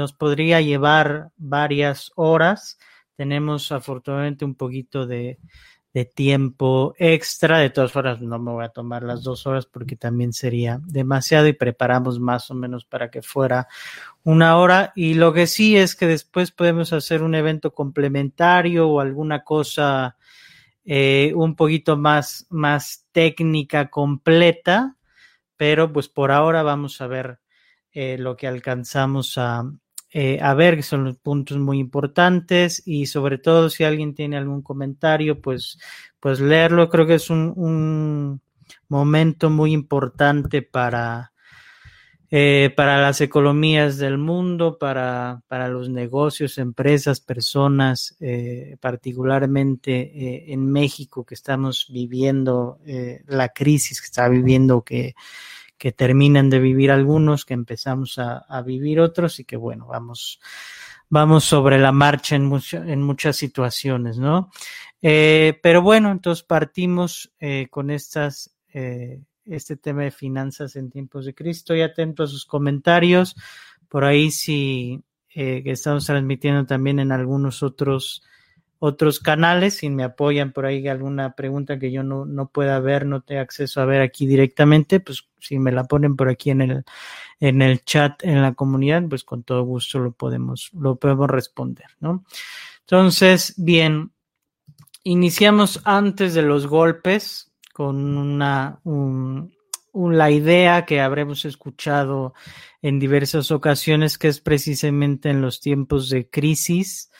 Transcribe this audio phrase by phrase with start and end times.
[0.00, 2.78] nos podría llevar varias horas.
[3.16, 5.38] Tenemos afortunadamente un poquito de,
[6.14, 7.58] tiempo extra.
[7.58, 11.48] De todas formas, no me voy a tomar las dos horas porque también sería demasiado
[11.48, 13.68] y preparamos más o menos para que fuera
[14.24, 14.94] una hora.
[14.96, 20.16] Y lo que sí es que después podemos hacer un evento complementario o alguna cosa
[20.86, 24.96] eh, un poquito más, más técnica completa,
[25.58, 27.40] pero pues por ahora vamos a ver
[27.92, 29.64] eh, lo que alcanzamos a,
[30.12, 34.36] eh, a ver, que son los puntos muy importantes y sobre todo si alguien tiene
[34.36, 35.78] algún comentario, pues,
[36.18, 36.88] pues leerlo.
[36.88, 38.42] Creo que es un, un
[38.88, 41.32] momento muy importante para,
[42.28, 50.72] eh, para las economías del mundo, para, para los negocios, empresas, personas, eh, particularmente en
[50.72, 52.80] México que estamos viviendo
[53.26, 55.14] la crisis que está viviendo que
[55.80, 60.38] que terminan de vivir algunos, que empezamos a, vivir otros y que bueno, vamos,
[61.08, 64.50] vamos sobre la marcha en, mucho, en muchas situaciones, ¿no?
[65.00, 71.24] Eh, pero bueno, entonces partimos eh, con estas, eh, este tema de finanzas en tiempos
[71.24, 71.62] de crisis.
[71.62, 73.34] Estoy atento a sus comentarios.
[73.88, 75.02] Por ahí si
[75.34, 78.22] eh, estamos transmitiendo también en algunos otros
[78.82, 83.04] otros canales, si me apoyan por ahí alguna pregunta que yo no, no pueda ver,
[83.04, 86.62] no tenga acceso a ver aquí directamente, pues si me la ponen por aquí en
[86.62, 86.84] el,
[87.40, 91.88] en el chat, en la comunidad, pues con todo gusto lo podemos, lo podemos responder,
[92.00, 92.24] ¿no?
[92.80, 94.12] Entonces, bien,
[95.04, 99.52] iniciamos antes de los golpes con una, un,
[99.92, 102.32] la idea que habremos escuchado
[102.80, 107.10] en diversas ocasiones, que es precisamente en los tiempos de crisis,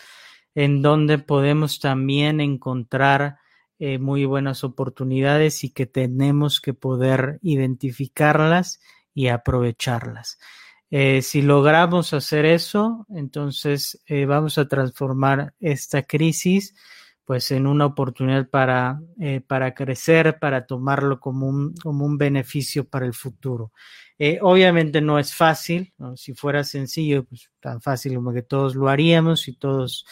[0.54, 3.38] en donde podemos también encontrar
[3.82, 8.78] eh, muy buenas oportunidades y que tenemos que poder identificarlas
[9.14, 10.38] y aprovecharlas.
[10.91, 16.75] Eh, si logramos hacer eso, entonces eh, vamos a transformar esta crisis
[17.25, 19.00] pues en una oportunidad para,
[19.46, 23.70] para crecer, para tomarlo como un, como un beneficio para el futuro.
[24.41, 29.46] Obviamente no es fácil, si fuera sencillo, pues tan fácil como que todos lo haríamos
[29.46, 30.04] y todos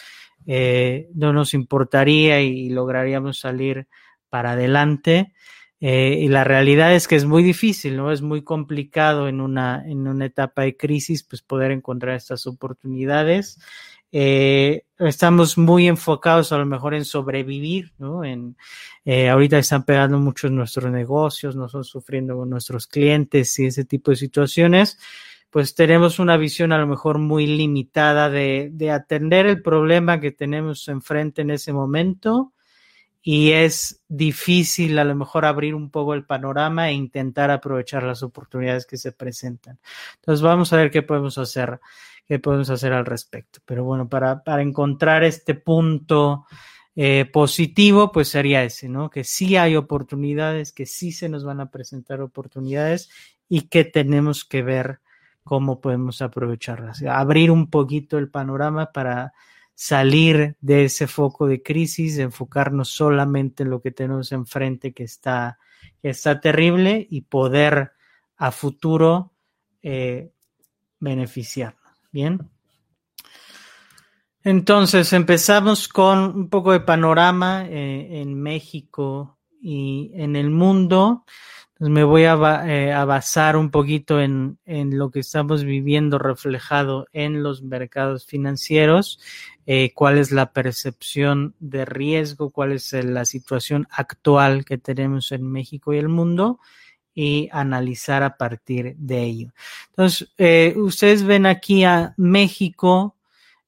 [0.45, 3.87] eh, no nos importaría y lograríamos salir
[4.29, 5.33] para adelante.
[5.81, 8.11] Eh, y la realidad es que es muy difícil, ¿no?
[8.11, 13.59] Es muy complicado en una, en una etapa de crisis, pues poder encontrar estas oportunidades.
[14.11, 18.23] Eh, estamos muy enfocados a lo mejor en sobrevivir, ¿no?
[18.23, 18.57] En,
[19.05, 24.11] eh, ahorita están pegando muchos nuestros negocios, no son sufriendo nuestros clientes y ese tipo
[24.11, 24.97] de situaciones
[25.49, 30.31] pues tenemos una visión a lo mejor muy limitada de, de atender el problema que
[30.31, 32.53] tenemos enfrente en ese momento
[33.21, 38.23] y es difícil a lo mejor abrir un poco el panorama e intentar aprovechar las
[38.23, 39.79] oportunidades que se presentan.
[40.15, 41.79] Entonces vamos a ver qué podemos hacer,
[42.25, 43.59] qué podemos hacer al respecto.
[43.65, 46.45] Pero bueno, para, para encontrar este punto
[46.95, 49.09] eh, positivo, pues sería ese, ¿no?
[49.09, 53.09] Que sí hay oportunidades, que sí se nos van a presentar oportunidades
[53.49, 55.01] y que tenemos que ver
[55.49, 57.01] cómo podemos aprovecharlas.
[57.01, 59.33] Abrir un poquito el panorama para
[59.73, 65.57] salir de ese foco de crisis, enfocarnos solamente en lo que tenemos enfrente que está,
[66.03, 67.93] está terrible y poder
[68.37, 69.33] a futuro
[69.81, 70.29] eh,
[70.99, 71.93] beneficiarnos.
[72.11, 72.47] Bien.
[74.43, 81.25] Entonces empezamos con un poco de panorama eh, en México y en el mundo.
[81.79, 82.35] Me voy a,
[82.67, 88.25] eh, a basar un poquito en, en, lo que estamos viviendo reflejado en los mercados
[88.25, 89.19] financieros,
[89.65, 95.49] eh, cuál es la percepción de riesgo, cuál es la situación actual que tenemos en
[95.49, 96.59] México y el mundo
[97.15, 99.53] y analizar a partir de ello.
[99.89, 103.15] Entonces, eh, ustedes ven aquí a México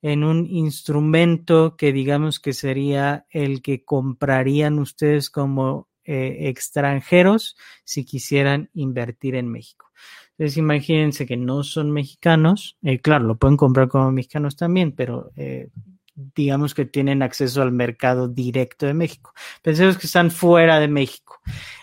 [0.01, 8.05] en un instrumento que digamos que sería el que comprarían ustedes como eh, extranjeros si
[8.05, 9.91] quisieran invertir en México.
[10.31, 15.31] Entonces imagínense que no son mexicanos, eh, claro, lo pueden comprar como mexicanos también, pero
[15.35, 15.69] eh,
[16.15, 19.33] digamos que tienen acceso al mercado directo de México.
[19.61, 21.39] Pensemos que están fuera de México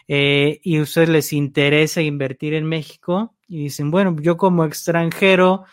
[0.08, 5.64] y a ustedes les interesa invertir en México y dicen, bueno, yo como extranjero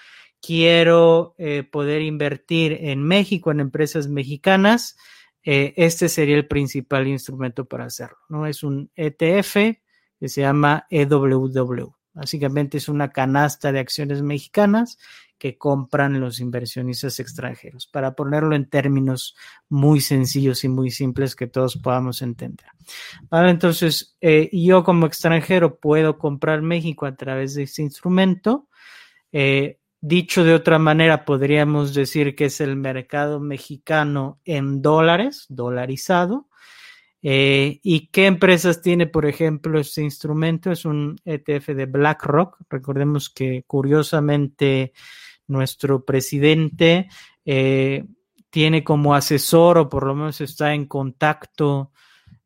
[0.42, 1.36] quiero
[1.72, 4.98] poder invertir en México, en empresas mexicanas
[5.46, 8.18] eh, este sería el principal instrumento para hacerlo.
[8.30, 8.48] ¿no?
[8.48, 9.54] Es un ETF
[10.20, 11.94] que se llama EWW.
[12.14, 14.98] Básicamente es una canasta de acciones mexicanas
[15.38, 19.36] que compran los inversionistas extranjeros, para ponerlo en términos
[19.68, 22.68] muy sencillos y muy simples que todos podamos entender.
[23.30, 28.70] Vale, entonces, eh, yo como extranjero puedo comprar México a través de este instrumento.
[29.34, 36.48] Eh, dicho de otra manera, podríamos decir que es el mercado mexicano en dólares, dolarizado.
[37.22, 40.72] Eh, ¿Y qué empresas tiene, por ejemplo, este instrumento?
[40.72, 42.58] Es un ETF de BlackRock.
[42.70, 44.94] Recordemos que curiosamente
[45.48, 47.08] nuestro presidente
[47.44, 48.06] eh,
[48.50, 51.92] tiene como asesor o por lo menos está en contacto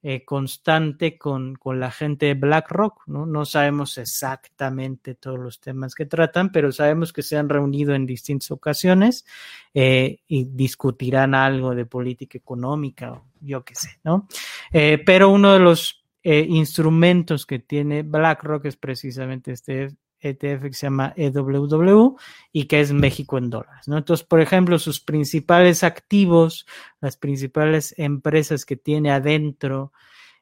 [0.01, 3.07] eh, constante con, con, la gente de BlackRock.
[3.07, 3.25] ¿no?
[3.25, 8.05] no sabemos exactamente todos los temas que tratan, pero sabemos que se han reunido en
[8.05, 9.25] distintas ocasiones
[9.73, 14.27] eh, y discutirán algo de política económica o yo qué sé, ¿no?
[14.71, 20.87] Eh, pero uno de los instrumentos que tiene BlackRock es precisamente este ETF que se
[20.87, 22.15] llama EWW
[22.51, 23.87] y que es México en dólares.
[23.87, 23.97] ¿no?
[23.97, 26.65] Entonces, por ejemplo, sus principales activos,
[27.01, 29.91] las principales empresas que tiene adentro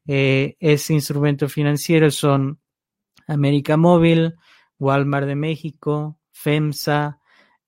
[0.07, 2.59] eh, ese instrumento financiero son
[3.27, 4.35] América Móvil,
[4.79, 7.19] Walmart de México, FEMSA,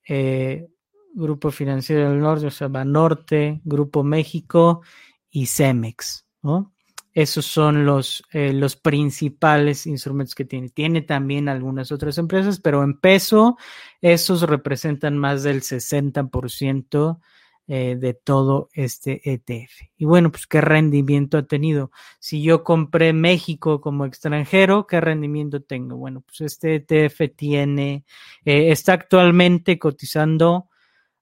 [0.07, 0.67] eh,
[1.13, 4.81] Grupo Financiero del Norte, o sea, Banorte, Grupo México
[5.29, 6.25] y Cemex.
[6.41, 6.73] ¿no?
[7.19, 10.69] Esos son los, eh, los principales instrumentos que tiene.
[10.69, 13.57] Tiene también algunas otras empresas, pero en peso,
[13.99, 17.19] esos representan más del 60%
[17.67, 19.89] eh, de todo este ETF.
[19.97, 21.91] Y bueno, pues qué rendimiento ha tenido.
[22.19, 25.97] Si yo compré México como extranjero, ¿qué rendimiento tengo?
[25.97, 28.05] Bueno, pues este ETF tiene,
[28.45, 30.69] eh, está actualmente cotizando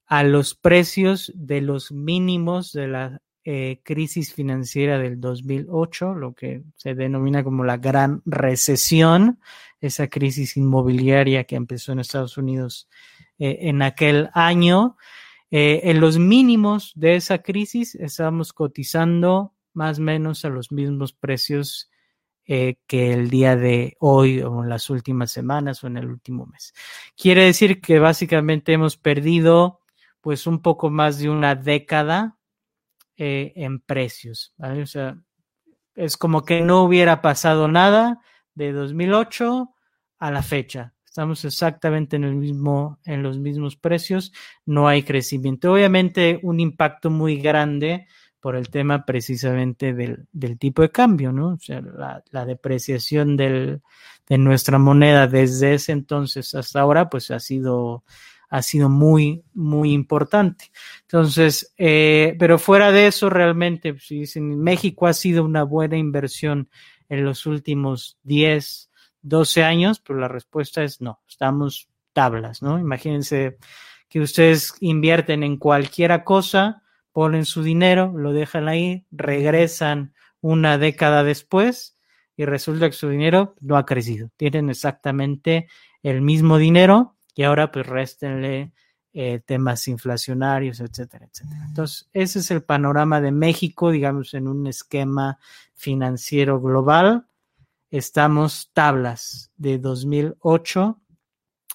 [0.06, 6.64] a los precios de los mínimos de la eh, crisis financiera del 2008, lo que
[6.76, 9.40] se denomina como la gran recesión,
[9.80, 12.90] esa crisis inmobiliaria que empezó en Estados Unidos
[13.40, 14.98] eh, en aquel año.
[15.50, 21.14] Eh, en los mínimos de esa crisis estábamos cotizando más o menos a los mismos
[21.14, 21.90] precios
[22.46, 26.74] que el día de hoy o en las últimas semanas o en el último mes.
[27.16, 29.80] Quiere decir que básicamente hemos perdido
[30.20, 32.37] pues un poco más de una década
[33.18, 34.54] eh, en precios.
[34.58, 35.18] O sea,
[35.96, 38.20] es como que no hubiera pasado nada
[38.54, 39.74] de 2008
[40.20, 40.94] a la fecha.
[41.06, 44.32] Estamos exactamente en el mismo, en los mismos precios,
[44.66, 45.74] no hay crecimiento.
[45.74, 48.06] Obviamente un impacto muy grande
[48.40, 51.54] por el tema precisamente del, del tipo de cambio, ¿no?
[51.54, 53.82] O sea, la, la depreciación del,
[54.28, 58.04] de nuestra moneda desde ese entonces hasta ahora, pues ha sido
[58.50, 60.72] ha sido muy, muy importante.
[61.02, 65.98] Entonces, eh, pero fuera de eso, realmente, pues, si dicen, México ha sido una buena
[65.98, 66.70] inversión
[67.10, 68.90] en los últimos 10,
[69.22, 72.80] 12 años, pero la respuesta es no, estamos tablas, ¿no?
[72.80, 73.58] Imagínense
[74.10, 81.24] que ustedes invierten en cualquiera cosa, ponen su dinero, lo dejan ahí, regresan una década
[81.24, 81.98] después
[82.36, 84.30] y resulta que su dinero no ha crecido.
[84.38, 85.68] Tienen exactamente
[86.04, 88.74] el mismo dinero, y ahora pues réstenle
[89.14, 91.66] eh, temas inflacionarios, etcétera, etcétera.
[91.68, 95.38] Entonces, ese es el panorama de México, digamos, en un esquema
[95.76, 97.28] financiero global.
[97.92, 101.00] Estamos tablas de 2008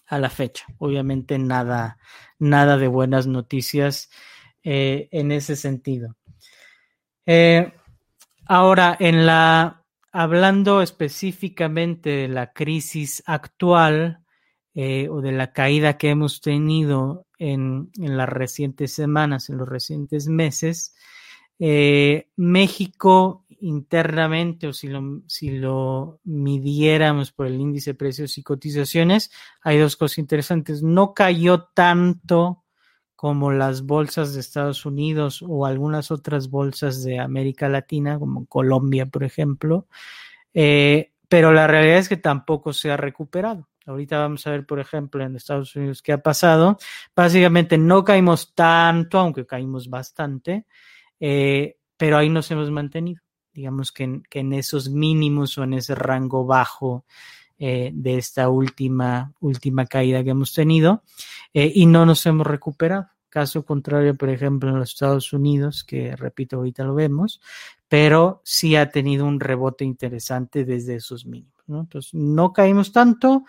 [0.09, 0.67] a la fecha.
[0.79, 1.97] Obviamente nada,
[2.41, 4.11] nada de buenas noticias
[4.65, 6.17] eh, en ese sentido.
[7.25, 7.73] Eh,
[8.47, 14.22] ahora, en la, hablando específicamente de la crisis actual,
[14.75, 19.69] eh, o de la caída que hemos tenido en, en, las recientes semanas, en los
[19.69, 20.95] recientes meses,
[21.59, 28.43] eh, México internamente, o si lo, si lo midiéramos por el índice de precios y
[28.43, 29.31] cotizaciones,
[29.63, 30.83] hay dos cosas interesantes.
[30.83, 32.65] No cayó tanto
[33.15, 39.07] como las bolsas de Estados Unidos o algunas otras bolsas de América Latina, como Colombia,
[39.07, 39.87] por ejemplo,
[40.55, 43.69] eh, pero la realidad es que tampoco se ha recuperado.
[43.87, 46.79] Ahorita vamos a ver, por ejemplo, en Estados Unidos qué ha pasado.
[47.15, 50.67] Básicamente no caímos tanto, aunque caímos bastante,
[51.19, 53.23] eh, pero ahí nos hemos mantenido.
[53.53, 57.05] Digamos que en, que en, esos mínimos o en ese rango bajo
[57.59, 61.03] eh, de esta última, última caída que hemos tenido
[61.53, 63.09] eh, y no nos hemos recuperado.
[63.29, 67.41] Caso contrario, por ejemplo, en los Estados Unidos, que repito, ahorita lo vemos,
[67.89, 71.53] pero sí ha tenido un rebote interesante desde esos mínimos.
[71.69, 73.45] Entonces, no caímos tanto,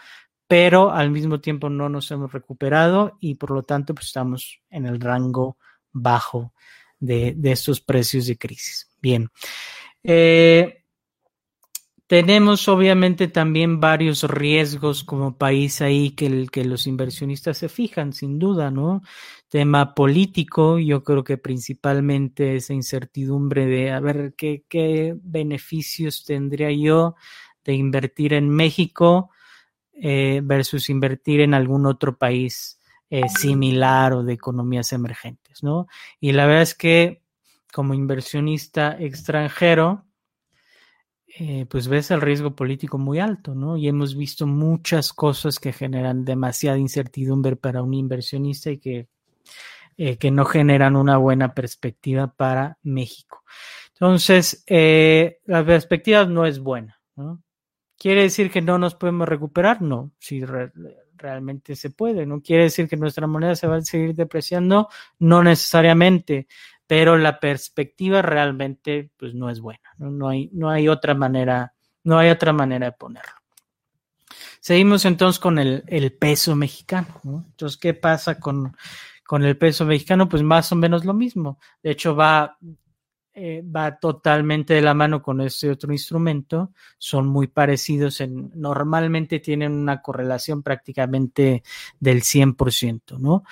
[0.53, 4.85] pero al mismo tiempo no nos hemos recuperado y por lo tanto pues, estamos en
[4.85, 5.57] el rango
[5.91, 6.53] bajo
[6.99, 8.87] de, de estos precios de crisis.
[9.01, 9.31] Bien.
[10.03, 10.83] Eh,
[12.05, 18.37] tenemos obviamente también varios riesgos como país ahí que, que los inversionistas se fijan, sin
[18.37, 19.01] duda, ¿no?
[19.49, 26.71] Tema político, yo creo que principalmente esa incertidumbre de a ver qué, qué beneficios tendría
[26.71, 27.15] yo
[27.63, 29.31] de invertir en México
[29.95, 32.79] eh, versus invertir en algún otro país
[33.11, 35.85] eh, similar o de economías emergentes, ¿no?
[36.19, 37.21] Y la verdad es que
[37.71, 40.05] como inversionista extranjero,
[41.27, 43.77] eh, pues ves el riesgo político muy alto, ¿no?
[43.77, 49.07] Y hemos visto muchas cosas que generan demasiada incertidumbre para un inversionista y que,
[49.95, 53.43] que no generan una buena perspectiva para México.
[53.93, 57.43] Entonces, la perspectiva no es buena, ¿no?
[57.97, 59.81] ¿Quiere decir que no nos podemos recuperar?
[59.81, 60.43] No, si
[61.15, 62.25] realmente se puede.
[62.25, 66.47] No quiere decir que nuestra moneda se va a seguir depreciando, no necesariamente,
[66.85, 69.89] pero la perspectiva realmente pues, no es buena.
[69.97, 71.73] No, hay, no hay otra manera,
[72.03, 73.33] no hay otra manera de ponerlo.
[74.59, 75.83] Seguimos entonces con el,
[76.19, 77.19] peso mexicano.
[77.23, 78.75] Entonces, ¿qué pasa con,
[79.25, 80.29] con el peso mexicano?
[80.29, 81.59] Pues más o menos lo mismo.
[81.81, 82.57] De hecho, va
[83.35, 89.39] eh, va totalmente de la mano con este otro instrumento, son muy parecidos, en, normalmente
[89.39, 91.63] tienen una correlación prácticamente
[91.99, 93.43] del 100%, ¿no?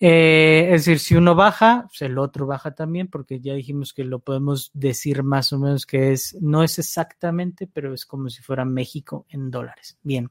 [0.00, 4.04] Eh, es decir, si uno baja, pues el otro baja también, porque ya dijimos que
[4.04, 8.42] lo podemos decir más o menos que es, no es exactamente, pero es como si
[8.42, 9.96] fuera México en dólares.
[10.02, 10.30] Bien.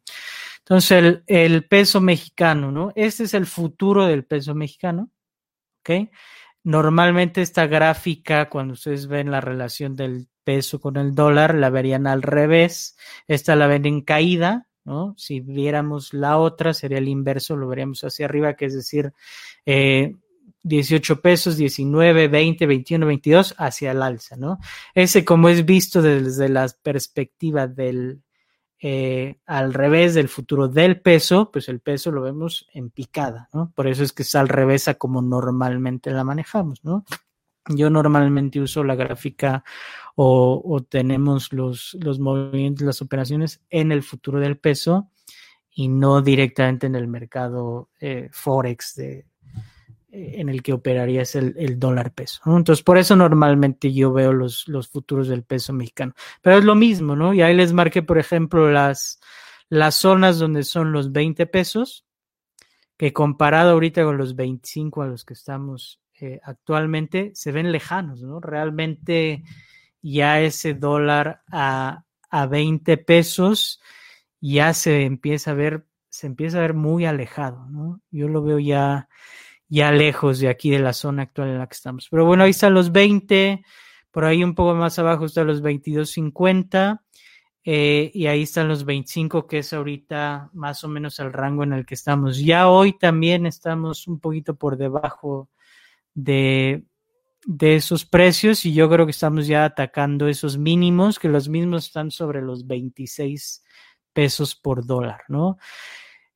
[0.60, 2.92] Entonces, el, el peso mexicano, ¿no?
[2.96, 5.10] Este es el futuro del peso mexicano,
[5.80, 6.10] ¿ok?
[6.64, 12.08] Normalmente esta gráfica, cuando ustedes ven la relación del peso con el dólar, la verían
[12.08, 12.98] al revés.
[13.28, 15.14] Esta la ven en caída, ¿no?
[15.18, 19.14] Si viéramos la otra, sería el inverso, lo veríamos hacia arriba, que es decir,
[19.66, 24.60] 18 eh, pesos, 19, 20, 21, 22, hacia el alza, ¿no?
[24.94, 28.22] Ese, como es visto desde la perspectiva del
[28.86, 33.72] eh, al revés del futuro del peso, pues el peso lo vemos en picada, ¿no?
[33.74, 37.06] Por eso es que está al revés a como normalmente la manejamos, ¿no?
[37.70, 39.64] Yo normalmente uso la gráfica
[40.16, 45.10] o, tenemos los, los movimientos, las operaciones en el futuro del peso
[45.72, 49.26] y no directamente en el mercado eh, Forex de,
[50.16, 52.40] en el que operaría es el, dólar peso.
[52.46, 56.14] Entonces, por eso normalmente yo veo los, los futuros del peso mexicano.
[56.42, 57.34] Pero es lo mismo, ¿no?
[57.34, 59.20] Y ahí les marqué, por ejemplo, las,
[59.70, 62.06] las zonas donde son los 20 pesos,
[62.96, 68.22] que comparado ahorita con los 25 a los que estamos eh, actualmente, se ven lejanos,
[68.22, 68.40] ¿no?
[68.40, 69.44] Realmente
[70.04, 73.82] ya ese dólar a, a 20 pesos
[74.40, 78.00] ya se empieza a ver, se empieza a ver muy alejado, ¿no?
[78.12, 79.10] Yo lo veo ya
[79.74, 82.08] ya lejos de aquí de la zona actual en la que estamos.
[82.12, 83.66] Pero bueno, ahí están los 20,
[84.12, 87.02] por ahí un poco más abajo están los 22.50
[87.64, 91.74] eh, y ahí están los 25, que es ahorita más o menos el rango en
[91.74, 92.38] el que estamos.
[92.38, 95.50] Ya hoy también estamos un poquito por debajo
[96.14, 96.84] de,
[97.44, 101.88] de esos precios y yo creo que estamos ya atacando esos mínimos, que los mismos
[101.88, 103.64] están sobre los 26
[104.14, 105.58] pesos por dólar, ¿no?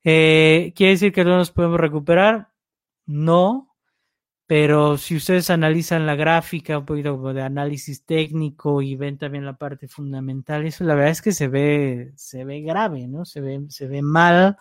[0.04, 2.57] Eh, ¿Quiere decir que no nos podemos recuperar?
[3.08, 3.68] No,
[4.48, 9.58] pero si ustedes analizan la gráfica, un poquito de análisis técnico y ven también la
[9.58, 13.26] parte fundamental, eso la verdad es que se ve, se ve grave, ¿no?
[13.26, 14.58] Se ve, se ve mal.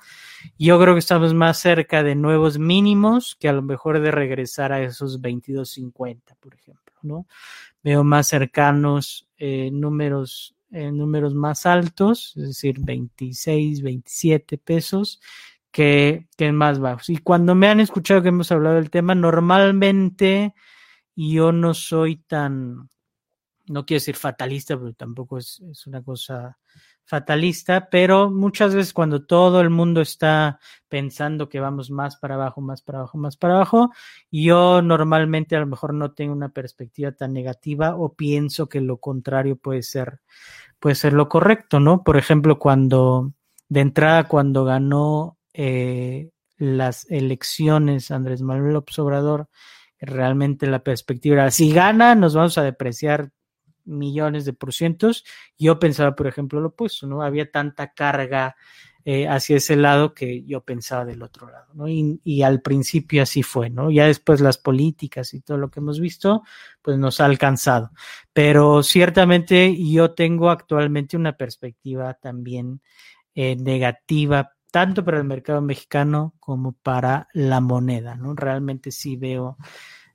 [0.59, 4.73] Yo creo que estamos más cerca de nuevos mínimos que a lo mejor de regresar
[4.73, 7.29] a esos 22.50, por ejemplo, ¿no?
[7.85, 15.21] Veo más cercanos eh, números, eh, números más altos, es decir, 26, 27 pesos
[15.77, 17.11] que, que más bajos.
[17.11, 20.55] Y cuando me han escuchado que hemos hablado del tema, normalmente
[21.15, 22.89] yo no soy tan,
[23.67, 26.57] no quiero decir fatalista, pero tampoco es, es, una cosa
[27.05, 32.63] fatalista, pero muchas veces cuando todo el mundo está pensando que vamos más para abajo,
[32.63, 33.93] más para abajo, más para abajo,
[34.31, 38.97] yo normalmente a lo mejor no tengo una perspectiva tan negativa o pienso que lo
[38.97, 40.21] contrario puede ser,
[40.79, 42.03] puede ser lo correcto, ¿no?
[42.03, 43.35] Por ejemplo, cuando,
[43.69, 49.49] de entrada, cuando ganó eh, las elecciones Andrés Manuel López Obrador,
[49.99, 53.31] realmente la perspectiva si gana, nos vamos a depreciar
[53.85, 55.25] millones de por cientos.
[55.59, 57.23] Yo pensaba, por ejemplo, lo opuesto, ¿no?
[57.23, 58.57] Había tanta carga
[59.05, 61.89] eh, hacia ese lado que yo pensaba del otro lado, ¿no?
[61.89, 63.91] Y, y, al principio así fue, ¿no?
[63.91, 66.43] Ya después las políticas y todo lo que hemos visto,
[66.83, 67.93] pues nos ha alcanzado.
[68.33, 72.83] Pero ciertamente yo tengo actualmente una perspectiva también
[73.35, 78.35] eh, negativa tanto para el mercado mexicano como para la moneda, ¿no?
[78.35, 79.57] Realmente sí veo,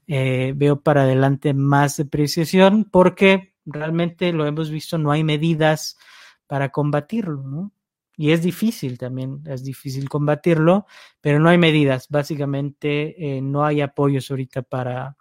[0.06, 5.98] eh, veo para adelante más depreciación porque realmente lo hemos visto, no hay medidas
[6.46, 7.72] para combatirlo, ¿no?
[8.16, 10.86] Y es difícil también, es difícil combatirlo,
[11.22, 12.08] pero no hay medidas.
[12.08, 15.18] Básicamente eh, no hay apoyos ahorita para,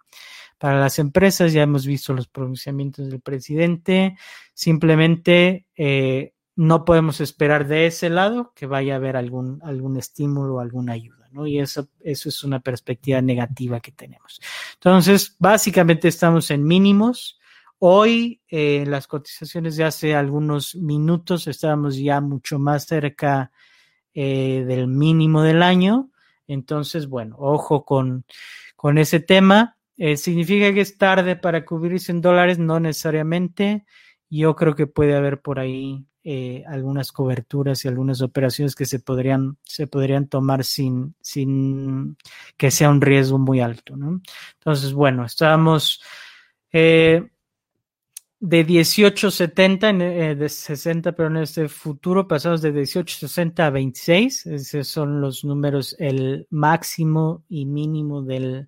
[0.59, 1.51] para las empresas.
[1.51, 4.15] Ya hemos visto los pronunciamientos del presidente.
[4.53, 10.59] Simplemente eh, no podemos esperar de ese lado que vaya a haber algún, algún estímulo
[10.59, 11.47] alguna ayuda, ¿no?
[11.47, 14.39] Y eso, eso es una perspectiva negativa que tenemos.
[14.75, 17.39] Entonces, básicamente estamos en mínimos.
[17.79, 23.51] Hoy, eh, las cotizaciones de hace algunos minutos, estábamos ya mucho más cerca
[24.13, 26.11] eh, del mínimo del año.
[26.45, 28.23] Entonces, bueno, ojo con,
[28.75, 29.77] con ese tema.
[29.97, 32.59] Eh, ¿Significa que es tarde para cubrirse en dólares?
[32.59, 33.83] No necesariamente.
[34.29, 38.99] Yo creo que puede haber por ahí eh, algunas coberturas y algunas operaciones que se
[38.99, 42.15] podrían, se podrían tomar sin, sin
[42.57, 43.95] que sea un riesgo muy alto.
[43.97, 44.21] ¿no?
[44.59, 46.01] Entonces, bueno, estábamos
[46.71, 47.27] eh,
[48.39, 54.45] de 18.70, eh, de 60, pero en este futuro pasamos de 18.60 a 26.
[54.45, 58.67] Esos son los números, el máximo y mínimo del,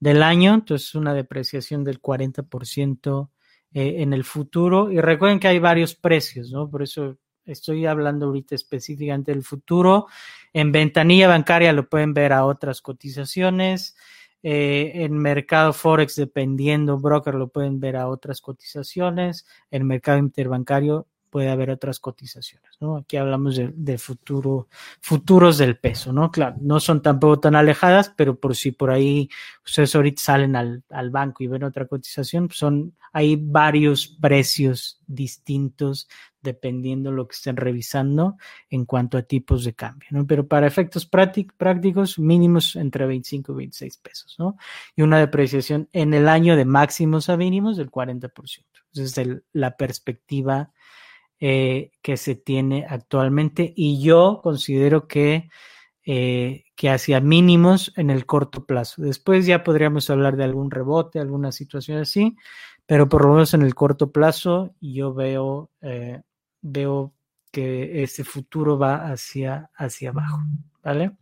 [0.00, 0.54] del año.
[0.54, 3.30] Entonces, una depreciación del 40%
[3.72, 4.90] eh, en el futuro.
[4.90, 6.68] Y recuerden que hay varios precios, ¿no?
[6.68, 10.06] Por eso estoy hablando ahorita específicamente del futuro.
[10.52, 13.96] En ventanilla bancaria lo pueden ver a otras cotizaciones.
[14.42, 19.46] Eh, en mercado Forex, dependiendo broker, lo pueden ver a otras cotizaciones.
[19.70, 22.96] En mercado interbancario puede haber otras cotizaciones, ¿no?
[22.96, 24.68] Aquí hablamos de, futuro,
[25.00, 26.30] futuros del peso, ¿no?
[26.30, 29.30] Claro, no son tampoco tan alejadas, pero por si por ahí
[29.64, 35.00] ustedes ahorita salen al, al banco y ven otra cotización, pues son, hay varios precios
[35.06, 36.08] distintos
[36.42, 38.36] dependiendo lo que estén revisando
[38.70, 40.26] en cuanto a tipos de cambio, ¿no?
[40.26, 44.56] Pero para efectos prácticos, mínimos entre 25 y 26 pesos, ¿no?
[44.96, 48.30] Y una depreciación en el año de máximos a mínimos del 40%.
[48.94, 50.72] Esa es la perspectiva
[51.42, 55.48] eh, que se tiene actualmente y yo considero que,
[56.04, 59.00] eh, que hacia mínimos en el corto plazo.
[59.00, 62.36] Después ya podríamos hablar de algún rebote, alguna situación así,
[62.84, 66.20] pero por lo menos en el corto plazo yo veo, eh,
[66.60, 67.14] veo
[67.50, 70.40] que ese futuro va hacia, hacia abajo,
[70.84, 71.12] ¿vale?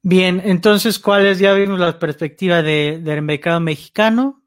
[0.00, 1.38] Bien, entonces, ¿cuáles?
[1.38, 4.41] Ya vimos la perspectiva de, del mercado mexicano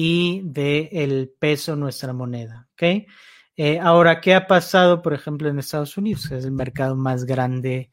[0.00, 2.68] y del el peso nuestra moneda.
[2.74, 2.82] ¿ok?
[3.56, 6.30] Eh, ahora, ¿qué ha pasado, por ejemplo, en Estados Unidos?
[6.30, 7.90] es el mercado más grande,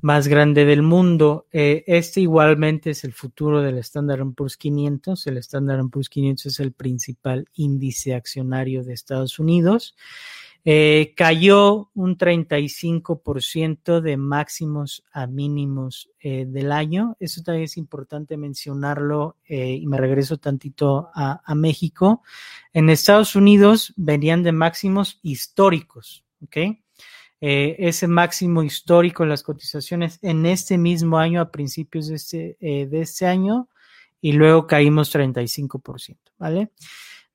[0.00, 1.48] más grande del mundo.
[1.50, 5.26] Eh, este igualmente es el futuro del Standard Poor's 500.
[5.26, 9.96] El Standard Poor's 500 es el principal índice accionario de Estados Unidos.
[10.64, 17.16] Eh, cayó un 35% de máximos a mínimos eh, del año.
[17.18, 22.22] Eso también es importante mencionarlo eh, y me regreso tantito a, México.
[22.72, 26.56] En Estados Unidos venían de máximos históricos, ¿ok?
[27.44, 33.00] ese máximo histórico en las cotizaciones en este mismo año, a principios de este, de
[33.00, 33.68] este año,
[34.20, 36.70] y luego caímos 35%, ¿vale?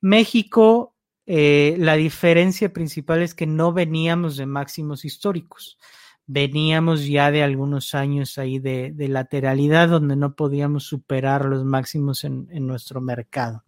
[0.00, 0.94] México
[1.30, 5.78] eh, la diferencia principal es que no veníamos de máximos históricos,
[6.26, 12.48] veníamos ya de algunos años ahí de, lateralidad donde no podíamos superar los máximos en,
[12.66, 13.62] nuestro mercado.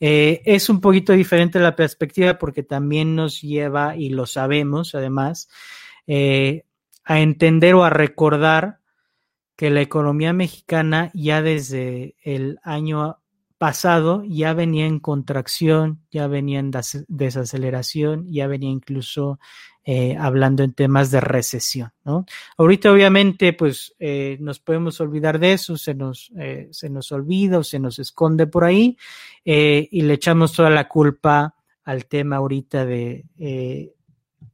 [0.00, 5.48] Eh, es un poquito diferente la perspectiva porque también nos lleva, y lo sabemos además,
[6.08, 6.64] eh,
[7.04, 8.80] a entender o a recordar
[9.54, 13.20] que la economía mexicana ya desde el año
[13.58, 16.70] pasado ya venía en contracción, ya venía en
[17.08, 19.38] desaceleración, ya venía incluso
[19.84, 22.26] eh, hablando en temas de recesión, ¿no?
[22.58, 27.58] Ahorita obviamente pues eh, nos podemos olvidar de eso, se nos, eh, se nos olvida
[27.58, 28.98] o se nos esconde por ahí
[29.44, 33.95] y le echamos toda la culpa al tema ahorita de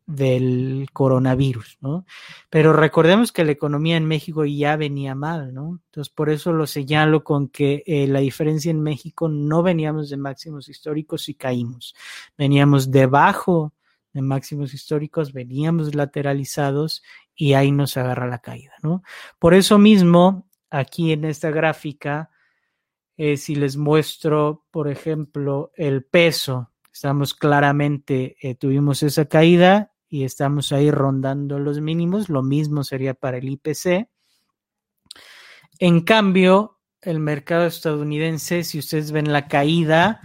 [0.07, 2.05] del coronavirus, ¿no?
[2.50, 5.81] Pero recordemos que la economía en México ya venía mal, ¿no?
[5.87, 10.16] Entonces, por eso lo señalo con que eh, la diferencia en México no veníamos de
[10.16, 11.94] máximos históricos y caímos.
[12.37, 13.72] Veníamos debajo
[14.12, 17.02] de máximos históricos, veníamos lateralizados
[17.35, 19.02] y ahí nos agarra la caída, ¿no?
[19.38, 22.31] Por eso mismo, aquí en esta gráfica,
[23.16, 30.24] eh, si les muestro, por ejemplo, el peso, estamos claramente, eh, tuvimos esa caída y
[30.24, 32.28] estamos ahí rondando los mínimos.
[32.28, 34.09] Lo mismo sería para el IPC.
[35.78, 40.20] En cambio, el mercado estadounidense, si ustedes ven la caída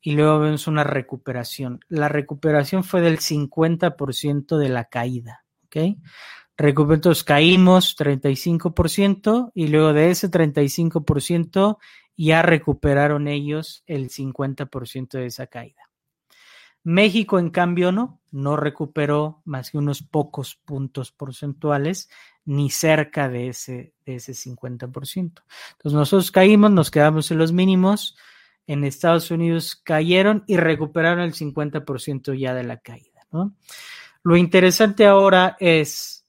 [0.00, 5.44] y luego vemos una recuperación, la recuperación fue del 50% de la caída.
[5.64, 5.96] ¿ok?
[6.58, 11.78] Entonces caímos 35% y luego de ese 35%
[12.16, 15.89] ya recuperaron ellos el 50% de esa caída.
[16.82, 22.08] México, en cambio, no, no recuperó más que unos pocos puntos porcentuales,
[22.44, 24.82] ni cerca de ese, de ese 50%.
[25.12, 25.42] Entonces
[25.84, 28.16] nosotros caímos, nos quedamos en los mínimos,
[28.66, 33.26] en Estados Unidos cayeron y recuperaron el 50% ya de la caída.
[34.22, 36.24] Lo interesante ahora es,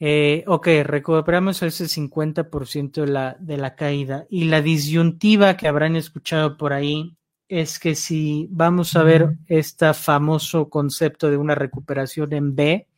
[0.00, 5.96] eh, ok, recuperamos ese 50% de la, de la caída y la disyuntiva que habrán
[5.96, 7.16] escuchado por ahí
[7.52, 12.88] es que si vamos a ver este famoso concepto de una recuperación en B,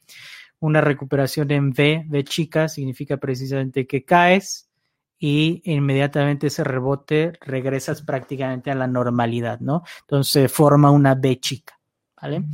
[0.61, 4.71] una recuperación en V, V chica, significa precisamente que caes
[5.19, 9.83] y inmediatamente ese rebote regresas prácticamente a la normalidad, ¿no?
[10.03, 11.81] Entonces forma una B chica,
[12.23, 12.45] ¿vale?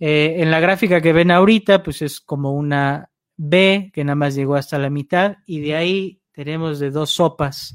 [0.00, 4.34] Eh, en la gráfica que ven ahorita, pues es como una B que nada más
[4.34, 7.74] llegó hasta la mitad y de ahí tenemos de dos sopas.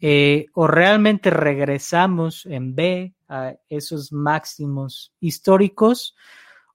[0.00, 6.16] Eh, o realmente regresamos en B a esos máximos históricos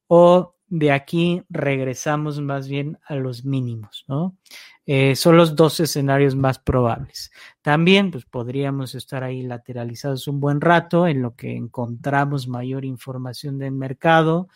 [0.07, 4.37] o de aquí regresamos más bien a los mínimos, ¿no?
[4.85, 7.31] Eh, son los dos escenarios más probables.
[7.61, 13.57] También, pues podríamos estar ahí lateralizados un buen rato en lo que encontramos mayor información
[13.59, 14.49] del mercado,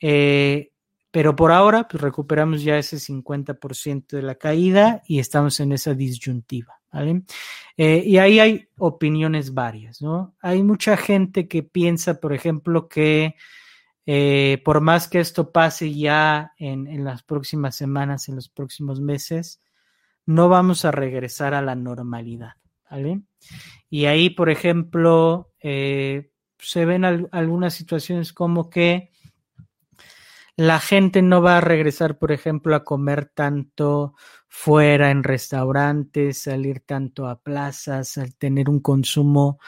[0.00, 0.70] eh,
[1.10, 5.94] pero por ahora, pues recuperamos ya ese 50% de la caída y estamos en esa
[5.94, 7.22] disyuntiva, ¿vale?
[7.76, 10.34] Eh, y ahí hay opiniones varias, ¿no?
[10.40, 13.36] Hay mucha gente que piensa, por ejemplo, que
[14.06, 19.62] eh, por más que esto pase ya en, las próximas semanas, en los próximos meses,
[20.26, 22.54] no vamos a regresar a la normalidad,
[22.90, 23.22] ¿vale?
[23.88, 29.09] Y ahí, por ejemplo, eh, se ven algunas situaciones como que
[30.60, 34.14] la gente no va a regresar, por ejemplo, a comer tanto
[34.46, 39.58] fuera en restaurantes, salir tanto a plazas, al tener un consumo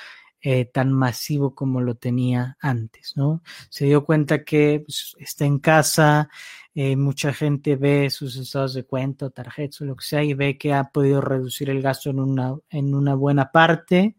[0.42, 3.42] eh, tan masivo como lo tenía antes, ¿no?
[3.70, 6.28] Se dio cuenta que pues, está en casa,
[6.74, 10.58] eh, mucha gente ve sus estados de cuenta, tarjetas o lo que sea y ve
[10.58, 14.14] que ha podido reducir el gasto en una, en una buena parte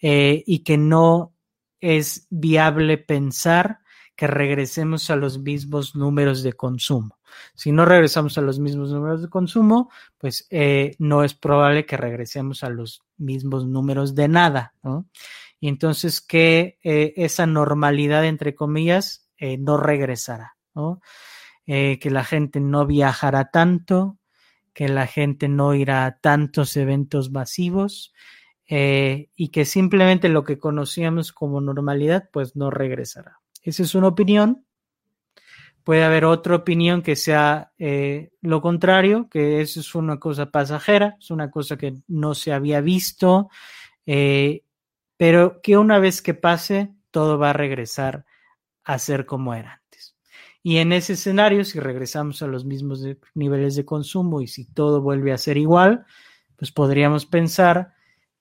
[0.00, 1.34] eh, y que no
[1.78, 3.80] es viable pensar
[4.16, 7.18] que regresemos a los mismos números de consumo.
[7.54, 10.48] Si no regresamos a los mismos números de consumo, pues
[10.98, 14.74] no es probable que regresemos a los mismos números de nada,
[15.60, 20.56] y entonces que eh, esa normalidad, entre comillas, eh, no regresará.
[21.66, 24.18] Eh, que la gente no viajará tanto,
[24.74, 28.12] que la gente no irá a tantos eventos masivos
[28.68, 33.40] y que simplemente lo que conocíamos como normalidad, pues no regresará.
[33.66, 34.64] Esa es una opinión.
[35.84, 37.72] Puede haber otra opinión que sea
[38.40, 42.80] lo contrario, que eso es una cosa pasajera, es una cosa que no se había
[42.80, 43.50] visto
[45.16, 48.26] pero que una vez que pase, todo va a regresar
[48.84, 50.16] a ser como era antes.
[50.62, 53.02] Y en ese escenario, si regresamos a los mismos
[53.34, 56.04] niveles de consumo y si todo vuelve a ser igual,
[56.56, 57.94] pues podríamos pensar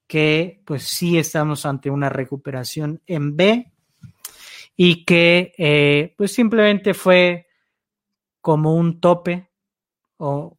[0.08, 3.72] que pues sí estamos ante una recuperación en B
[4.76, 7.48] y que eh, pues simplemente fue
[8.42, 9.50] como un tope
[10.18, 10.58] o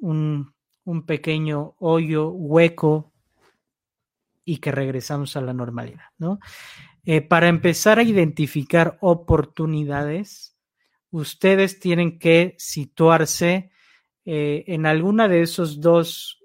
[0.00, 3.12] un, un pequeño hoyo, hueco
[4.44, 6.40] y que regresamos a la normalidad, ¿no?
[7.04, 10.56] Eh, para empezar a identificar oportunidades,
[11.10, 13.70] ustedes tienen que situarse
[14.24, 16.36] eh, en alguna de esos dos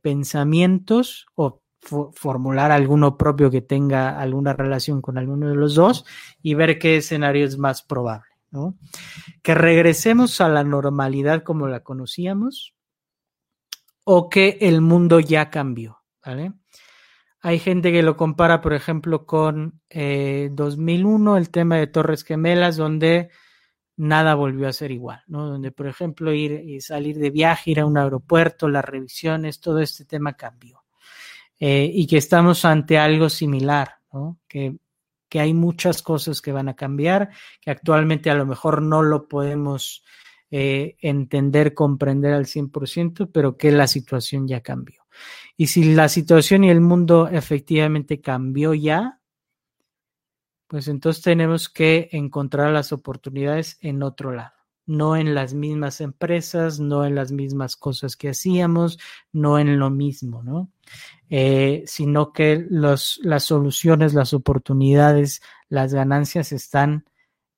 [0.00, 6.04] pensamientos o formular alguno propio que tenga alguna relación con alguno de los dos
[6.42, 8.76] y ver qué escenario es más probable, ¿no?
[9.42, 12.74] Que regresemos a la normalidad como la conocíamos
[14.04, 16.52] o que el mundo ya cambió, ¿vale?
[17.42, 22.76] Hay gente que lo compara, por ejemplo, con 2001, eh, el tema de Torres Gemelas,
[22.76, 23.30] donde
[23.96, 25.46] nada volvió a ser igual, ¿no?
[25.46, 29.78] Donde, por ejemplo, ir y salir de viaje, ir a un aeropuerto, las revisiones, todo
[29.80, 30.79] este tema cambió.
[31.60, 33.98] Eh, y que estamos ante algo similar.
[34.48, 34.76] Que,
[35.28, 39.28] que hay muchas cosas que van a cambiar, que actualmente a lo mejor no lo
[39.28, 40.02] podemos
[40.50, 45.06] eh, entender, comprender al 100%, pero que la situación ya cambió.
[45.56, 49.20] Y si la situación y el mundo efectivamente cambió ya,
[50.66, 54.54] pues entonces tenemos que encontrar las oportunidades en otro lado,
[54.86, 58.98] no en las mismas empresas, no en las mismas cosas que hacíamos,
[59.32, 60.72] no en lo mismo, ¿no?
[61.32, 67.04] Eh, sino que los, las soluciones, las oportunidades, las ganancias están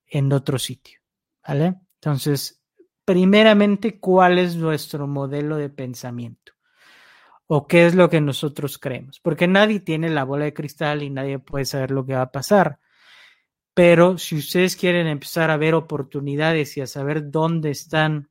[0.07, 1.01] en otro sitio,
[1.47, 1.77] ¿vale?
[1.95, 2.63] Entonces,
[3.07, 6.53] primeramente, ¿cuál es nuestro modelo de pensamiento?
[7.47, 9.21] ¿O qué es lo que nosotros creemos?
[9.21, 12.31] Porque nadie tiene la bola de cristal y nadie puede saber lo que va a
[12.31, 12.79] pasar.
[13.73, 18.29] Pero si ustedes quieren empezar a ver oportunidades y a saber dónde están,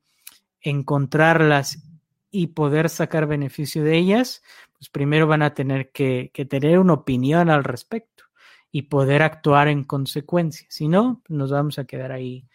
[0.60, 1.82] encontrarlas
[2.30, 4.42] y poder sacar beneficio de ellas,
[4.82, 8.24] pues primero van a tener que, tener una opinión al respecto
[8.72, 10.66] y poder actuar en consecuencia.
[10.70, 12.48] Si no, nos vamos a quedar ahí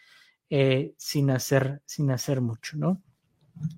[0.50, 3.02] eh, sin, hacer, sin hacer mucho, ¿no?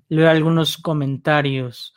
[0.09, 1.95] Leo algunos comentarios.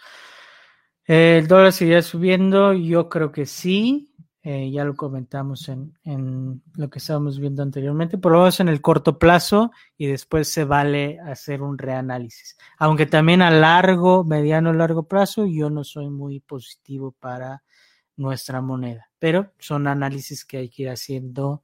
[1.07, 2.73] ¿El dólar seguirá subiendo?
[2.73, 4.14] Yo creo que sí.
[4.47, 8.83] Eh, ya lo comentamos en, lo que estábamos viendo anteriormente, por lo menos en el
[8.83, 12.59] corto plazo y después se vale hacer un reanálisis.
[12.77, 17.63] Aunque también a largo, mediano, largo plazo, yo no soy muy positivo para
[18.17, 21.63] nuestra moneda, pero son análisis que hay que ir haciendo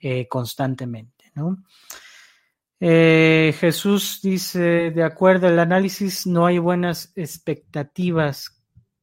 [0.00, 1.58] eh, constantemente, ¿no?
[2.80, 8.60] Eh, Jesús dice, de acuerdo al análisis, no hay buenas expectativas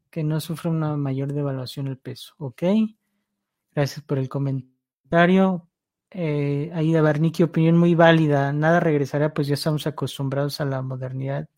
[0.09, 2.63] que no sufra una mayor devaluación el peso, ¿ok?
[3.75, 5.67] Gracias por el comentario.
[6.12, 8.53] Eh, Aida Barniqui, opinión muy válida.
[8.53, 11.49] Nada regresará, pues ya estamos acostumbrados a la modernidad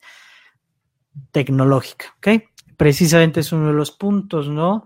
[1.31, 2.15] tecnológica.
[2.17, 2.27] ¿Ok?
[2.77, 4.85] Precisamente es uno de los puntos, ¿no?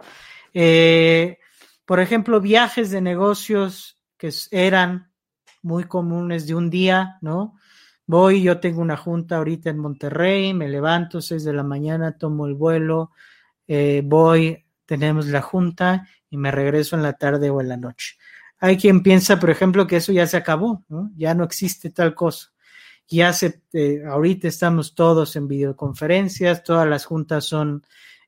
[0.53, 1.37] Eh,
[1.85, 5.11] por ejemplo, viajes de negocios que eran
[5.61, 7.55] muy comunes de un día, ¿no?
[8.05, 12.47] Voy, yo tengo una junta ahorita en Monterrey, me levanto seis de la mañana, tomo
[12.47, 13.11] el vuelo,
[13.67, 18.15] eh, voy, tenemos la junta y me regreso en la tarde o en la noche.
[18.57, 20.83] Hay quien piensa, por ejemplo, que eso ya se acabó,
[21.15, 22.51] ya no existe tal cosa.
[23.07, 27.85] Ya se, eh, ahorita estamos todos en videoconferencias, todas las juntas son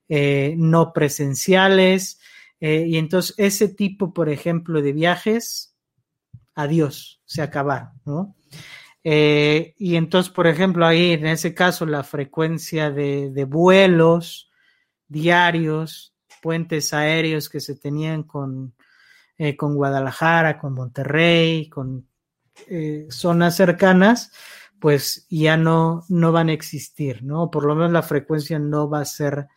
[0.07, 2.19] eh, no presenciales,
[2.59, 5.75] eh, y entonces ese tipo, por ejemplo, de viajes,
[6.53, 8.35] adiós, se acabaron,
[9.03, 14.51] y entonces, por ejemplo, ahí en ese caso, la frecuencia de vuelos
[15.07, 16.10] diarios
[16.41, 18.73] puentes aéreos que se tenían con,
[19.37, 22.07] eh, con Guadalajara, con Monterrey, con
[22.67, 24.31] eh, zonas cercanas,
[24.79, 27.49] pues ya no, no van a existir, ¿no?
[27.51, 29.47] Por lo menos la frecuencia no va a ser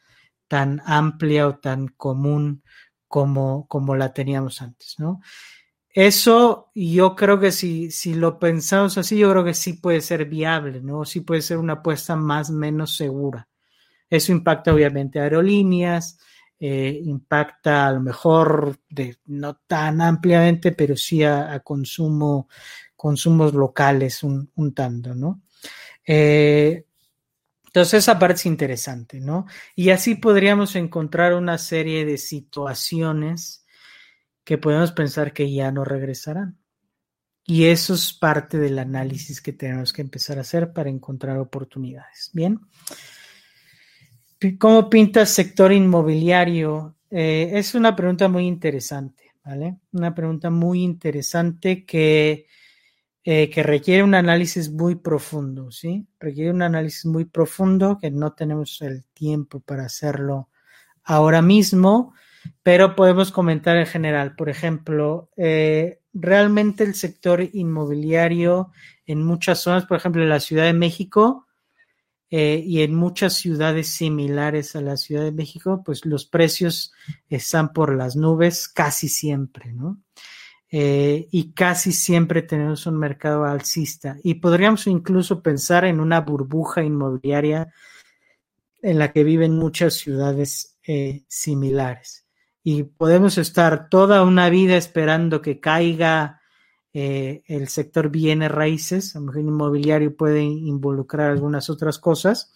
[0.49, 2.63] tan amplia o tan común
[3.09, 5.21] como, como la teníamos antes, ¿no?
[5.89, 10.25] Eso yo creo que si, si lo pensamos así, yo creo que sí puede ser
[10.25, 11.05] viable, ¿no?
[11.05, 13.49] Sí puede ser una apuesta más o menos segura.
[14.11, 16.19] Eso impacta obviamente a aerolíneas,
[16.67, 22.49] eh, impacta a lo mejor de, no tan ampliamente, pero sí a, consumo,
[22.97, 25.43] consumos locales un, tanto, ¿no?
[26.07, 26.87] Eh,
[27.67, 29.45] entonces esa parte es interesante, ¿no?
[29.77, 33.67] Y así podríamos encontrar una serie de situaciones
[34.43, 36.59] que podemos pensar que ya no regresarán.
[37.45, 42.31] Y eso es parte del análisis que tenemos que empezar a hacer para encontrar oportunidades.
[42.33, 42.59] Bien.
[44.59, 46.97] ¿Cómo pinta sector inmobiliario?
[47.11, 49.79] Eh, es una pregunta muy interesante, ¿vale?
[49.93, 52.47] Una pregunta muy interesante que,
[53.25, 56.07] eh, que requiere un análisis muy profundo, ¿sí?
[56.21, 60.51] Requiere un análisis muy profundo que no tenemos el tiempo para hacerlo
[61.05, 62.13] ahora mismo,
[62.63, 64.37] pero podemos comentar en general.
[64.37, 68.73] Por ejemplo, eh, realmente el sector inmobiliario
[69.07, 71.47] en muchas zonas, por ejemplo, en la Ciudad de México,
[72.37, 76.93] eh, y en muchas ciudades similares a la Ciudad de México, pues los precios
[77.29, 80.03] están por las nubes casi siempre, ¿no?
[80.69, 84.17] Eh, y casi siempre tenemos un mercado alcista.
[84.25, 87.73] Y podríamos incluso pensar en una burbuja inmobiliaria
[88.83, 92.27] en la que viven muchas ciudades eh, similares.
[92.65, 96.41] Y podemos estar toda una vida esperando que caiga
[96.97, 102.55] eh, el sector bienes raíces, a lo mejor inmobiliario puede involucrar algunas otras cosas.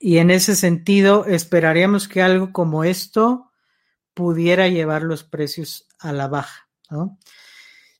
[0.00, 3.50] Y en ese sentido, esperaríamos que algo como esto
[4.14, 6.66] pudiera llevar los precios a la baja.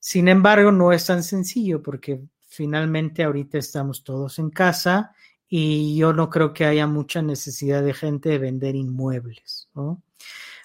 [0.00, 5.14] Sin embargo, no es tan sencillo porque finalmente ahorita estamos todos en casa
[5.46, 9.68] y yo no creo que haya mucha necesidad de gente de vender inmuebles.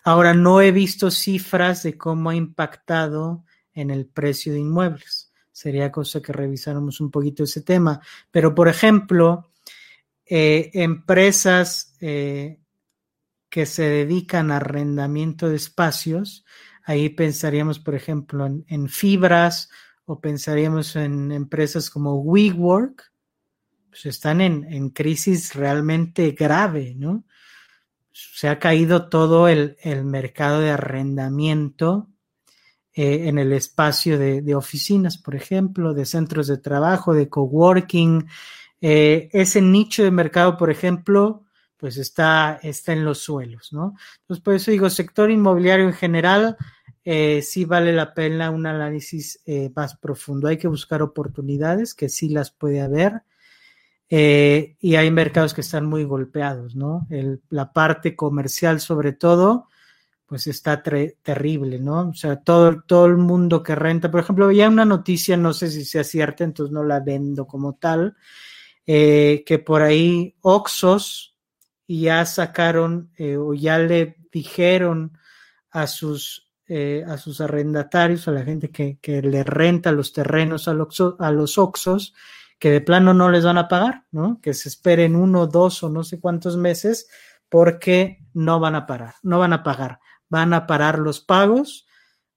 [0.06, 3.44] Ahora, no he visto cifras de cómo ha impactado
[3.80, 5.32] en el precio de inmuebles.
[5.52, 8.02] Sería cosa que revisáramos un poquito ese tema.
[8.32, 9.52] Pero, por ejemplo,
[10.26, 12.60] eh, empresas eh,
[13.50, 16.46] que se dedican a arrendamiento de espacios,
[16.84, 19.70] ahí pensaríamos, por ejemplo, en, fibras
[20.06, 23.12] o pensaríamos en empresas como WeWork,
[23.90, 27.26] pues están en, crisis realmente grave, ¿no?
[28.12, 32.10] Se ha caído todo el, el mercado de arrendamiento
[33.02, 38.28] eh, en el espacio de, oficinas, por ejemplo, de centros de trabajo, de coworking.
[38.82, 41.46] Eh, ese nicho de mercado, por ejemplo,
[41.78, 43.96] pues está, está en los suelos, ¿no?
[44.24, 46.58] Entonces, por eso digo, sector inmobiliario en general,
[47.06, 49.40] eh, sí vale la pena un análisis
[49.74, 50.50] más profundo.
[50.50, 53.22] Hay que buscar oportunidades, que sí las puede haber.
[54.10, 57.08] eh, y hay mercados que están muy golpeados, ¿no?
[57.50, 59.70] la parte comercial sobre todo,
[60.30, 62.10] pues está terrible, ¿no?
[62.10, 65.72] O sea, todo, todo el mundo que renta, por ejemplo, había una noticia, no sé
[65.72, 68.16] si sea cierta, entonces no la vendo como tal,
[68.86, 71.36] eh, que por ahí Oxos
[71.88, 75.18] ya sacaron eh, o ya le dijeron
[75.72, 80.68] a sus, eh, a sus arrendatarios, a la gente que, que le renta los terrenos
[80.68, 82.14] a los, a los Oxos,
[82.60, 84.40] que de plano no les van a pagar, ¿no?
[84.44, 87.08] Que se esperen uno, dos o no sé cuántos meses
[87.50, 91.88] porque no van a parar, no van a pagar van a parar los pagos,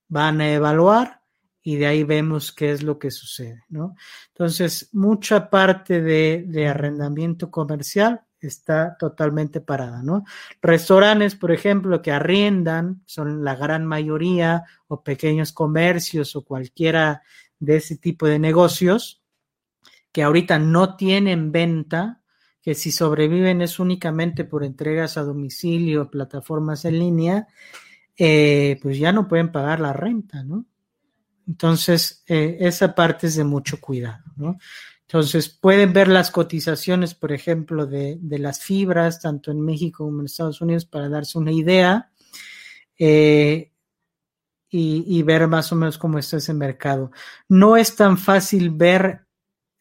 [0.09, 1.22] van a evaluar
[1.62, 3.94] y de ahí vemos qué es lo que sucede, ¿no?
[4.28, 10.24] Entonces, mucha parte de, arrendamiento comercial está totalmente parada, ¿no?
[10.61, 17.22] Restaurantes, por ejemplo, que arriendan, son la gran mayoría, o pequeños comercios o cualquiera
[17.61, 19.22] de ese tipo de negocios,
[20.11, 22.21] que ahorita no tienen venta,
[22.62, 27.48] que si sobreviven es únicamente por entregas a domicilio, plataformas en línea,
[28.16, 30.64] eh, pues ya no pueden pagar la renta, ¿no?
[31.48, 34.59] Entonces, eh, esa parte es de mucho cuidado, ¿no?
[35.03, 40.27] Entonces, pueden ver las cotizaciones, por ejemplo, de, las fibras, tanto en México como en
[40.27, 42.12] Estados Unidos, para darse una idea
[42.96, 43.72] eh,
[44.70, 47.11] y, y, ver más o menos cómo está ese mercado.
[47.48, 49.27] No es tan fácil ver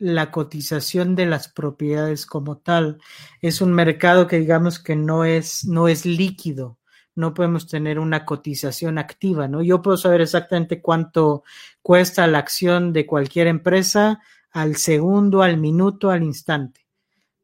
[0.02, 2.98] la cotización de las propiedades como tal.
[3.40, 6.80] Es un mercado que digamos que no es, no es líquido.
[7.14, 9.62] No podemos tener una cotización activa, ¿no?
[9.62, 11.44] Yo puedo saber exactamente cuánto
[11.84, 16.88] cuesta la acción de cualquier empresa al segundo, al minuto, al instante.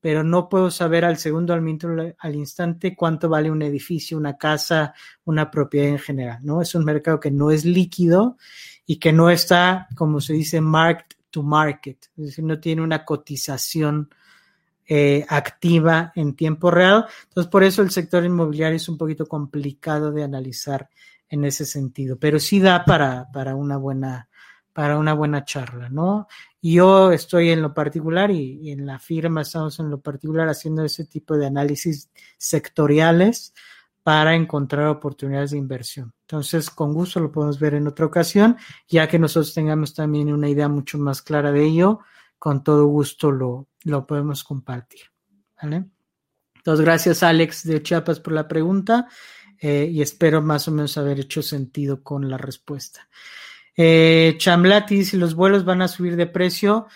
[0.02, 4.36] Pero no puedo saber al segundo, al minuto, al instante cuánto vale un edificio, una
[4.36, 6.60] casa, una propiedad en general, ¿no?
[6.60, 8.38] Es un mercado que no es líquido
[8.88, 14.10] y que no está, como se dice, marked market, es decir, no tiene una cotización
[14.88, 17.06] eh, activa en tiempo real.
[17.28, 20.90] Entonces, por eso el sector inmobiliario es un poquito complicado de analizar
[21.30, 24.30] en ese sentido, pero sí da para, para una buena
[24.72, 26.28] para una buena charla, ¿no?
[26.62, 30.84] Yo estoy en lo particular y, y en la firma estamos en lo particular haciendo
[30.84, 33.56] ese tipo de análisis sectoriales
[34.08, 36.14] para encontrar oportunidades de inversión.
[36.22, 38.56] Entonces, con gusto lo podemos ver en otra ocasión,
[38.88, 42.00] ya que nosotros tengamos también una idea mucho más clara de ello,
[42.40, 45.02] con todo gusto lo, lo podemos compartir.
[45.62, 45.88] ¿vale?
[46.56, 49.10] Entonces, gracias Alex de Chiapas por la pregunta
[49.60, 53.10] eh, y espero más o menos haber hecho sentido con la respuesta.
[53.76, 56.88] Eh, si los vuelos van a subir de precio,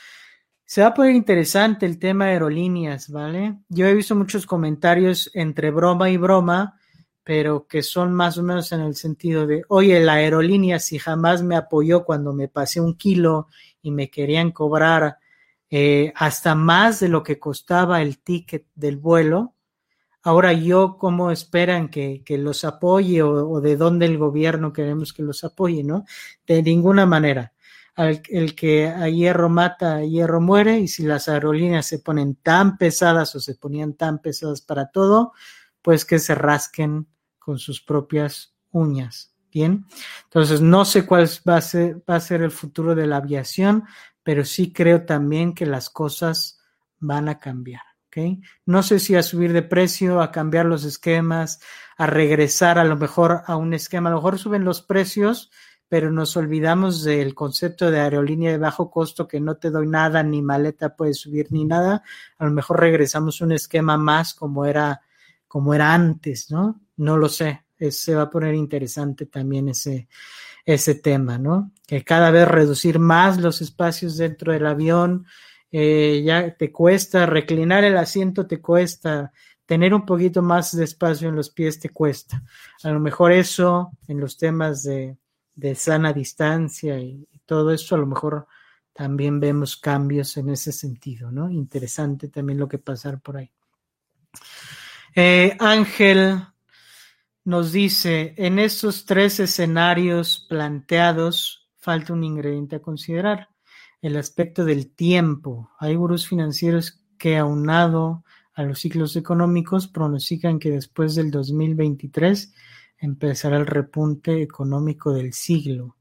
[0.63, 3.57] se va a poner interesante el tema de aerolíneas, ¿vale?
[3.67, 6.77] Yo he visto muchos comentarios entre broma y broma
[7.23, 11.43] pero que son más o menos en el sentido de, oye, la aerolínea si jamás
[11.43, 13.47] me apoyó cuando me pasé un kilo
[13.81, 15.17] y me querían cobrar
[15.69, 19.55] eh, hasta más de lo que costaba el ticket del vuelo,
[20.23, 25.43] ahora yo cómo esperan que, los apoye o, de dónde el gobierno queremos que los
[25.43, 26.05] apoye, ¿no?
[26.45, 27.53] De ninguna manera.
[27.97, 32.77] el que a hierro mata, a hierro muere, y si las aerolíneas se ponen tan
[32.77, 35.33] pesadas o se ponían tan pesadas para todo,
[35.81, 37.07] pues que se rasquen
[37.39, 39.35] con sus propias uñas.
[39.53, 39.85] Bien,
[40.23, 43.83] entonces no sé cuál va a ser, va a ser el futuro de la aviación,
[44.23, 46.61] pero sí creo también que las cosas
[46.99, 47.81] van a cambiar.
[48.07, 48.41] ¿okay?
[48.65, 51.59] No sé si a subir de precio, a cambiar los esquemas,
[51.97, 54.09] a regresar a lo mejor a un esquema.
[54.09, 55.51] A lo mejor suben los precios,
[55.89, 60.23] pero nos olvidamos del concepto de aerolínea de bajo costo que no te doy nada,
[60.23, 62.03] ni maleta puede subir ni nada.
[62.37, 65.01] A lo mejor regresamos a un esquema más como era
[65.51, 66.79] como era antes, ¿no?
[66.95, 67.65] No lo sé.
[67.77, 70.07] se va a poner interesante también ese,
[70.65, 71.73] ese tema, ¿no?
[71.85, 75.25] Que cada vez reducir más los espacios dentro del avión,
[75.69, 79.33] eh, ya te cuesta, reclinar el asiento te cuesta,
[79.65, 82.41] tener un poquito más de espacio en los pies te cuesta.
[82.83, 85.17] A lo mejor eso en los temas de,
[85.53, 88.47] de sana distancia y, y todo eso, a lo mejor
[88.93, 91.49] también vemos cambios en ese sentido, ¿no?
[91.49, 93.51] Interesante también lo que pasar por ahí.
[95.13, 96.41] Eh, Ángel
[97.43, 103.49] nos dice, en estos tres escenarios planteados, falta un ingrediente a considerar,
[104.01, 105.71] el aspecto del tiempo.
[105.79, 112.53] Hay gurús financieros que aunado a los ciclos económicos pronostican que después del 2023
[112.99, 115.97] empezará el repunte económico del siglo.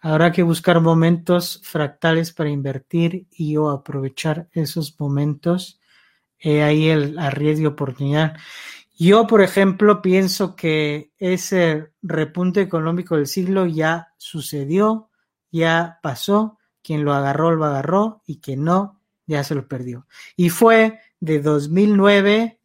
[0.00, 5.77] Habrá que buscar momentos fractales para invertir y o aprovechar esos momentos
[6.42, 8.36] ahí el arriesgue oportunidad.
[8.98, 15.10] Yo, por ejemplo, pienso que ese repunte económico del siglo ya sucedió,
[15.52, 16.58] ya pasó.
[16.82, 20.06] Quien lo agarró, lo agarró y quien no, ya se lo perdió.
[20.36, 22.60] Y fue de 2009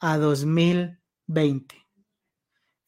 [0.00, 1.86] a 2020.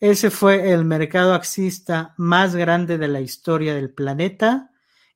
[0.01, 4.71] Ese fue el mercado axista más grande de la historia del planeta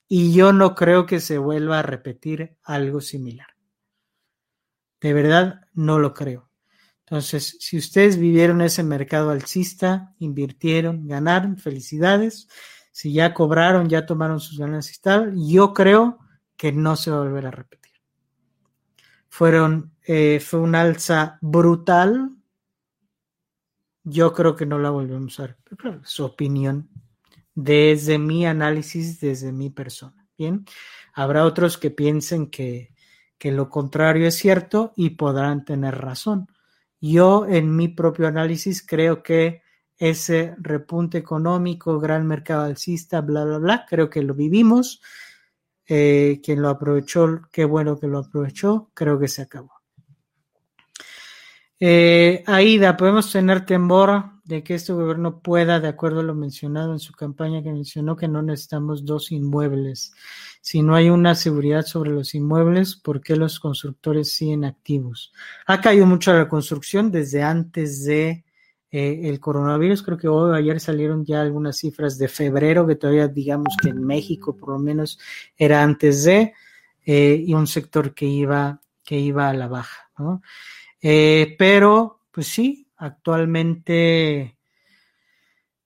[0.08, 3.49] y yo no creo que se vuelva a repetir algo similar.
[5.00, 6.50] De verdad, no lo creo.
[7.00, 12.48] Entonces, si ustedes vivieron ese mercado alcista, invirtieron, ganaron, felicidades.
[12.92, 16.18] Si ya cobraron, ya tomaron sus ganancias y tal, yo creo
[16.56, 17.94] que no se va a volver a repetir.
[19.28, 22.30] Fueron, eh, fue un alza brutal.
[24.04, 26.00] Yo creo que no la volvemos a repetir.
[26.04, 26.88] Su opinión
[27.54, 30.26] desde mi análisis, desde mi persona.
[30.38, 30.64] Bien,
[31.12, 32.94] habrá otros que piensen que,
[33.40, 36.48] que lo contrario es cierto y podrán tener razón.
[37.00, 39.62] Yo en mi propio análisis creo que
[39.96, 45.00] ese repunte económico, gran mercado alcista, bla, bla, bla, creo que lo vivimos.
[45.86, 49.72] Eh, quien lo aprovechó, qué bueno que lo aprovechó, creo que se acabó.
[51.80, 56.92] Eh, Aida, podemos tener temor de que este gobierno pueda, de acuerdo a lo mencionado
[56.92, 60.12] en su campaña que mencionó que no necesitamos dos inmuebles.
[60.62, 65.32] Si no hay una seguridad sobre los inmuebles, ¿por qué los constructores siguen activos?
[65.66, 68.44] Ha caído mucho la construcción desde antes de
[68.90, 70.02] eh, el coronavirus.
[70.02, 74.04] Creo que hoy ayer salieron ya algunas cifras de febrero, que todavía digamos que en
[74.04, 75.18] México por lo menos
[75.56, 76.52] era antes de,
[77.06, 80.10] eh, y un sector que iba, que iba a la baja.
[80.18, 80.42] ¿no?
[81.00, 84.58] Eh, pero, pues sí, actualmente,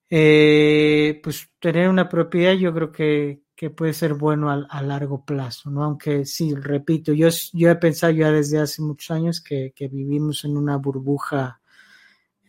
[0.09, 5.83] pues tener una propiedad yo creo que, que puede ser bueno a, largo plazo, ¿no?
[5.83, 10.43] Aunque sí, repito, yo, yo he pensado ya desde hace muchos años que, que vivimos
[10.43, 11.61] en una burbuja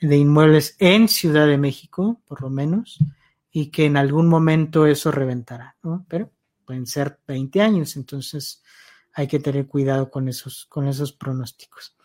[0.00, 2.98] de inmuebles en Ciudad de México, por lo menos,
[3.50, 6.04] y que en algún momento eso reventará, ¿no?
[6.08, 6.30] Pero
[6.64, 8.62] pueden ser 20 años, entonces
[9.14, 11.96] hay que tener cuidado con esos, con esos pronósticos.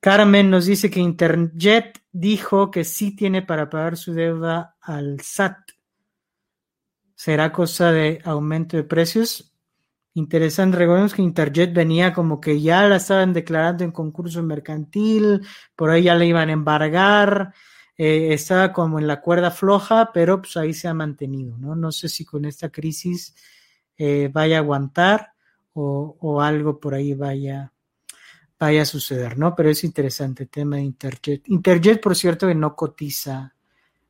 [0.00, 5.56] Carmen nos dice que Interjet dijo que sí tiene para pagar su deuda al SAT.
[7.16, 9.52] ¿Será cosa de aumento de precios?
[10.14, 15.40] Interesante, recordemos que Interjet venía como que ya la estaban declarando en concurso mercantil,
[15.74, 17.54] por ahí ya la iban a embargar,
[17.96, 21.74] eh, estaba como en la cuerda floja, pero pues ahí se ha mantenido, ¿no?
[21.74, 23.34] No sé si con esta crisis
[23.96, 25.32] eh, vaya a aguantar
[25.72, 27.72] o, algo por ahí vaya,
[28.58, 29.54] vaya a suceder, ¿no?
[29.54, 31.48] Pero es interesante el tema de Interjet.
[31.48, 33.55] Interjet, por cierto, que no cotiza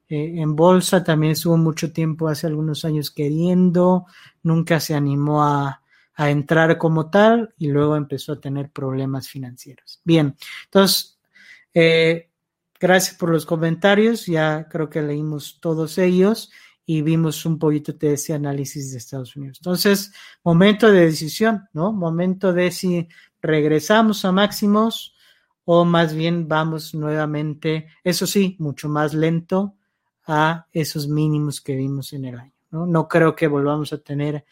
[0.09, 4.07] eh, en bolsa, también estuvo mucho tiempo, hace algunos años queriendo,
[4.43, 5.83] nunca se animó a,
[6.15, 10.01] a entrar como tal y luego empezó a tener problemas financieros.
[10.05, 11.19] Bien, entonces,
[11.75, 12.31] eh,
[12.81, 16.51] gracias por los comentarios, ya creo que leímos todos ellos
[16.87, 19.59] y vimos un poquito de ese análisis de Estados Unidos.
[19.61, 21.93] Entonces, momento de decisión, ¿no?
[21.93, 23.09] Momento de si
[23.43, 25.15] regresamos a máximos
[25.65, 29.76] o más bien vamos nuevamente, eso sí, mucho más lento
[30.27, 32.53] a esos mínimos que vimos en el año.
[32.71, 34.45] No, no creo que volvamos a tener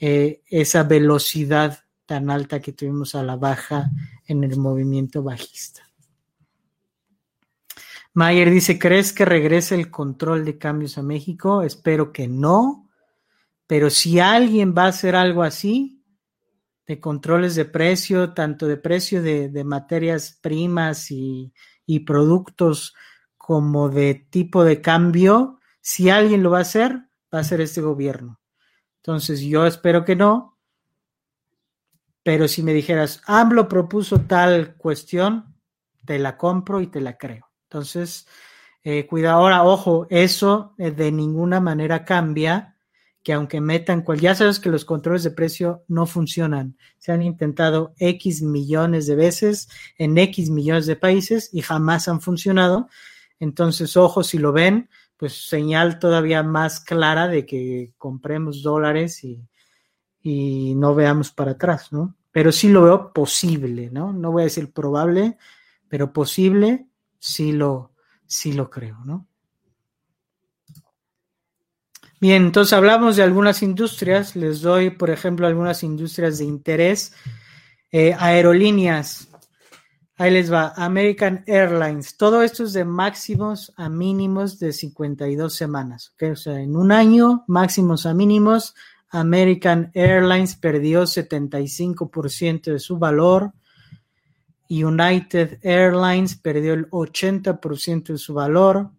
[0.00, 3.90] eh, esa velocidad tan alta que tuvimos a la baja
[4.26, 5.82] en el movimiento bajista.
[8.14, 11.62] Mayer dice, ¿crees que regrese el control de cambios a México?
[11.62, 12.88] Espero que no,
[13.66, 16.02] pero si alguien va a hacer algo así,
[16.86, 21.52] de controles de precio, tanto de precio de, de materias primas y,
[21.84, 22.94] y, productos
[23.48, 27.80] como de tipo de cambio, si alguien lo va a hacer, va a ser este
[27.80, 28.42] gobierno.
[28.96, 30.58] Entonces yo espero que no,
[32.22, 35.56] pero si me dijeras, AMLO propuso tal cuestión,
[36.04, 37.48] te la compro y te la creo.
[37.62, 38.28] Entonces,
[38.82, 42.76] eh, cuidado ahora, ojo, eso eh, de ninguna manera cambia
[43.22, 46.76] que aunque metan cual, ya sabes que los controles de precio no funcionan.
[46.98, 52.20] Se han intentado X millones de veces en X millones de países y jamás han
[52.20, 52.90] funcionado.
[53.40, 59.42] Entonces, ojo, si lo ven, pues señal todavía más clara de que compremos dólares y,
[60.22, 62.16] y no veamos para atrás, ¿no?
[62.32, 64.12] Pero sí lo veo posible, ¿no?
[64.12, 65.38] No voy a decir probable,
[65.88, 66.86] pero posible
[67.18, 67.92] sí lo,
[68.26, 69.26] sí lo creo, ¿no?
[72.20, 74.34] Bien, entonces hablamos de algunas industrias.
[74.34, 77.14] Les doy, por ejemplo, algunas industrias de interés.
[77.92, 79.28] Eh, aerolíneas.
[80.18, 80.72] Ahí les va.
[80.76, 82.16] American Airlines.
[82.16, 86.12] Todo esto es de máximos a mínimos de 52 semanas.
[86.20, 88.74] O sea, en un año, máximos a mínimos.
[89.10, 93.52] American Airlines perdió 75% de su valor.
[94.68, 98.90] United Airlines perdió el 80% de su valor.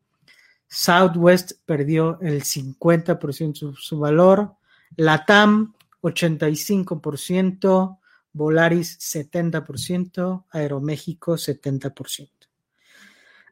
[0.69, 4.53] Southwest perdió el 50% de su valor,
[4.95, 7.98] Latam 85%,
[8.33, 12.29] Volaris 70%, Aeroméxico 70%.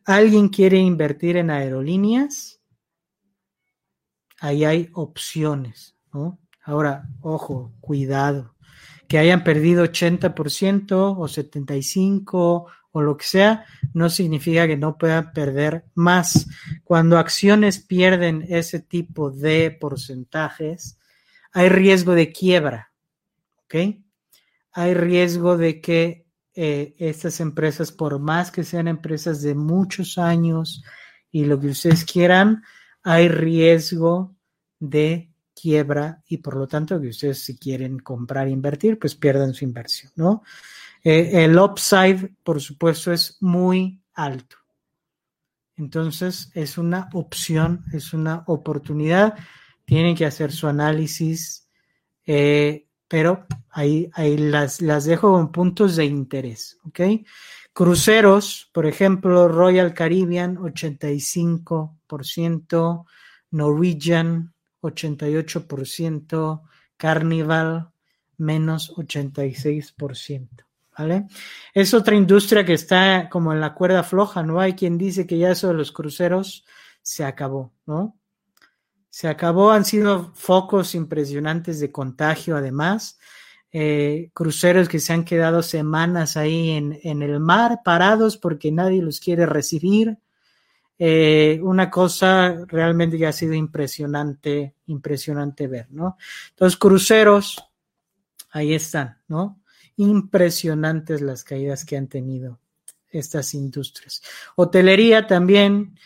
[0.05, 2.61] ¿Alguien quiere invertir en aerolíneas?
[4.39, 6.39] Ahí hay opciones, ¿no?
[6.63, 8.55] Ahora, ojo, cuidado.
[9.07, 15.31] Que hayan perdido 80% o 75% o lo que sea, no significa que no puedan
[15.31, 16.47] perder más.
[16.83, 20.97] Cuando acciones pierden ese tipo de porcentajes,
[21.51, 22.91] hay riesgo de quiebra,
[23.65, 23.75] ¿ok?
[24.77, 30.83] Hay riesgo de que eh, estas empresas, por más que sean empresas de muchos años
[31.31, 32.61] y lo que ustedes quieran,
[33.01, 34.35] hay riesgo
[34.77, 39.55] de quiebra y por lo tanto que ustedes si quieren comprar e invertir, pues pierdan
[39.55, 40.43] su inversión, ¿no?
[41.03, 44.57] Eh, el upside, por supuesto, es muy alto.
[45.75, 49.33] Entonces, es una opción, es una oportunidad.
[49.85, 51.67] Tienen que hacer su análisis,
[52.27, 56.99] eh, pero ahí, ahí las, las dejo con puntos de interés, ¿ok?
[57.73, 63.05] Cruceros, por ejemplo, Royal Caribbean, 85%,
[63.51, 66.61] Norwegian, 88%,
[66.97, 67.91] Carnival,
[68.37, 70.49] menos 86%.
[70.97, 71.27] ¿Vale?
[71.75, 74.59] Es otra industria que está como en la cuerda floja, ¿no?
[74.59, 76.65] Hay quien dice que ya eso de los cruceros
[77.03, 78.16] se acabó, ¿no?
[79.09, 83.19] Se acabó, han sido focos impresionantes de contagio además.
[83.71, 89.01] Eh, cruceros que se han quedado semanas ahí en, en, el mar parados porque nadie
[89.01, 90.17] los quiere recibir.
[90.99, 96.17] Eh, una cosa realmente que ha sido impresionante, impresionante ver, ¿no?
[96.49, 97.63] Entonces, cruceros,
[98.49, 99.61] ahí están, ¿no?
[99.97, 102.59] Impresionantes las caídas que han tenido
[103.09, 104.23] estas industrias.
[104.55, 105.99] Hotelería también,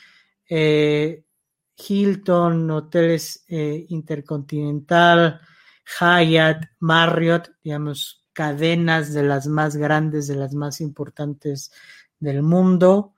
[0.49, 1.24] eh,
[1.88, 5.41] Hilton, hoteles eh, Intercontinental,
[5.99, 11.71] Hyatt, Marriott, digamos, cadenas de las más grandes, de las más importantes
[12.19, 13.15] del mundo.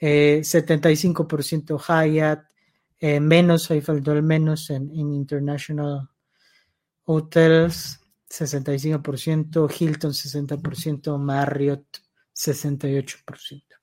[0.00, 2.44] 75% eh, Hyatt,
[3.00, 6.08] eh, menos, ahí faltó el menos en, International
[7.04, 11.98] Hotels, 65%, Hilton 60%, Marriott
[12.34, 13.73] 68%.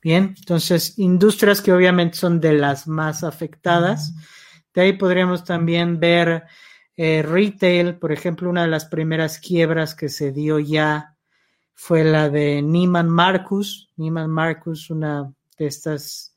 [0.00, 4.14] Bien, entonces industrias que obviamente son de las más afectadas.
[4.72, 6.44] De ahí podríamos también ver
[6.96, 11.16] eh, retail, por ejemplo, una de las primeras quiebras que se dio ya
[11.74, 13.92] fue la de Neiman Marcus.
[13.96, 16.34] Neiman Marcus, una de estas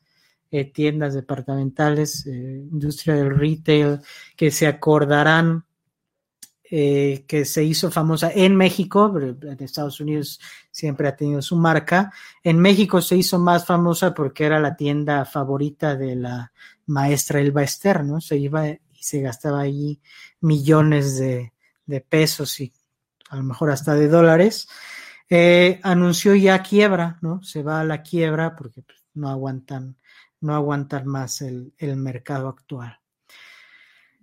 [0.50, 4.00] eh, tiendas departamentales, eh, industria del retail,
[4.36, 5.64] que se acordarán
[6.74, 12.10] eh, que se hizo famosa en México, en Estados Unidos siempre ha tenido su marca.
[12.42, 16.50] En México se hizo más famosa porque era la tienda favorita de la
[16.86, 18.22] maestra Elba Ester, ¿no?
[18.22, 20.00] Se iba y se gastaba allí
[20.40, 21.52] millones de,
[21.84, 22.72] de pesos y
[23.28, 24.66] a lo mejor hasta de dólares.
[25.82, 27.42] anunció ya quiebra, ¿no?
[27.42, 29.98] Se va a la quiebra porque pues, no aguantan,
[30.40, 32.98] no aguantan más el, mercado actual.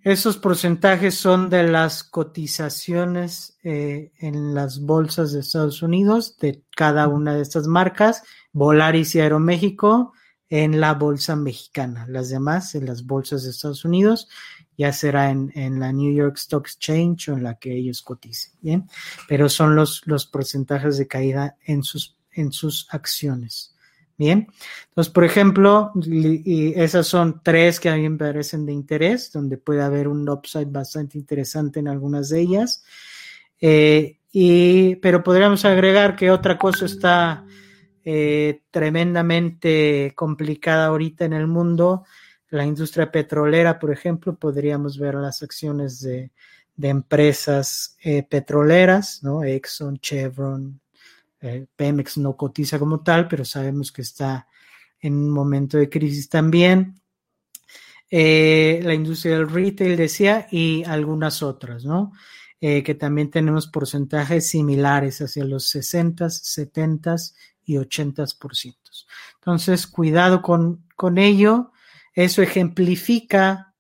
[0.04, 7.10] Esos porcentajes son de las cotizaciones eh, en las bolsas de Estados Unidos de cada
[7.10, 8.24] una de estas marcas,
[8.54, 10.14] Volaris y Aeroméxico
[10.48, 14.30] en la bolsa mexicana, las demás en las bolsas de Estados Unidos,
[14.78, 18.90] ya será en, la New York Stock Exchange o en la que ellos coticen, ¿bien?
[19.28, 23.76] Pero son los, los porcentajes de caída en sus, en sus acciones.
[24.20, 24.50] Bien,
[24.90, 29.58] entonces, por ejemplo, y esas son tres que a mí me parecen de interés, donde
[29.58, 32.84] puede haber un upside bastante interesante en algunas de ellas.
[33.62, 37.46] Eh, y, pero podríamos agregar que otra cosa está
[38.04, 42.04] eh, tremendamente complicada ahorita en el mundo.
[42.50, 46.32] La industria petrolera, por ejemplo, podríamos ver las acciones de,
[46.76, 49.46] de empresas eh, petroleras, ¿no?
[49.46, 50.82] Exxon, Chevron,
[51.42, 54.48] eh, Pemex no cotiza como tal, pero sabemos que está
[55.00, 57.02] en un momento de crisis también.
[58.12, 62.12] Eh, la industria del retail decía y algunas otras, ¿no?
[62.60, 67.16] Eh, que también tenemos porcentajes similares hacia los 60, 70
[67.64, 68.76] y 80%.
[69.36, 71.72] Entonces, cuidado con, con ello.
[72.14, 73.76] Eso ejemplifica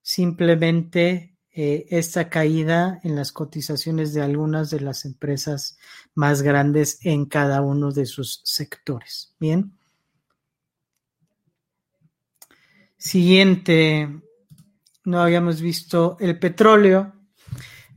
[0.00, 5.78] simplemente eh, esta caída en las cotizaciones de algunas de las empresas
[6.14, 9.36] más grandes en cada uno de sus sectores.
[9.38, 9.72] Bien.
[12.96, 14.08] Siguiente,
[15.04, 17.12] no habíamos visto el petróleo.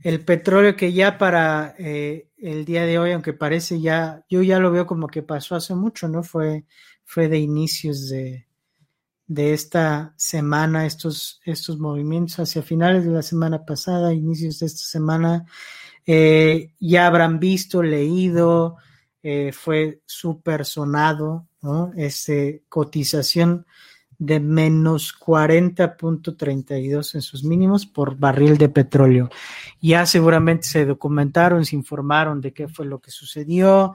[0.04, 4.60] El petróleo que ya para eh, el día de hoy, aunque parece ya, yo ya
[4.60, 6.22] lo veo como que pasó hace mucho, ¿no?
[6.22, 6.64] Fue,
[7.04, 8.47] fue de inicios de,
[9.28, 14.82] de esta semana, estos, estos movimientos hacia finales de la semana pasada, inicios de esta
[14.82, 15.44] semana,
[16.06, 18.76] eh, ya habrán visto, leído,
[19.22, 21.92] eh, fue súper sonado, ¿no?
[21.94, 23.66] Este, cotización
[24.16, 29.28] de menos 40.32 en sus mínimos por barril de petróleo.
[29.80, 33.94] Ya seguramente se documentaron, se informaron de qué fue lo que sucedió,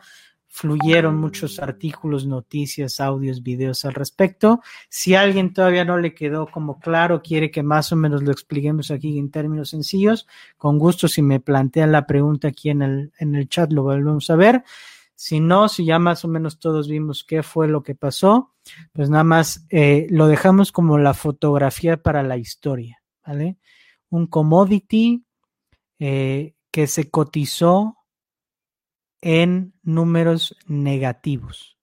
[0.54, 4.62] fluyeron muchos artículos, noticias, audios, videos al respecto.
[4.88, 8.91] Si alguien todavía no le quedó como claro, quiere que más o menos lo expliquemos
[8.91, 13.34] aquí en términos sencillos, con gusto si me plantean la pregunta aquí en el, en
[13.34, 14.64] el chat lo volvemos a ver.
[15.16, 18.54] Si no, si ya más o menos todos vimos qué fue lo que pasó,
[18.91, 23.58] pues nada más eh, lo dejamos como la fotografía para la historia, ¿vale?
[24.10, 25.26] Un commodity
[25.97, 27.97] eh, que se cotizó
[29.26, 31.78] en números negativos.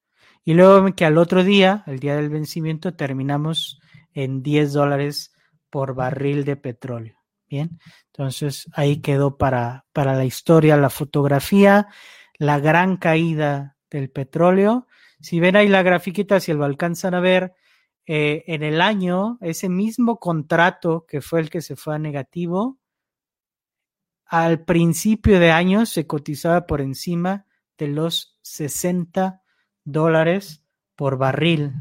[0.45, 3.81] Y luego que al otro día, el día del vencimiento, terminamos
[4.13, 5.33] en 10 dólares
[5.71, 7.17] por barril de petróleo.
[7.49, 11.89] Bien, entonces ahí quedó para, para la historia la fotografía
[12.41, 14.87] la gran caída del petróleo.
[15.21, 17.53] Si ven ahí la grafiquita, si lo alcanzan a ver,
[18.07, 22.80] eh, en el año, ese mismo contrato que fue el que se fue a negativo,
[24.31, 29.43] al principio de año se cotizaba por encima de los 60
[29.83, 30.63] dólares
[30.95, 31.73] por barril.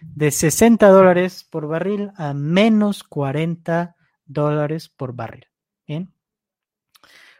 [0.00, 5.46] De 60 dólares por barril a menos 40 dólares por barril.
[5.86, 6.10] Bien.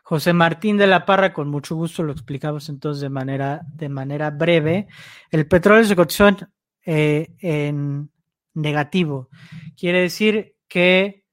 [0.03, 4.29] José Martín de la Parra, con mucho gusto lo explicamos entonces de manera, de manera
[4.29, 4.89] breve.
[5.31, 6.37] El petróleo se cotizó en,
[6.85, 8.11] eh, en
[8.53, 9.31] negativo.
[9.75, 11.25] Quiere decir que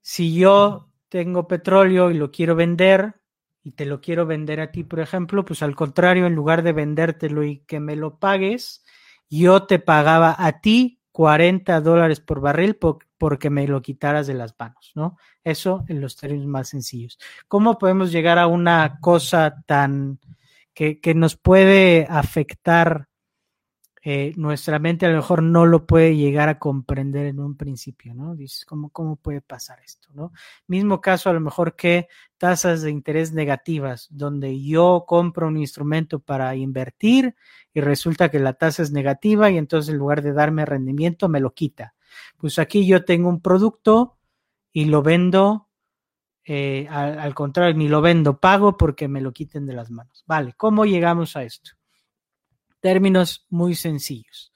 [0.00, 3.14] si yo tengo petróleo y lo quiero vender
[3.62, 6.72] y te lo quiero vender a ti, por ejemplo, pues al contrario, en lugar de
[6.72, 8.84] vendértelo y que me lo pagues,
[9.28, 12.78] yo te pagaba a ti 40 dólares por barril
[13.18, 15.18] porque me lo quitaras de las manos, ¿no?
[15.42, 17.18] Eso en los términos más sencillos.
[17.48, 20.20] ¿Cómo podemos llegar a una cosa tan
[20.72, 23.07] que, nos puede afectar
[24.02, 28.14] eh, nuestra mente a lo mejor no lo puede llegar a comprender en un principio,
[28.14, 28.36] ¿no?
[28.36, 30.32] Dices, ¿cómo, ¿cómo puede pasar esto, ¿no?
[30.66, 36.20] Mismo caso a lo mejor que tasas de interés negativas, donde yo compro un instrumento
[36.20, 37.34] para invertir
[37.74, 41.40] y resulta que la tasa es negativa y entonces en lugar de darme rendimiento me
[41.40, 41.94] lo quita.
[42.36, 44.16] Pues aquí yo tengo un producto
[44.72, 45.68] y lo vendo,
[46.44, 50.24] eh, al, contrario, ni lo vendo, pago porque me lo quiten de las manos.
[50.26, 51.77] Vale, ¿cómo llegamos a esto?
[52.80, 54.52] Términos muy sencillos.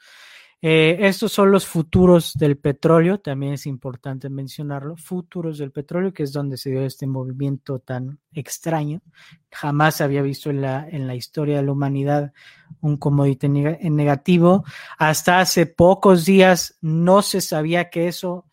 [0.65, 6.23] Eh, estos son los futuros del petróleo, también es importante mencionarlo, futuros del petróleo, que
[6.23, 9.03] es donde se dio este movimiento tan extraño.
[9.51, 12.33] Jamás había visto en la, en la historia de la humanidad
[12.81, 14.65] un commodity en negativo.
[14.99, 18.47] Hasta hace pocos días no se sabía que eso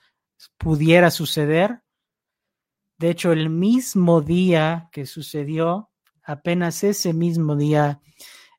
[0.58, 1.84] pudiera suceder.
[2.98, 5.92] De hecho, el mismo día que sucedió,
[6.24, 8.02] apenas ese mismo día,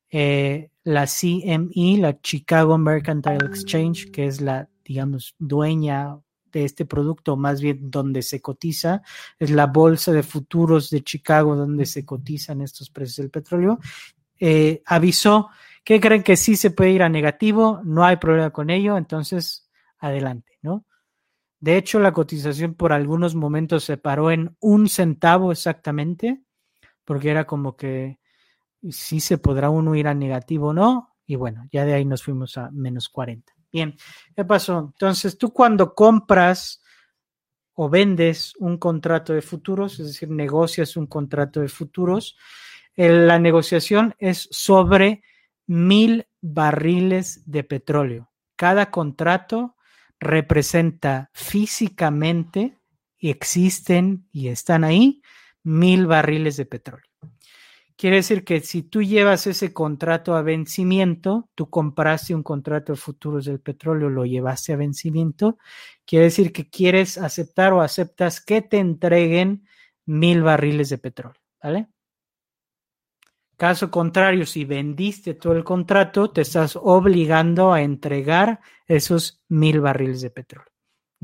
[0.08, 6.18] eh, la CME, la Chicago Mercantile Exchange, que es la, digamos, dueña
[6.52, 9.02] de este producto, más bien donde se cotiza,
[9.38, 13.78] es la bolsa de futuros de Chicago donde se cotizan estos precios del petróleo,
[14.38, 15.50] eh, avisó
[15.84, 19.70] que creen que sí se puede ir a negativo, no hay problema con ello, entonces
[19.98, 20.84] adelante, ¿no?
[21.60, 26.40] De hecho, la cotización por algunos momentos se paró en un centavo exactamente,
[27.04, 28.18] porque era como que
[28.88, 32.22] si se podrá uno ir a negativo o no, y bueno, ya de ahí nos
[32.22, 33.52] fuimos a menos 40.
[33.72, 33.96] Bien,
[34.34, 34.78] ¿qué pasó?
[34.78, 36.82] Entonces, tú cuando compras
[37.74, 42.36] o vendes un contrato de futuros, es decir, negocias un contrato de futuros,
[42.96, 45.22] la negociación es sobre
[45.66, 48.30] mil barriles de petróleo.
[48.56, 49.76] Cada contrato
[50.18, 52.78] representa físicamente
[53.16, 55.22] y existen y están ahí
[55.62, 57.09] mil barriles de petróleo.
[58.00, 62.96] Quiere decir que si tú llevas ese contrato a vencimiento, tú compraste un contrato de
[62.96, 65.58] futuros del petróleo, lo llevaste a vencimiento,
[66.06, 69.68] quiere decir que quieres aceptar o aceptas que te entreguen
[70.06, 71.88] mil barriles de petróleo, ¿vale?
[73.58, 80.22] Caso contrario, si vendiste todo el contrato, te estás obligando a entregar esos mil barriles
[80.22, 80.72] de petróleo.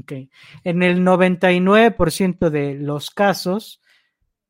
[0.03, 0.29] Okay.
[0.63, 3.81] En el 99% de los casos,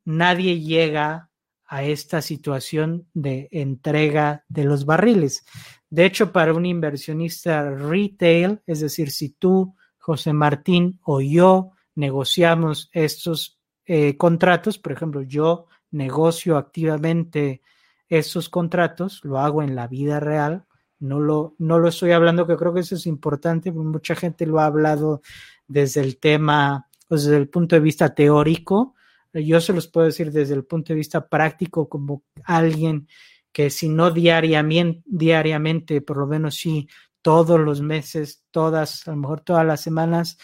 [0.03, 1.26] nadie llega
[1.67, 5.45] a esta situación de entrega de los barriles.
[5.89, 12.89] De hecho, para un inversionista retail, es decir, si tú, José Martín o yo negociamos
[12.93, 17.61] estos eh, contratos, por ejemplo, yo negocio activamente
[18.09, 20.65] esos contratos, lo hago en la vida real,
[20.99, 24.59] no lo, no lo estoy hablando, que creo que eso es importante, mucha gente lo
[24.59, 25.21] ha hablado
[25.67, 28.95] desde el tema, pues desde el punto de vista teórico,
[29.33, 33.07] Yo se los puedo decir desde el punto de vista práctico como alguien
[33.51, 36.87] que si no diariamente, diariamente, por lo menos sí
[37.21, 40.37] todos los meses, todas, a lo mejor todas las semanas,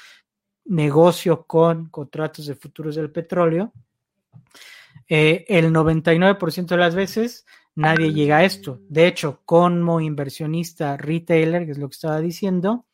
[0.66, 3.72] negocio con contratos de futuros del petróleo,
[5.08, 8.82] eh, el 99% de las veces nadie llega a esto.
[8.90, 12.86] De hecho, como inversionista retailer, que es lo que estaba diciendo,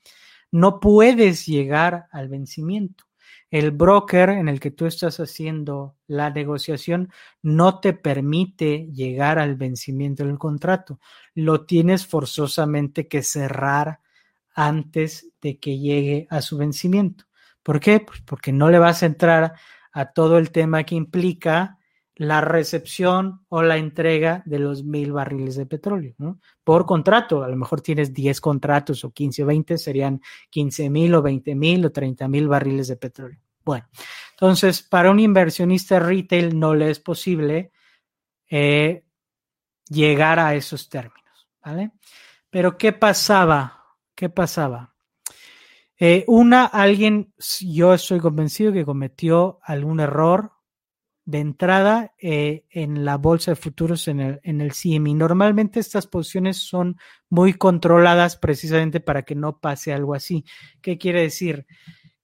[0.52, 3.06] no puedes llegar al vencimiento.
[3.52, 9.56] El broker en el que tú estás haciendo la negociación no te permite llegar al
[9.56, 11.00] vencimiento del contrato.
[11.34, 14.02] Lo tienes forzosamente que cerrar
[14.54, 17.26] antes de que llegue a su vencimiento.
[17.64, 18.00] ¿Por qué?
[18.00, 19.54] Pues porque no le vas a entrar
[19.92, 21.79] a todo el tema que implica
[22.20, 26.16] la recepción o la entrega de los mil barriles de petróleo.
[26.66, 31.16] Por contrato, a lo mejor tienes 10 contratos o 15 o 20, serían 15 mil
[31.16, 33.40] o 20 mil o 30 mil barriles de petróleo.
[33.64, 33.88] Bueno,
[34.32, 37.72] entonces para un inversionista retail no le es posible
[38.50, 39.06] eh,
[39.88, 41.92] llegar a esos términos, ¿vale?
[42.50, 43.96] Pero ¿qué pasaba?
[44.14, 44.94] ¿Qué pasaba?
[45.98, 50.59] Eh, una, alguien, yo estoy convencido que cometió algún error
[51.30, 55.14] de entrada eh, en la bolsa de futuros en el, en el CME.
[55.14, 56.98] Normalmente estas posiciones son
[57.30, 60.44] muy controladas precisamente para que no pase algo así.
[60.82, 61.68] ¿Qué quiere decir?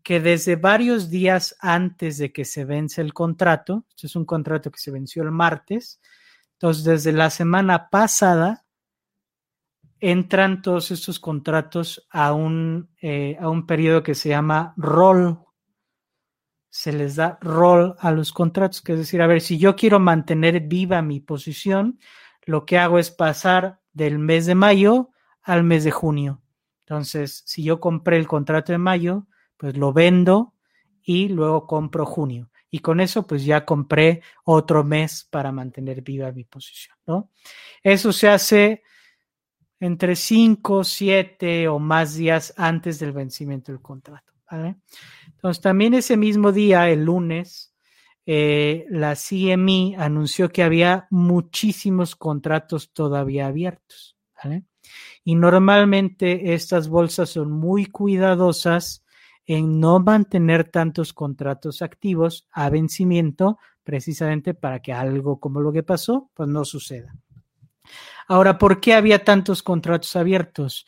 [0.01, 4.71] Que desde varios días antes de que se vence el contrato, este es un contrato
[4.71, 6.01] que se venció el martes,
[6.53, 8.65] entonces desde la semana pasada
[9.99, 15.44] entran todos estos contratos a un, eh, a un periodo que se llama roll
[16.75, 19.97] se les da rol a los contratos, que es decir, a ver, si yo quiero
[19.97, 22.01] mantener viva mi posición,
[22.43, 25.11] lo que hago es pasar del mes de mayo
[25.41, 26.41] al mes de junio.
[26.81, 30.53] Entonces, si yo compré el contrato de mayo, pues lo vendo
[31.01, 32.51] y luego compro junio.
[32.69, 37.31] Y con eso, pues ya compré otro mes para mantener viva mi posición, ¿no?
[37.81, 38.83] Eso se hace
[39.79, 44.33] entre 5, 7 o más días antes del vencimiento del contrato.
[45.45, 47.71] Entonces, también ese mismo día, el lunes,
[48.25, 54.17] eh, la CME anunció que había muchísimos contratos todavía abiertos.
[55.23, 59.05] Y normalmente estas bolsas son muy cuidadosas
[59.45, 65.83] en no mantener tantos contratos activos a vencimiento, precisamente para que algo como lo que
[65.83, 67.13] pasó, pues no suceda.
[68.27, 70.87] Ahora, ¿por qué había tantos contratos abiertos?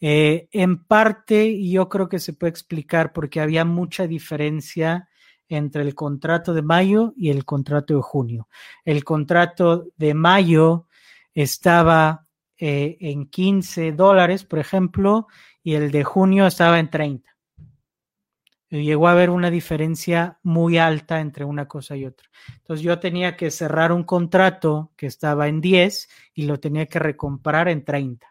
[0.00, 5.08] Eh, en parte, yo creo que se puede explicar porque había mucha diferencia
[5.48, 8.48] entre el contrato de mayo y el contrato de junio.
[8.84, 10.86] El contrato de mayo
[11.34, 12.26] estaba
[12.58, 15.28] eh, en 15 dólares, por ejemplo,
[15.62, 17.36] y el de junio estaba en 30.
[18.68, 22.28] Llegó a haber una diferencia muy alta entre una cosa y otra.
[22.56, 26.98] Entonces yo tenía que cerrar un contrato que estaba en 10 y lo tenía que
[26.98, 28.26] recomprar en 30.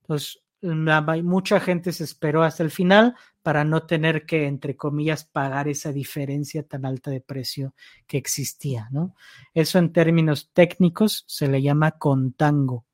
[0.00, 5.68] Entonces mucha gente se esperó hasta el final para no tener que, entre comillas, pagar
[5.68, 7.74] esa diferencia tan alta de precio
[8.06, 9.14] que existía, ¿no?
[9.54, 12.84] Eso en términos técnicos se le llama contango,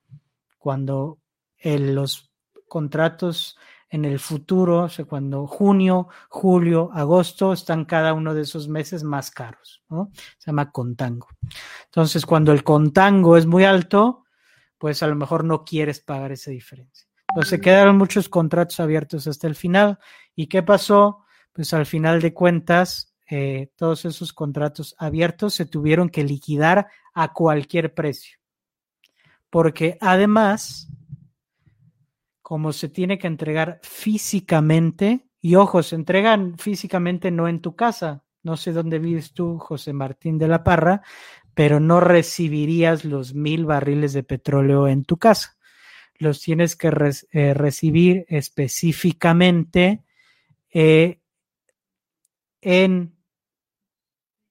[0.59, 1.19] cuando
[1.62, 2.31] los
[2.69, 3.59] contratos
[3.89, 9.05] en el futuro, o sea, cuando junio, julio, agosto están cada uno de esos meses
[9.05, 10.11] más caros, ¿no?
[10.37, 11.29] Se llama contango.
[11.85, 14.25] Entonces, cuando el contango es muy alto,
[14.79, 17.04] pues a lo mejor no quieres pagar esa diferencia.
[17.35, 19.99] Pues se quedaron muchos contratos abiertos hasta el final.
[20.37, 21.24] ¿Y qué pasó?
[21.53, 27.32] Pues al final de cuentas, eh, todos esos contratos abiertos se tuvieron que liquidar a
[27.32, 28.39] cualquier precio.
[29.51, 30.89] Porque además,
[32.41, 38.22] como se tiene que entregar físicamente, y ojo, se entregan físicamente no en tu casa.
[38.45, 41.03] No sé dónde vives tú, José Martín de la Parra,
[41.53, 45.57] pero no recibirías los mil barriles de petróleo en tu casa
[46.19, 46.93] los tienes que
[47.33, 50.05] eh, recibir específicamente
[50.73, 51.21] eh,
[52.61, 53.15] en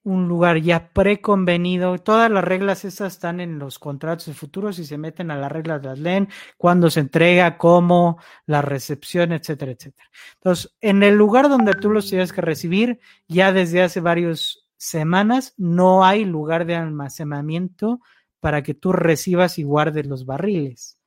[0.04, 1.98] un lugar ya preconvenido.
[1.98, 5.52] Todas las reglas esas están en los contratos de futuros y se meten a las
[5.52, 10.10] reglas, de las leen, cuándo se entrega, cómo, la recepción, etcétera, etcétera.
[10.36, 15.54] Entonces, en el lugar donde tú los tienes que recibir, ya desde hace varias semanas,
[15.58, 18.02] no hay lugar de almacenamiento
[18.42, 21.00] para que tú recibas y guardes los barriles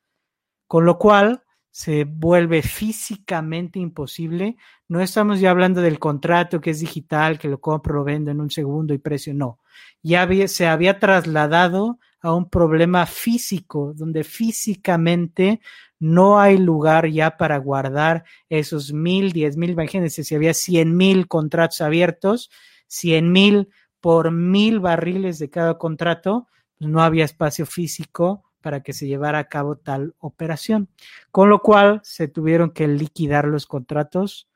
[0.66, 4.56] con lo cual se vuelve físicamente imposible.
[4.88, 8.40] No estamos ya hablando del contrato que es digital, que lo compro, lo vendo en
[8.40, 9.60] un segundo y precio, no.
[10.02, 15.60] Ya se había trasladado a un problema físico, donde físicamente
[15.98, 21.28] no hay lugar ya para guardar esos mil, diez mil, imagínense, si había cien mil
[21.28, 22.50] contratos abiertos,
[22.86, 23.68] cien mil
[24.00, 26.48] por mil barriles de cada contrato,
[26.78, 30.88] pues no había espacio físico para que se llevara a cabo tal operación,
[31.30, 34.48] con lo cual se tuvieron que liquidar los contratos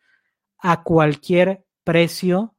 [0.58, 2.56] a cualquier precio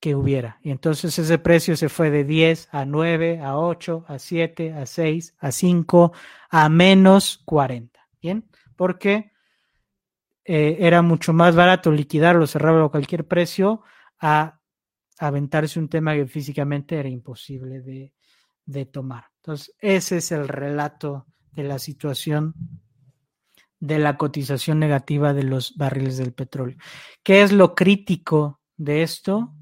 [0.00, 0.60] que hubiera.
[0.62, 4.86] Y entonces ese precio se fue de 10 a 9, a 8, a 7, a
[4.86, 6.12] 6, a 5,
[6.48, 8.00] a menos 40.
[8.22, 8.48] ¿Bien?
[8.76, 9.30] Porque
[10.46, 13.82] eh, era mucho más barato liquidarlo, cerrarlo a cualquier precio,
[14.18, 14.58] a
[15.18, 18.14] aventarse un tema que físicamente era imposible de,
[18.64, 19.33] de tomar.
[19.44, 22.54] Entonces, ese es el relato de la situación
[23.78, 26.78] de la cotización negativa de los barriles del petróleo.
[27.22, 29.52] ¿Qué es lo crítico de esto?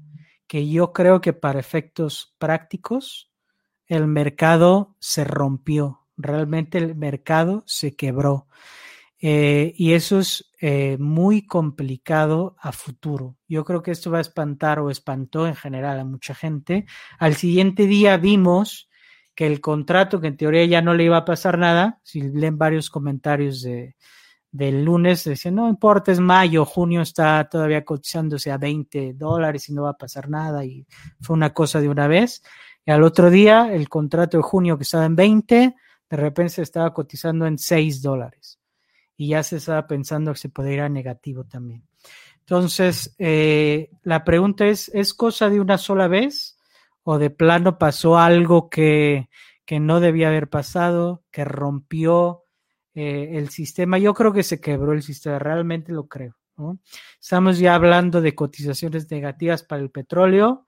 [0.53, 3.31] que yo creo que para efectos prácticos
[3.87, 8.47] el mercado se rompió, realmente el mercado se quebró.
[9.19, 13.35] Eh, y eso es eh, muy complicado a futuro.
[13.47, 16.85] Yo creo que esto va a espantar o espantó en general a mucha gente.
[17.17, 18.89] Al siguiente día vimos
[19.35, 22.57] que el contrato, que en teoría ya no le iba a pasar nada, si leen
[22.57, 23.95] varios comentarios de,
[24.51, 29.73] del lunes, decía, no importa, es mayo, junio está todavía cotizándose a 20 dólares y
[29.73, 30.85] no va a pasar nada y
[31.19, 32.43] fue una cosa de una vez.
[32.85, 35.75] Y al otro día, el contrato de junio que estaba en 20,
[36.09, 38.59] de repente se estaba cotizando en 6 dólares
[39.17, 41.87] y ya se estaba pensando que se podría ir a negativo también.
[42.41, 46.52] Entonces, eh, la pregunta es, ¿es cosa de una sola vez
[47.03, 49.29] o de plano pasó algo que,
[49.65, 52.43] que no debía haber pasado, que rompió
[52.93, 53.97] eh, el sistema.
[53.97, 56.35] Yo creo que se quebró el sistema, realmente lo creo.
[57.19, 60.67] Estamos ya hablando de cotizaciones negativas para el petróleo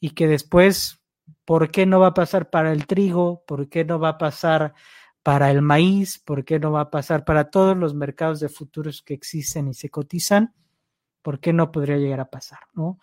[0.00, 1.02] y que después,
[1.44, 3.44] ¿por qué no va a pasar para el trigo?
[3.46, 4.74] ¿Por qué no va a pasar
[5.22, 6.18] para el maíz?
[6.18, 9.74] ¿Por qué no va a pasar para todos los mercados de futuros que existen y
[9.74, 10.54] se cotizan?
[11.20, 12.60] ¿Por qué no podría llegar a pasar?
[12.72, 12.98] ¿no?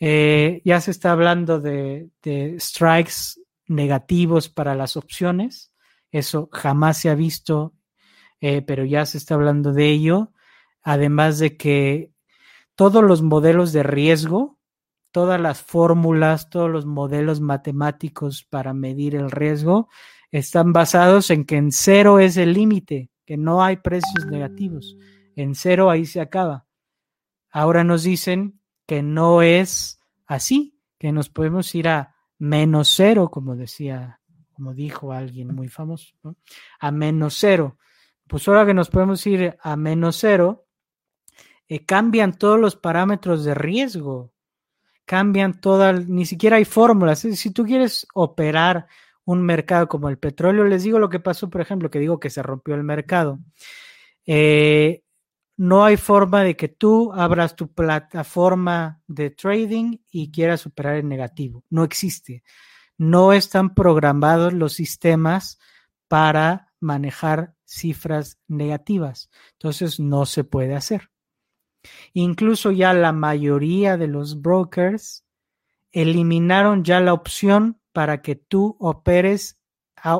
[0.00, 2.10] Eh, ya se está hablando de,
[2.58, 5.72] strikes negativos para las opciones.
[6.10, 7.74] Eso jamás se ha visto
[8.40, 10.32] eh, pero ya se está hablando de ello.
[10.82, 12.12] Además de que
[12.74, 14.58] todos los modelos de riesgo,
[15.12, 19.88] todas las fórmulas, todos los modelos matemáticos para medir el riesgo
[20.30, 24.96] están basados en que en cero es el límite, que no hay precios negativos.
[25.36, 26.66] En cero ahí se acaba.
[27.50, 28.59] Ahora nos dicen
[28.90, 34.20] que no es así, que nos podemos ir a menos cero, como decía,
[34.52, 36.12] como dijo alguien muy famoso,
[36.80, 37.78] a menos cero
[38.30, 40.64] pues ahora que nos podemos ir a menos cero,
[41.68, 44.32] eh, cambian todos los parámetros de riesgo,
[45.04, 47.18] cambian todas, ni siquiera hay fórmulas.
[47.18, 48.86] Si tú quieres operar
[49.24, 52.30] un mercado como el petróleo, les digo lo que pasó, por ejemplo, que digo que
[52.30, 53.40] se rompió el mercado.
[54.24, 55.02] Eh,
[55.60, 61.10] no hay forma de que tú abras tu plataforma de trading y quieras operar en
[61.10, 61.66] negativo.
[61.68, 62.42] No existe.
[62.96, 65.58] No están programados los sistemas
[66.08, 69.28] para manejar cifras negativas.
[69.52, 71.10] Entonces no se puede hacer.
[72.14, 75.26] Incluso ya la mayoría de los brokers
[75.92, 79.60] eliminaron ya la opción para que tú operes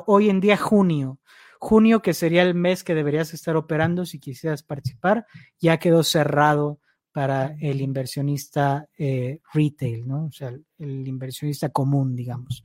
[0.05, 1.19] hoy en día junio.
[1.61, 5.27] Junio, que sería el mes que deberías estar operando si quisieras participar,
[5.59, 6.81] ya quedó cerrado
[7.13, 10.27] para el inversionista eh, retail, ¿no?
[10.27, 12.65] O sea, el inversionista común, digamos.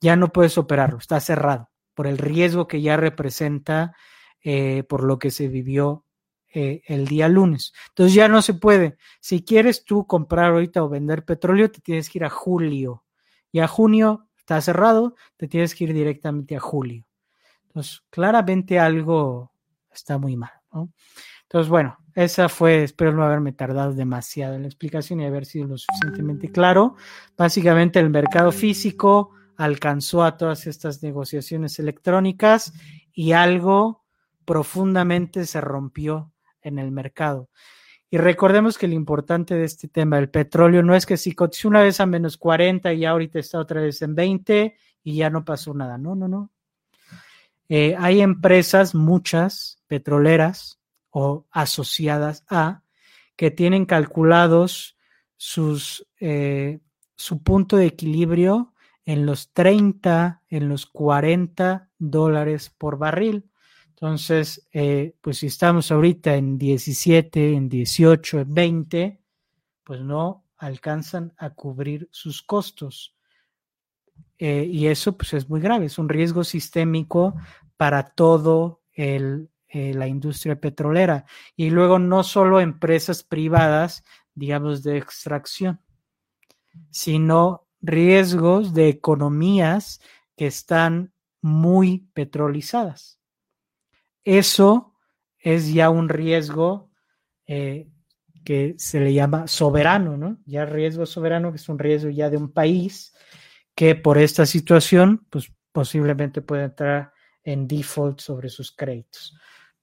[0.00, 3.94] Ya no puedes operarlo, está cerrado por el riesgo que ya representa
[4.42, 6.06] eh, por lo que se vivió
[6.54, 7.74] eh, el día lunes.
[7.90, 8.96] Entonces ya no se puede.
[9.20, 13.04] Si quieres tú comprar ahorita o vender petróleo, te tienes que ir a julio.
[13.52, 17.04] Y a junio está cerrado, te tienes que ir directamente a julio.
[17.70, 19.52] Entonces, claramente algo
[19.92, 20.50] está muy mal.
[21.42, 25.68] Entonces, bueno, esa fue, espero no haberme tardado demasiado en la explicación y haber sido
[25.68, 26.96] lo suficientemente claro.
[27.36, 32.72] Básicamente el mercado físico alcanzó a todas estas negociaciones electrónicas
[33.12, 34.04] y algo
[34.44, 37.50] profundamente se rompió en el mercado.
[38.10, 41.68] Y recordemos que lo importante de este tema del petróleo no es que si cotizó
[41.68, 45.44] una vez a menos 40 y ahorita está otra vez en 20 y ya no
[45.44, 45.96] pasó nada.
[45.96, 46.50] No, no, no.
[47.72, 52.82] Eh, hay empresas, muchas petroleras o asociadas a,
[53.36, 54.98] que tienen calculados
[55.36, 56.80] sus, eh,
[57.14, 63.48] su punto de equilibrio en los 30, en los 40 dólares por barril.
[63.90, 69.20] Entonces, eh, pues si estamos ahorita en 17, en 18, en 20,
[69.84, 73.14] pues no alcanzan a cubrir sus costos.
[74.38, 77.34] Eh, y eso pues es muy grave, es un riesgo sistémico
[77.76, 81.26] para todo el, eh, la industria petrolera.
[81.56, 84.02] Y luego no solo empresas privadas,
[84.34, 85.80] digamos, de extracción.
[86.90, 90.00] sino riesgos de economías
[90.36, 93.18] que están muy petrolizadas.
[94.24, 94.94] Eso
[95.38, 96.90] es ya un riesgo
[97.46, 97.88] eh,
[98.44, 100.38] que se le llama soberano, ¿no?
[100.46, 103.14] Ya riesgo soberano, que es un riesgo ya de un país
[103.74, 107.12] que por esta situación, pues posiblemente puede entrar
[107.42, 109.36] en default sobre sus créditos.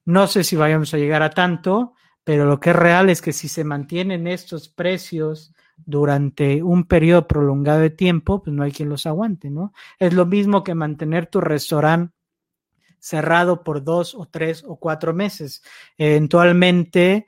[0.05, 3.33] No sé si vayamos a llegar a tanto, pero lo que es real es que
[3.33, 8.89] si se mantienen estos precios durante un periodo prolongado de tiempo, pues no hay quien
[8.89, 9.73] los aguante, ¿no?
[9.99, 12.13] Es lo mismo que mantener tu restaurante
[12.99, 15.63] cerrado por dos o tres o cuatro meses.
[15.97, 17.27] Eventualmente,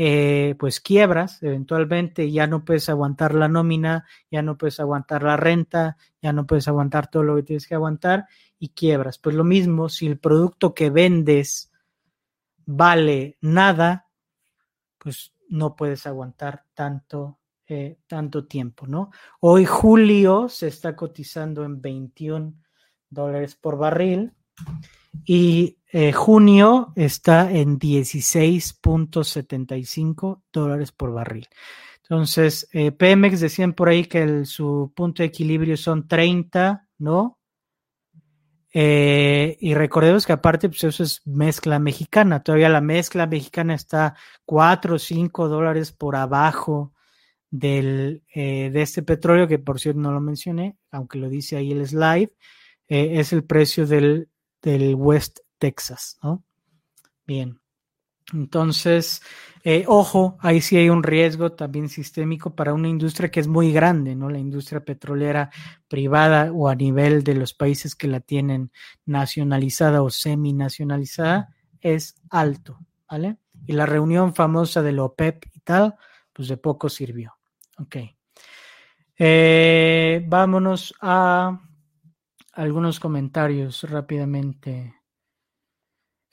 [0.00, 5.36] eh, pues quiebras, eventualmente ya no puedes aguantar la nómina, ya no puedes aguantar la
[5.36, 8.26] renta, ya no puedes aguantar todo lo que tienes que aguantar
[8.60, 9.18] y quiebras.
[9.18, 11.72] Pues lo mismo, si el producto que vendes
[12.64, 14.06] vale nada,
[14.98, 19.10] pues no puedes aguantar tanto, eh, tanto tiempo, ¿no?
[19.40, 22.54] Hoy julio se está cotizando en 21
[23.10, 24.32] dólares por barril
[25.24, 31.48] y eh, junio está en 16.75 dólares por barril.
[32.02, 37.38] Entonces, eh, Pemex decían por ahí que su punto de equilibrio son 30, ¿no?
[38.74, 42.42] Eh, y recordemos que aparte, pues eso es mezcla mexicana.
[42.42, 44.14] Todavía la mezcla mexicana está
[44.44, 46.92] 4 o 5 dólares por abajo
[47.50, 51.86] del, de este petróleo, que por cierto no lo mencioné, aunque lo dice ahí el
[51.86, 52.30] slide,
[52.88, 54.28] es el precio del
[54.62, 56.44] del West Texas, ¿no?
[57.26, 57.60] Bien.
[58.32, 59.22] Entonces,
[59.64, 63.72] eh, ojo, ahí sí hay un riesgo también sistémico para una industria que es muy
[63.72, 64.28] grande, ¿no?
[64.28, 65.50] La industria petrolera
[65.88, 68.70] privada o a nivel de los países que la tienen
[69.06, 72.78] nacionalizada o semi-nacionalizada es alto,
[73.10, 73.38] ¿vale?
[73.66, 75.94] Y la reunión famosa de la OPEP y tal,
[76.34, 77.34] pues de poco sirvió.
[77.78, 77.96] Ok.
[79.16, 81.60] Eh, vámonos a
[82.52, 84.97] algunos comentarios rápidamente.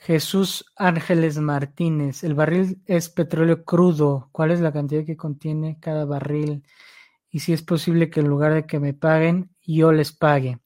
[0.06, 4.30] Jesús Ángeles Martínez, el barril es petróleo crudo.
[4.32, 6.64] ¿Cuál es la cantidad que contiene cada barril?
[7.32, 10.60] Y si es posible que en lugar de que me paguen, yo les pague.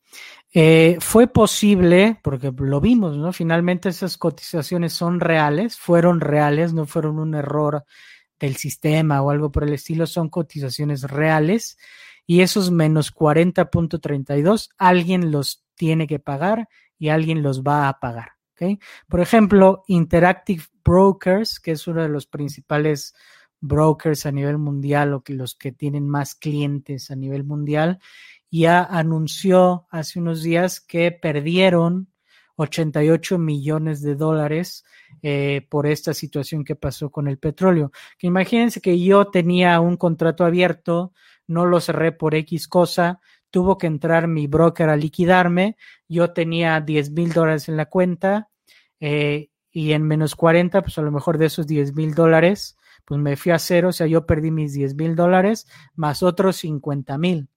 [0.53, 3.31] Eh, fue posible, porque lo vimos, ¿no?
[3.31, 7.85] Finalmente esas cotizaciones son reales, fueron reales, no fueron un error
[8.41, 11.77] del sistema o algo por el estilo, son cotizaciones reales
[12.25, 16.67] y esos menos 40.32 alguien los tiene que pagar
[16.97, 18.38] y alguien los va a pagar.
[18.60, 18.80] ¿Okay?
[19.07, 23.16] Por ejemplo, Interactive Brokers, que es uno de los principales
[23.62, 27.99] brokers a nivel mundial o que los que tienen más clientes a nivel mundial,
[28.51, 32.07] ya anunció hace unos días que perdieron
[32.55, 34.84] 88 millones de dólares
[35.22, 37.91] eh, por esta situación que pasó con el petróleo.
[38.18, 41.14] Que imagínense que yo tenía un contrato abierto
[41.47, 46.80] no lo cerré por X cosa, tuvo que entrar mi broker a liquidarme, yo tenía
[46.80, 48.49] 10 mil dólares en la cuenta
[49.00, 53.20] eh, y en menos 40, pues a lo mejor de esos 10 mil dólares, pues
[53.20, 57.18] me fui a cero, o sea, yo perdí mis 10 mil dólares más otros 50
[57.18, 57.50] mil.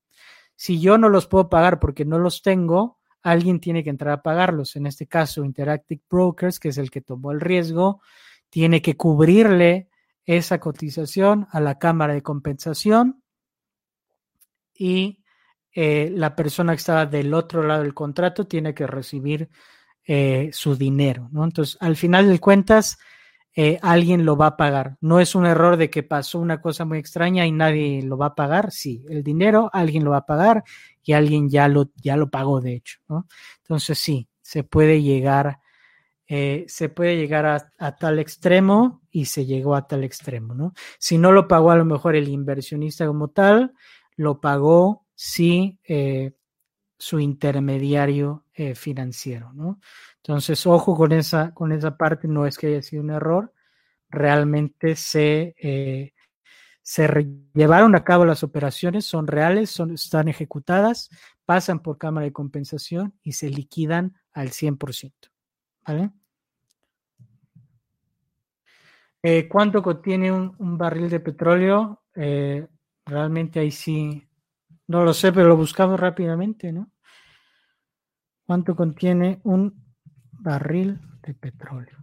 [0.56, 4.22] Si yo no los puedo pagar porque no los tengo, alguien tiene que entrar a
[4.22, 4.76] pagarlos.
[4.76, 8.02] En este caso, Interactive Brokers, que es el que tomó el riesgo,
[8.50, 9.88] tiene que cubrirle
[10.24, 13.22] esa cotización a la cámara de compensación
[14.74, 15.22] y
[15.74, 19.48] eh, la persona que estaba del otro lado del contrato tiene que recibir
[20.06, 21.44] eh, su dinero, ¿no?
[21.44, 22.98] Entonces, al final de cuentas,
[23.54, 24.96] eh, alguien lo va a pagar.
[25.00, 28.26] No es un error de que pasó una cosa muy extraña y nadie lo va
[28.26, 28.72] a pagar.
[28.72, 30.64] Sí, el dinero alguien lo va a pagar
[31.02, 33.26] y alguien ya lo, ya lo pagó, de hecho, ¿no?
[33.62, 35.58] Entonces, sí, se puede llegar,
[36.28, 37.44] se puede llegar
[37.78, 40.72] a, tal extremo y se llegó a tal extremo, ¿no?
[40.98, 43.74] Si no lo pagó a lo mejor el inversionista como tal,
[44.16, 46.32] lo pagó sí eh,
[47.02, 49.80] su intermediario eh, financiero, ¿no?
[50.18, 53.52] Entonces, ojo con esa, con esa parte, no es que haya sido un error,
[54.08, 56.12] realmente se, eh,
[56.80, 57.08] se
[57.54, 61.10] llevaron a cabo las operaciones, son reales, son, están ejecutadas,
[61.44, 65.28] pasan por cámara de compensación y se liquidan al 100%.
[65.84, 66.12] ¿Vale?
[69.50, 72.04] ¿Cuánto contiene un, barril de petróleo?
[72.14, 74.24] Realmente ahí sí,
[74.86, 76.91] no lo sé, pero lo buscamos rápidamente, ¿no?
[78.46, 79.84] ¿Cuánto contiene un
[80.32, 81.98] barril de petróleo?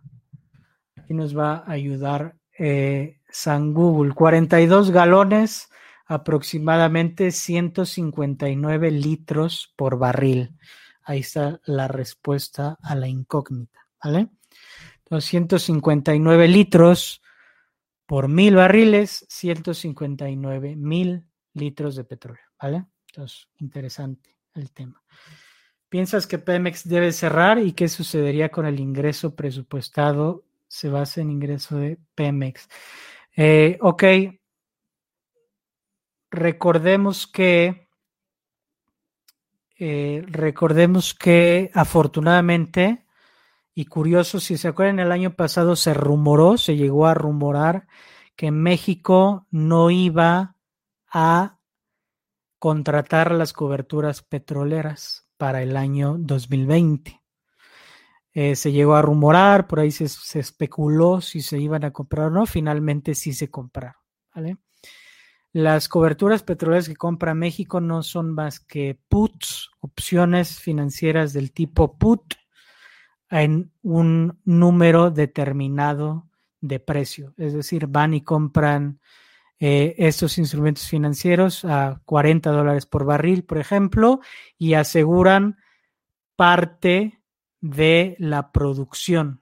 [0.96, 4.14] Aquí nos va a ayudar eh, San Google.
[4.14, 5.70] 42 galones,
[6.06, 10.58] aproximadamente 159 litros por barril.
[11.04, 14.30] Ahí está la respuesta a la incógnita, ¿vale?
[15.00, 17.22] Entonces, 159 litros
[18.06, 22.86] por mil barriles, 159 mil litros de petróleo, ¿vale?
[23.08, 25.02] Entonces, interesante el tema.
[25.90, 30.46] ¿Piensas que Pemex debe cerrar y qué sucedería con el ingreso presupuestado?
[30.68, 32.70] Se basa en ingreso de Pemex.
[33.36, 34.04] Eh, ok.
[36.30, 37.88] Recordemos que
[39.80, 43.06] eh, recordemos que afortunadamente
[43.74, 47.88] y curioso, si se acuerdan, el año pasado se rumoró, se llegó a rumorar
[48.36, 50.58] que México no iba
[51.10, 51.60] a
[52.60, 57.18] contratar las coberturas petroleras para el año 2020.
[58.34, 60.04] Eh, se llegó a rumorar, por ahí se,
[60.38, 63.96] especuló si se iban a comprar o no, finalmente sí se compraron.
[65.54, 71.98] Las coberturas petroleras que compra México no son más que puts, opciones financieras del tipo
[71.98, 72.36] put
[73.30, 76.28] en un número determinado
[76.60, 77.34] de precio.
[77.38, 79.00] Es decir, van y compran
[79.60, 84.22] eh, estos instrumentos financieros a 40 dólares por barril, por ejemplo,
[84.57, 85.57] y aseguran
[86.38, 87.22] parte
[87.60, 89.41] de la producción.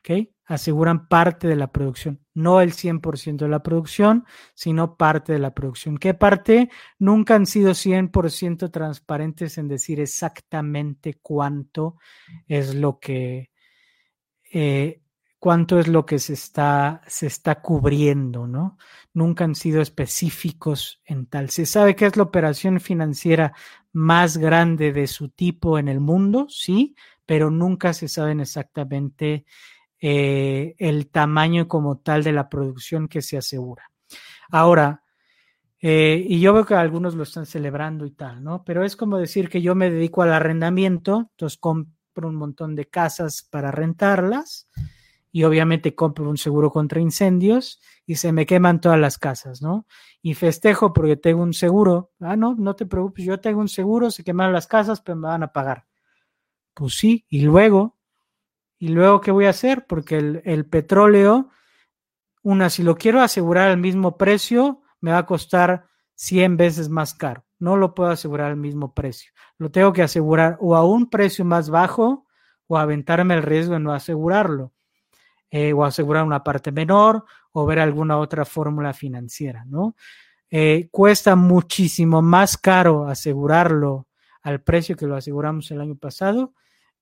[0.00, 0.28] ¿Ok?
[0.46, 4.24] Aseguran parte de la producción, no el 100% de la producción,
[4.54, 5.98] sino parte de la producción.
[5.98, 6.70] ¿Qué parte?
[6.98, 11.96] Nunca han sido 100% transparentes en decir exactamente cuánto
[12.46, 13.50] es lo que
[14.52, 15.02] eh,
[15.38, 18.78] cuánto es lo que se está, se está cubriendo, ¿no?
[19.12, 21.50] Nunca han sido específicos en tal.
[21.50, 23.52] Se sabe que es la operación financiera
[23.92, 29.44] más grande de su tipo en el mundo, sí, pero nunca se saben exactamente
[30.00, 33.90] eh, el tamaño como tal de la producción que se asegura.
[34.50, 35.02] Ahora,
[35.80, 38.64] eh, y yo veo que algunos lo están celebrando y tal, ¿no?
[38.64, 42.86] Pero es como decir que yo me dedico al arrendamiento, entonces compro un montón de
[42.86, 44.68] casas para rentarlas
[45.36, 49.86] y obviamente compro un seguro contra incendios y se me queman todas las casas, ¿no?
[50.22, 52.10] Y festejo porque tengo un seguro.
[52.20, 55.28] Ah, no, no te preocupes, yo tengo un seguro, se queman las casas, pero me
[55.28, 55.84] van a pagar.
[56.72, 57.98] Pues sí, y luego,
[58.78, 59.86] ¿y luego qué voy a hacer?
[59.86, 61.50] Porque el, el petróleo,
[62.42, 65.84] una, si lo quiero asegurar al mismo precio, me va a costar
[66.14, 67.44] 100 veces más caro.
[67.58, 69.32] No lo puedo asegurar al mismo precio.
[69.58, 72.24] Lo tengo que asegurar o a un precio más bajo
[72.68, 74.72] o aventarme el riesgo de no asegurarlo.
[75.50, 79.94] Eh, o asegurar una parte menor o ver alguna otra fórmula financiera, ¿no?
[80.50, 84.08] Eh, cuesta muchísimo más caro asegurarlo
[84.42, 86.54] al precio que lo aseguramos el año pasado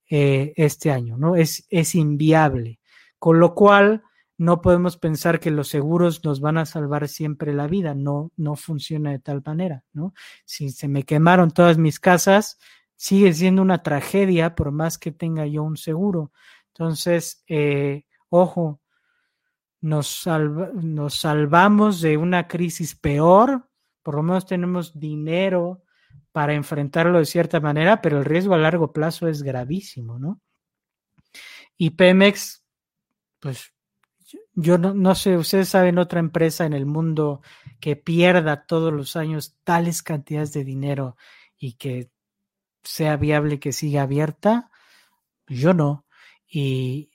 [0.09, 1.35] eh, este año, ¿no?
[1.35, 2.79] Es, es inviable.
[3.17, 4.03] Con lo cual,
[4.37, 8.55] no podemos pensar que los seguros nos van a salvar siempre la vida, no, no
[8.55, 10.13] funciona de tal manera, ¿no?
[10.45, 12.59] Si se me quemaron todas mis casas,
[12.95, 16.31] sigue siendo una tragedia por más que tenga yo un seguro.
[16.67, 17.43] Entonces,
[18.37, 18.81] Ojo,
[19.79, 20.25] nos,
[21.09, 23.69] salvamos de una crisis peor,
[24.03, 25.83] por lo menos tenemos dinero
[26.33, 30.41] para enfrentarlo de cierta manera, pero el riesgo a largo plazo es gravísimo, ¿no?
[31.77, 32.65] Y Pemex,
[33.39, 33.73] pues
[34.53, 37.41] yo no, no, sé, ustedes saben otra empresa en el mundo
[37.79, 41.15] que pierda todos los años tales cantidades de dinero
[41.57, 42.11] y que
[42.83, 44.71] sea viable que siga abierta,
[45.47, 46.05] yo no.
[46.47, 47.14] Y,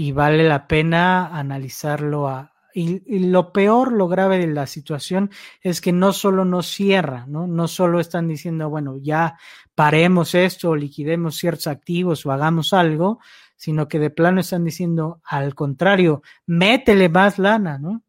[0.00, 5.30] y vale la pena analizarlo a, y, lo peor, lo grave de la situación
[5.60, 7.46] es que no solo no cierra, ¿no?
[7.46, 9.36] No solo están diciendo, bueno, ya
[9.74, 13.18] paremos esto liquidemos ciertos activos o hagamos algo,
[13.56, 18.02] sino que de plano están diciendo al contrario, métele más lana, ¿no?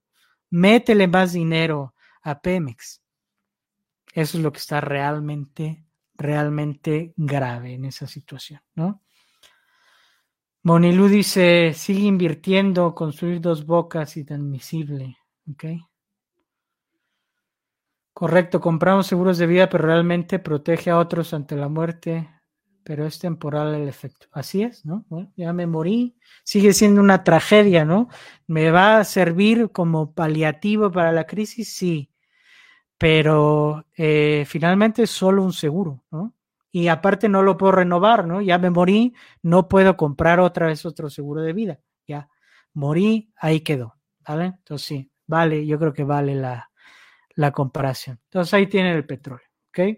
[0.49, 3.01] Métele más dinero a Pemex.
[4.13, 5.83] Eso es lo que está realmente,
[6.15, 9.01] realmente grave en esa situación, ¿no?
[10.63, 15.17] Monilu dice, sigue invirtiendo, construir dos bocas y transmisible.
[15.51, 15.65] ¿Ok?
[18.13, 22.29] Correcto, compramos seguros de vida, pero realmente protege a otros ante la muerte,
[22.83, 24.27] pero es temporal el efecto.
[24.31, 25.05] Así es, ¿no?
[25.09, 28.09] Bueno, ya me morí, sigue siendo una tragedia, ¿no?
[28.45, 31.73] ¿Me va a servir como paliativo para la crisis?
[31.73, 32.11] Sí,
[32.99, 36.35] pero eh, finalmente es solo un seguro, ¿no?
[36.71, 38.41] Y aparte no lo puedo renovar, ¿no?
[38.41, 41.79] Ya me morí, no puedo comprar otra vez otro seguro de vida.
[42.07, 42.29] Ya
[42.73, 43.95] morí, ahí quedó,
[44.25, 44.45] ¿vale?
[44.45, 46.71] Entonces sí, vale, yo creo que vale la,
[47.35, 48.19] la comparación.
[48.25, 49.97] Entonces ahí tiene el petróleo, ¿ok?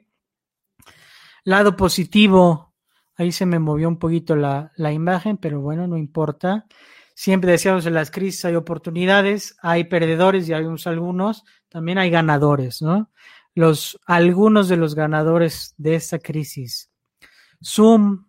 [1.44, 2.74] Lado positivo,
[3.16, 6.66] ahí se me movió un poquito la, la imagen, pero bueno, no importa.
[7.16, 12.10] Siempre decíamos en las crisis hay oportunidades, hay perdedores y hay unos algunos, también hay
[12.10, 13.12] ganadores, ¿no?
[13.56, 16.92] Los, algunos de los ganadores de esta crisis.
[17.64, 18.26] Zoom,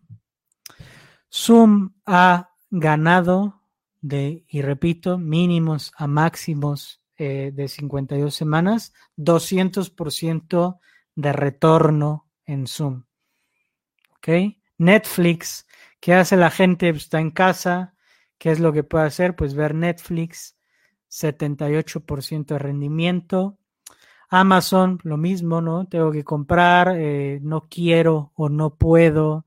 [1.32, 3.62] Zoom ha ganado
[4.00, 10.78] de, y repito, mínimos a máximos eh, de 52 semanas, 200%
[11.14, 13.04] de retorno en Zoom.
[14.16, 14.28] ¿Ok?
[14.78, 15.66] Netflix,
[16.00, 16.90] ¿qué hace la gente?
[16.90, 17.94] Pues, está en casa,
[18.38, 19.36] ¿qué es lo que puede hacer?
[19.36, 20.56] Pues ver Netflix,
[21.08, 23.58] 78% de rendimiento.
[24.40, 25.86] Amazon, lo mismo, ¿no?
[25.86, 29.44] Tengo que comprar, eh, no quiero o no puedo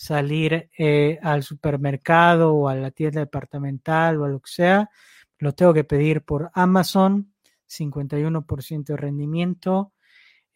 [0.00, 4.90] salir eh, al supermercado o a la tienda departamental o a lo que sea,
[5.38, 7.34] lo tengo que pedir por Amazon,
[7.66, 9.92] 51% de rendimiento.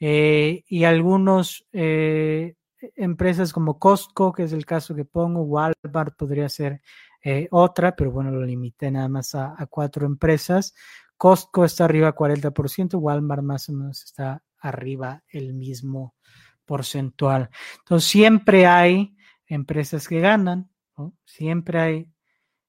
[0.01, 2.55] Eh, y algunos eh,
[2.97, 6.81] empresas como Costco, que es el caso que pongo, Walmart podría ser
[7.51, 10.75] otra, pero bueno, lo limité nada más a, cuatro empresas.
[11.17, 16.15] Costco está arriba 40%, Walmart más o menos está arriba el mismo
[16.65, 17.51] porcentual.
[17.79, 19.17] Entonces siempre hay
[19.47, 20.71] empresas que ganan,
[21.25, 22.13] siempre hay,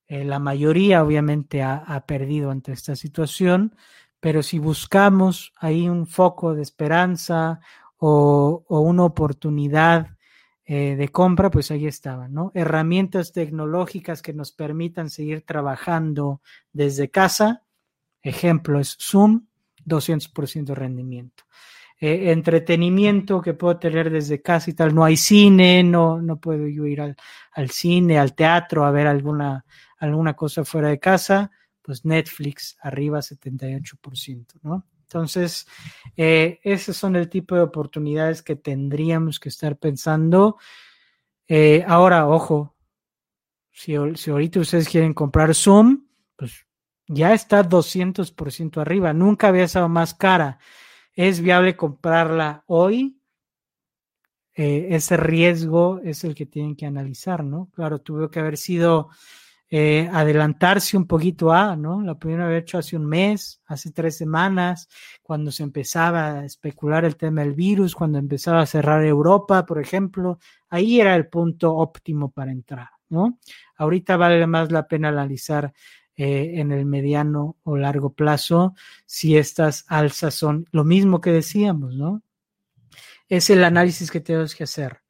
[0.08, 3.76] eh, la mayoría obviamente ha, perdido ante esta situación,
[4.20, 7.60] pero si buscamos ahí un foco de esperanza
[7.98, 10.18] o, una oportunidad
[10.66, 12.52] eh, de compra, pues ahí estaban, ¿no?
[12.56, 16.42] Herramientas tecnológicas que nos permitan seguir trabajando
[16.74, 17.65] desde casa.
[18.26, 19.46] Ejemplo es Zoom,
[19.86, 21.44] 200% de rendimiento.
[22.02, 24.94] Eh, entretenimiento que puedo tener desde casa y tal.
[24.96, 27.16] No hay cine, no, no puedo yo ir al,
[27.52, 29.64] al, cine, al teatro, a ver alguna,
[30.00, 31.52] alguna cosa fuera de casa,
[31.84, 34.88] pues Netflix arriba 78%, ¿no?
[35.04, 35.68] Entonces,
[36.18, 40.58] eh, esos son el tipo de oportunidades que tendríamos que estar pensando.
[41.48, 42.76] Eh, ahora, ojo,
[43.72, 46.65] si, si ahorita ustedes quieren comprar Zoom, pues
[47.08, 50.60] ya está 200% arriba, nunca había estado más cara.
[51.14, 53.20] ¿Es viable comprarla hoy?
[54.54, 57.70] Eh, ese riesgo es el que tienen que analizar, ¿no?
[57.74, 59.10] Claro, tuvo que haber sido
[59.70, 62.02] eh, adelantarse un poquito a, ¿no?
[62.02, 64.88] La pudieron haber hecho hace un mes, hace tres semanas,
[65.24, 69.82] cuando se empezaba a especular el tema del virus, cuando empezaba a cerrar Europa, por
[69.82, 73.40] ejemplo, ahí era el punto óptimo para entrar, ¿no?
[73.78, 75.74] Ahorita vale más la pena analizar
[76.18, 78.74] eh, en el mediano o largo plazo
[79.06, 82.24] si estas alzas son lo mismo que decíamos, ¿no?
[83.28, 85.02] Es el análisis que tenemos que hacer.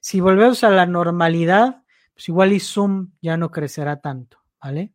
[0.00, 1.82] Si volvemos a la normalidad,
[2.14, 4.94] pues igual y Zoom ya no crecerá tanto, ¿vale?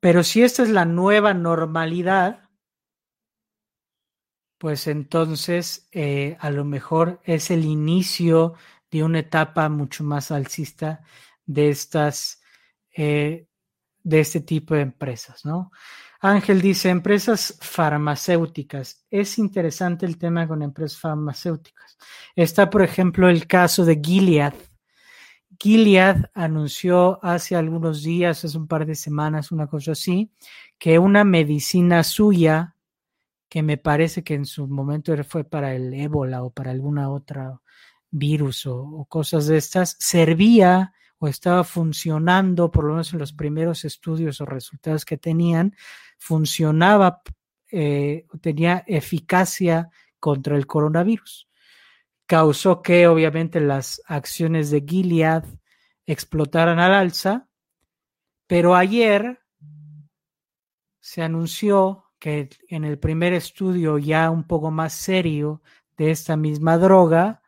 [0.00, 2.48] Pero si esta es la nueva normalidad,
[4.56, 8.54] pues entonces eh, a lo mejor es el inicio
[8.90, 11.02] de una etapa mucho más alcista
[11.44, 12.40] de estas
[12.96, 13.46] eh,
[14.04, 15.72] de este tipo de empresas, ¿no?
[16.20, 19.04] Ángel dice, empresas farmacéuticas.
[19.10, 21.98] Es interesante el tema con empresas farmacéuticas.
[22.34, 24.54] Está, por ejemplo, el caso de Gilead.
[25.58, 30.32] Gilead anunció hace algunos días, hace un par de semanas, una cosa así,
[30.78, 32.74] que una medicina suya,
[33.48, 37.60] que me parece que en su momento fue para el ébola o para alguna otra
[38.10, 40.94] virus o, o cosas de estas, servía
[41.24, 45.74] o estaba funcionando, por lo menos en los primeros estudios o resultados que tenían,
[46.18, 47.22] funcionaba,
[47.72, 49.88] eh, tenía eficacia
[50.20, 51.48] contra el coronavirus.
[52.26, 55.44] Causó que obviamente las acciones de Gilead
[56.04, 57.48] explotaran al alza,
[58.46, 59.40] pero ayer
[61.00, 65.62] se anunció que en el primer estudio ya un poco más serio
[65.96, 67.40] de esta misma droga,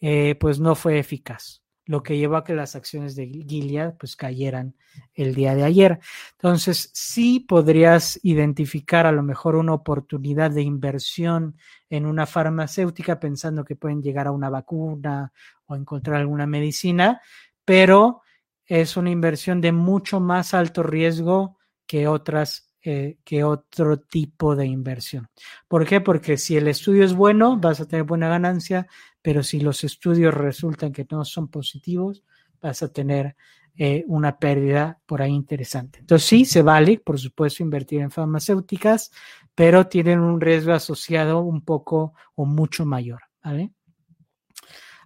[0.00, 4.16] eh, pues no fue eficaz lo que llevó a que las acciones de Gilead pues
[4.16, 4.74] cayeran
[5.14, 6.00] el día de ayer.
[6.32, 11.56] Entonces, sí podrías identificar a lo mejor una oportunidad de inversión
[11.88, 15.32] en una farmacéutica pensando que pueden llegar a una vacuna
[15.66, 17.20] o encontrar alguna medicina,
[17.64, 18.22] pero
[18.64, 21.56] es una inversión de mucho más alto riesgo
[21.86, 25.28] que otras eh, que otro tipo de inversión.
[25.66, 26.00] ¿Por qué?
[26.00, 28.86] Porque si el estudio es bueno, vas a tener buena ganancia,
[29.26, 32.22] pero si los estudios resultan que no son positivos,
[32.62, 33.34] vas a tener
[33.76, 35.98] eh, una pérdida por ahí interesante.
[35.98, 39.10] Entonces sí, se vale, por supuesto, invertir en farmacéuticas,
[39.52, 43.20] pero tienen un riesgo asociado un poco o mucho mayor.
[43.42, 43.72] ¿vale?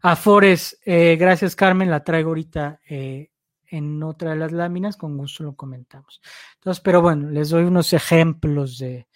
[0.03, 3.31] Afores, eh, gracias Carmen, la traigo ahorita eh,
[3.69, 6.21] en otra de las láminas, con gusto lo comentamos.
[6.57, 9.09] Entonces, pero bueno, les doy unos ejemplos de,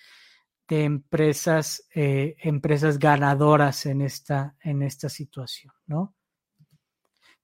[0.69, 6.15] de empresas, eh, empresas ganadoras en esta, en esta situación, ¿no?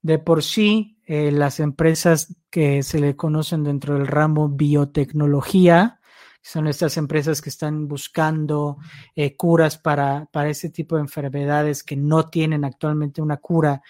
[0.03, 6.01] De por sí, eh, las empresas que se le conocen dentro del ramo biotecnología,
[6.43, 8.79] son estas empresas que están buscando
[9.15, 13.83] eh, curas para, para ese tipo de enfermedades que no tienen actualmente una cura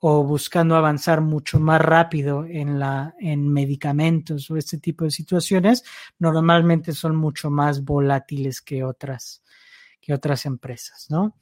[0.00, 5.82] o buscando avanzar mucho más rápido en, la, en medicamentos o este tipo de situaciones,
[6.18, 9.42] normalmente son mucho más volátiles que otras,
[10.00, 11.36] que otras empresas, ¿no?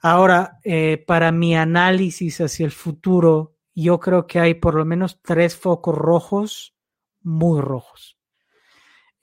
[0.00, 5.20] Ahora, eh, para mi análisis hacia el futuro, yo creo que hay por lo menos
[5.22, 6.74] tres focos rojos,
[7.22, 8.18] muy rojos,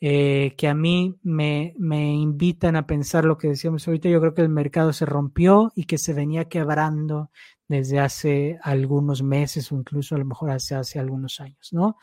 [0.01, 4.09] eh, que a mí me, me, invitan a pensar lo que decíamos ahorita.
[4.09, 7.31] Yo creo que el mercado se rompió y que se venía quebrando
[7.67, 11.97] desde hace algunos meses o incluso a lo mejor hace, hace algunos años, ¿no?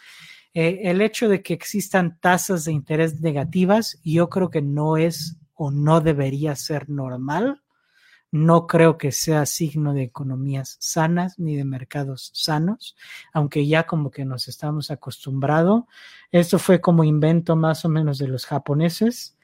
[0.54, 5.38] Eh, el hecho de que existan tasas de interés negativas, yo creo que no es
[5.54, 7.62] o no debería ser normal
[8.32, 12.96] no creo que sea signo de economías sanas ni de mercados sanos,
[13.32, 15.86] aunque ya como que nos estamos acostumbrado.
[16.32, 19.36] Esto fue como invento más o menos de los japoneses,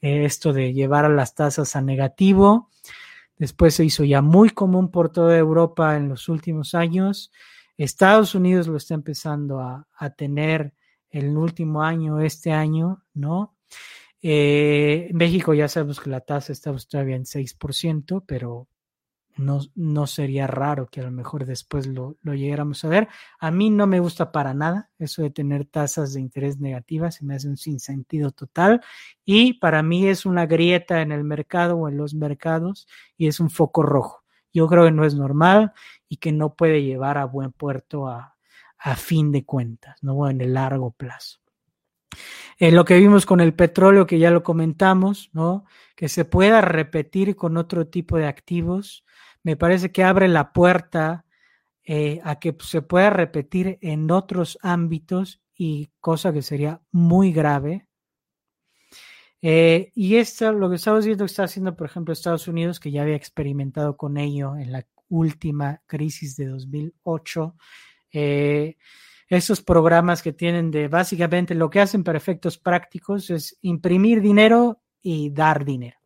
[0.00, 2.70] eh, esto de llevar a las tasas a negativo.
[3.38, 7.30] Después se hizo ya muy común por toda Europa en los últimos años.
[7.76, 10.74] Estados Unidos lo está empezando a, a tener
[11.10, 13.56] el último año, este año, ¿no?
[14.20, 18.68] Eh, México ya sabemos que la tasa está todavía en 6%, pero
[19.38, 23.08] no, no sería raro que a lo mejor después lo, lo, llegáramos a ver.
[23.38, 27.24] A mí no me gusta para nada eso de tener tasas de interés negativas, se
[27.24, 28.80] me hace un sinsentido total
[29.24, 32.86] y para mí es una grieta en el mercado o en los mercados
[33.16, 34.24] y es un foco rojo.
[34.52, 35.72] Yo creo que no es normal
[36.08, 38.36] y que no puede llevar a buen puerto a,
[38.78, 41.38] a fin de cuentas, no en el largo plazo.
[42.58, 45.64] Eh, lo que vimos con el petróleo, que ya lo comentamos, ¿no?
[45.94, 49.04] Que se pueda repetir con otro tipo de activos,
[49.42, 51.24] me parece que abre la puerta
[51.84, 57.86] eh, a que se pueda repetir en otros ámbitos y cosa que sería muy grave.
[59.40, 62.90] Eh, y esto, lo que estamos viendo que está haciendo, por ejemplo, Estados Unidos, que
[62.90, 67.56] ya había experimentado con ello en la última crisis de 2008,
[68.12, 68.76] eh,
[69.28, 74.82] esos programas que tienen de básicamente lo que hacen para efectos prácticos es imprimir dinero
[75.02, 75.96] y dar dinero.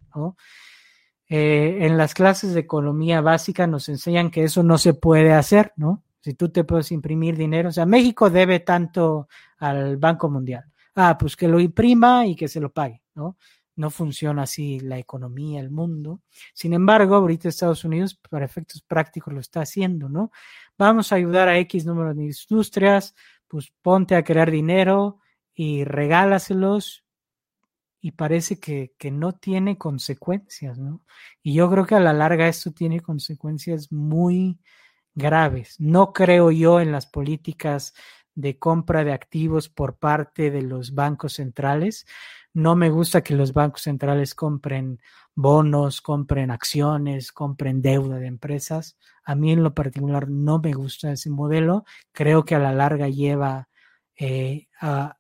[1.34, 5.72] Eh, en las clases de economía básica nos enseñan que eso no se puede hacer,
[5.76, 6.04] ¿no?
[6.20, 10.64] Si tú te puedes imprimir dinero, o sea, México debe tanto al Banco Mundial.
[10.94, 13.38] Ah, pues que lo imprima y que se lo pague, ¿no?
[13.76, 16.20] No funciona así la economía, el mundo.
[16.52, 20.32] Sin embargo, ahorita Estados Unidos, para efectos prácticos, lo está haciendo, ¿no?
[20.76, 23.14] Vamos a ayudar a X número de industrias,
[23.48, 25.20] pues ponte a crear dinero
[25.54, 27.06] y regálaselos.
[28.02, 31.00] Y parece que, que no tiene consecuencias, ¿no?
[31.42, 34.58] Y yo creo que a la larga esto tiene consecuencias muy
[35.14, 35.76] graves.
[35.78, 37.94] No creo yo en las políticas
[38.34, 42.06] de compra de activos por parte de los bancos centrales.
[42.54, 45.00] No me gusta que los bancos centrales compren
[45.34, 48.98] bonos, compren acciones, compren deuda de empresas.
[49.24, 51.84] A mí en lo particular no me gusta ese modelo.
[52.12, 53.68] Creo que a la larga lleva
[54.16, 55.18] eh, a,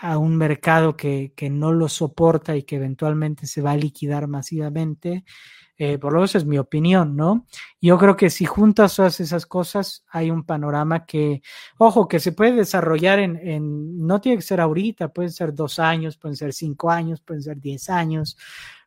[0.00, 4.28] a, un mercado que, que, no lo soporta y que eventualmente se va a liquidar
[4.28, 5.24] masivamente.
[5.78, 7.46] Eh, por lo menos es mi opinión, ¿no?
[7.82, 11.42] Yo creo que si juntas todas esas cosas, hay un panorama que,
[11.76, 15.78] ojo, que se puede desarrollar en, en, no tiene que ser ahorita, pueden ser dos
[15.78, 18.38] años, pueden ser cinco años, pueden ser diez años.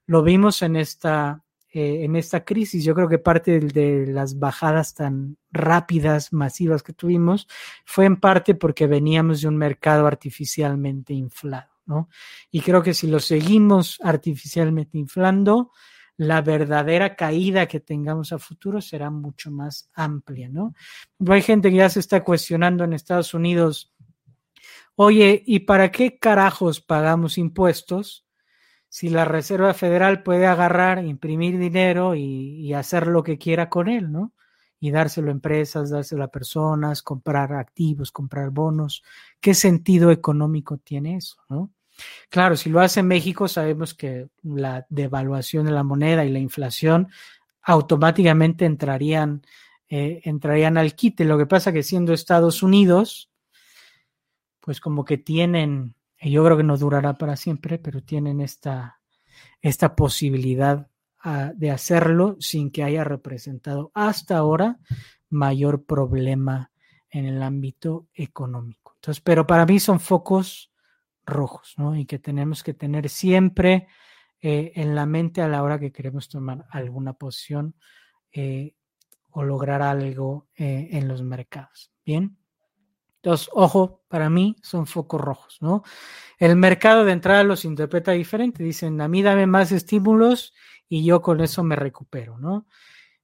[0.07, 2.83] Lo vimos en esta, eh, en esta crisis.
[2.83, 7.47] Yo creo que parte de, de, las bajadas tan rápidas, masivas que tuvimos,
[7.85, 12.09] fue en parte porque veníamos de un mercado artificialmente inflado, ¿no?
[12.49, 15.71] Y creo que si lo seguimos artificialmente inflando,
[16.19, 20.73] la verdadera caída que tengamos a futuro será mucho más amplia, ¿no?
[21.27, 23.93] Hay gente que ya se está cuestionando en Estados Unidos,
[24.95, 28.25] oye, ¿y para qué carajos pagamos impuestos
[28.89, 34.11] si la Reserva Federal puede agarrar, imprimir dinero y, hacer lo que quiera con él,
[34.11, 34.33] ¿no?
[34.79, 39.03] Y dárselo a empresas, dárselo a personas, comprar activos, comprar bonos.
[39.39, 41.69] ¿Qué sentido económico tiene eso, no?
[42.29, 47.09] Claro, si lo hace México, sabemos que la devaluación de la moneda y la inflación
[47.61, 49.41] automáticamente entrarían,
[49.89, 51.25] eh, entrarían al quite.
[51.25, 53.29] Lo que pasa que siendo Estados Unidos,
[54.61, 58.99] pues como que tienen, yo creo que no durará para siempre, pero tienen esta,
[59.61, 60.89] esta posibilidad
[61.23, 64.79] uh, de hacerlo sin que haya representado hasta ahora
[65.29, 66.71] mayor problema
[67.09, 68.93] en el ámbito económico.
[68.95, 70.71] Entonces, pero para mí son focos
[71.25, 71.95] rojos, ¿no?
[71.95, 73.87] Y que tenemos que tener siempre
[74.41, 77.75] eh, en la mente a la hora que queremos tomar alguna posición
[78.31, 78.75] eh,
[79.31, 81.91] o lograr algo eh, en los mercados.
[82.05, 82.38] Bien.
[83.21, 85.83] Entonces, ojo, para mí son focos rojos, ¿no?
[86.37, 88.63] El mercado de entrada los interpreta diferente.
[88.63, 90.53] Dicen, a mí dame más estímulos
[90.87, 92.65] y yo con eso me recupero, ¿no?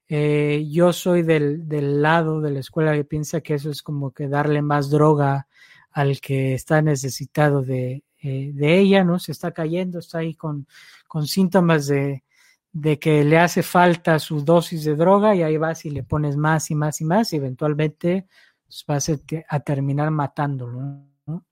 [0.07, 4.11] Eh, yo soy del, del, lado de la escuela que piensa que eso es como
[4.11, 5.47] que darle más droga
[5.91, 9.17] al que está necesitado de, eh, de ella, ¿no?
[9.17, 10.67] Se está cayendo, está ahí con,
[11.07, 12.23] con síntomas de,
[12.71, 16.35] de, que le hace falta su dosis de droga y ahí vas y le pones
[16.37, 18.27] más y más y más y eventualmente
[18.65, 19.09] pues, vas
[19.49, 20.81] a, terminar matándolo,
[21.25, 21.45] ¿no?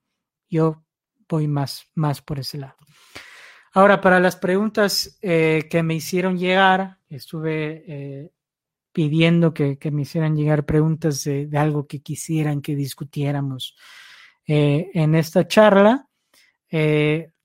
[0.48, 0.84] Yo
[1.28, 2.76] voy más, más por ese lado.
[3.72, 8.30] Ahora, para las preguntas eh, que me hicieron llegar, estuve eh,
[8.92, 13.76] pidiendo que, me hicieran llegar preguntas de, algo que quisieran que discutiéramos
[14.46, 16.08] eh, en esta charla.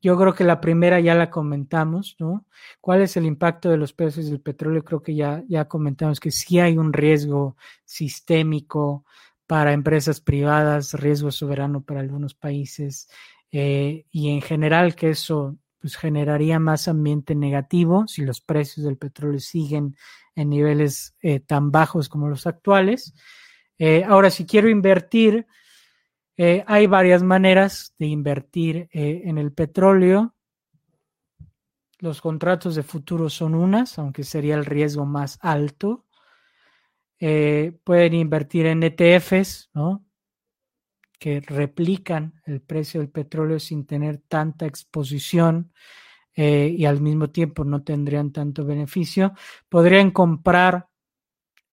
[0.01, 2.45] Yo creo que la primera ya la comentamos, ¿no?
[2.79, 4.83] ¿Cuál es el impacto de los precios del petróleo?
[4.83, 9.05] Creo que ya, ya comentamos que sí hay un riesgo sistémico
[9.49, 13.09] para empresas privadas, riesgo soberano para algunos países
[13.51, 18.99] eh, y en general que eso pues, generaría más ambiente negativo si los precios del
[18.99, 19.95] petróleo siguen
[20.35, 23.15] en niveles eh, tan bajos como los actuales.
[23.79, 25.47] Eh, ahora, si quiero invertir,
[26.67, 30.35] hay varias maneras de invertir en el petróleo.
[31.97, 36.05] Los contratos de futuro son unas, aunque sería el riesgo más alto.
[37.19, 40.05] Eh, pueden invertir en ETFs, ¿no?
[41.19, 45.73] que replican el precio del petróleo sin tener tanta exposición
[46.33, 49.33] eh, y al mismo tiempo no tendrían tanto beneficio.
[49.67, 50.87] Podrían comprar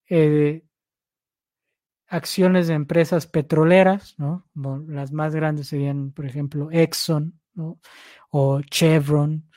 [0.08, 0.64] eh,
[2.08, 4.48] acciones de empresas petroleras, ¿no?
[4.88, 7.78] las más grandes serían, por ejemplo, Exxon ¿no?
[8.30, 9.48] o Chevron.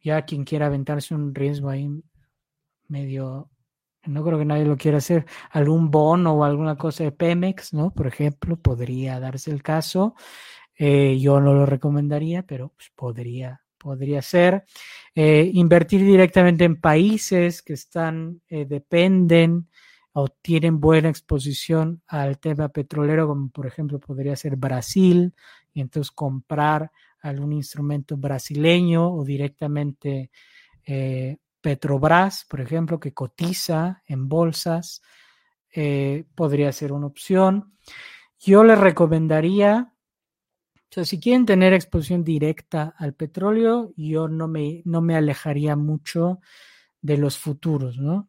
[0.00, 1.88] Ya quien quiera aventarse un riesgo ahí
[2.88, 3.50] medio
[4.06, 7.90] no creo que nadie lo quiera hacer, algún bono o alguna cosa de Pemex, ¿no?
[7.92, 10.14] Por ejemplo, podría darse el caso.
[10.76, 14.64] Eh, yo no lo recomendaría, pero pues, podría, podría ser.
[15.14, 19.68] Eh, invertir directamente en países que están, eh, dependen
[20.12, 25.34] o tienen buena exposición al tema petrolero, como por ejemplo podría ser Brasil,
[25.72, 30.30] y entonces comprar algún instrumento brasileño o directamente
[30.86, 35.02] eh, Petrobras, por ejemplo, que cotiza en bolsas,
[35.74, 37.76] eh, podría ser una opción.
[38.38, 39.92] Yo les recomendaría,
[40.74, 45.76] o sea, si quieren tener exposición directa al petróleo, yo no me, no me alejaría
[45.76, 46.40] mucho
[47.00, 48.28] de los futuros, ¿no?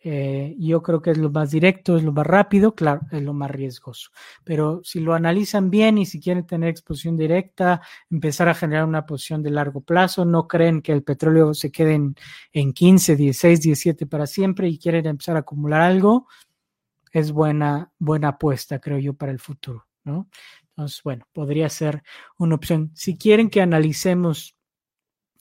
[0.00, 3.34] Eh, yo creo que es lo más directo, es lo más rápido, claro, es lo
[3.34, 4.10] más riesgoso.
[4.44, 9.06] Pero si lo analizan bien y si quieren tener exposición directa, empezar a generar una
[9.06, 12.14] posición de largo plazo, no creen que el petróleo se quede en,
[12.52, 16.28] en 15, 16, 17 para siempre y quieren empezar a acumular algo,
[17.12, 19.86] es buena, buena apuesta, creo yo, para el futuro.
[20.70, 22.02] Entonces, bueno, podría ser
[22.38, 22.90] una opción.
[22.94, 24.57] Si quieren que analicemos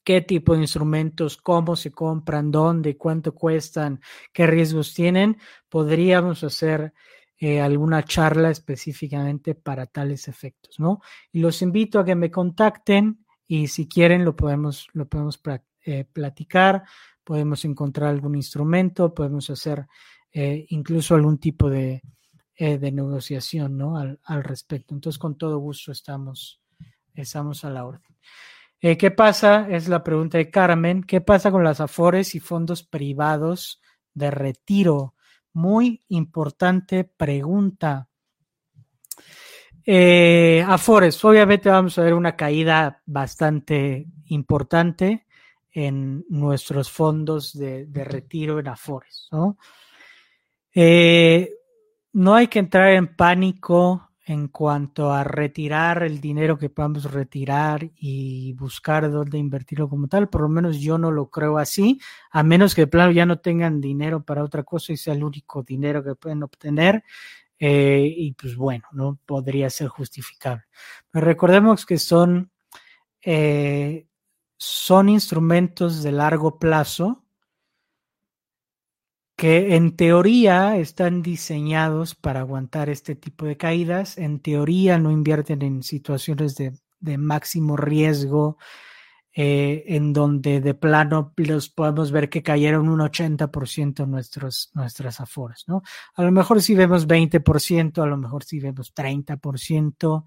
[0.08, 4.00] qué tipo de instrumentos, cómo se compran, dónde, cuánto cuestan,
[4.32, 6.94] qué riesgos tienen, podríamos hacer
[7.38, 11.02] eh, alguna charla específicamente para tales efectos, ¿no?
[11.34, 15.42] Y los invito a que me contacten y si quieren lo podemos, lo podemos
[15.84, 16.86] eh, platicar,
[17.22, 19.88] podemos encontrar algún instrumento, podemos hacer
[20.32, 22.02] eh, incluso algún tipo de,
[22.58, 23.98] negociación, ¿no?
[23.98, 24.96] Al, al, respecto.
[24.96, 26.62] Entonces, con todo gusto estamos,
[27.14, 28.16] estamos a la orden.
[28.80, 29.68] Eh, ¿Qué pasa?
[29.70, 31.04] Es la pregunta de Carmen.
[31.04, 33.82] ¿Qué pasa con las afores y fondos privados
[34.14, 35.16] de retiro?
[35.54, 38.08] Muy importante pregunta.
[39.84, 45.26] Eh, afores, obviamente vamos a ver una caída bastante importante
[45.72, 49.28] en nuestros fondos de, de retiro en afores.
[49.32, 49.58] ¿no?
[50.74, 51.54] Eh,
[52.14, 57.90] no hay que entrar en pánico en cuanto a retirar el dinero que podamos retirar
[57.96, 62.02] y buscar dónde invertirlo como tal, por lo menos yo no lo creo así,
[62.32, 65.64] a menos que plano ya no tengan dinero para otra cosa y sea el único
[65.64, 67.06] dinero que pueden obtener,
[67.58, 70.66] eh, y pues bueno, no podría ser justificable.
[71.10, 72.52] Pero recordemos que son,
[73.22, 74.08] eh,
[74.58, 77.24] son instrumentos de largo plazo
[79.38, 85.62] que en teoría están diseñados para aguantar este tipo de caídas, en teoría no invierten
[85.62, 86.74] en situaciones de,
[87.20, 88.58] máximo riesgo,
[89.32, 95.66] eh, en donde de plano los podemos ver que cayeron un 80% nuestros, nuestras aforas,
[95.68, 95.84] ¿no?
[96.16, 100.26] A lo mejor si vemos 20%, a lo mejor si vemos 30%,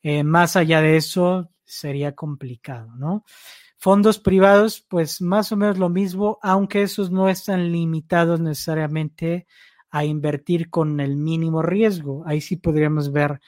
[0.00, 3.26] eh, más allá de eso sería complicado, ¿no?
[3.80, 9.46] Fondos privados, pues más o menos lo mismo, aunque esos no están limitados necesariamente
[9.90, 12.24] a invertir con el mínimo riesgo.
[12.26, 13.40] Ahí sí podríamos ver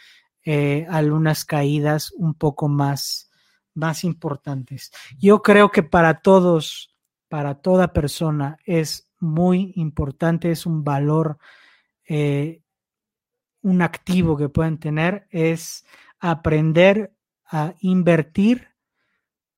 [0.45, 3.31] eh, algunas caídas un poco más,
[3.75, 4.93] más importantes.
[5.19, 6.97] Yo creo que para todos,
[7.29, 11.39] para toda persona, es muy importante, es un valor,
[12.09, 12.63] eh,
[13.63, 15.85] un activo que pueden tener, es
[16.21, 17.13] aprender
[17.45, 18.70] a invertir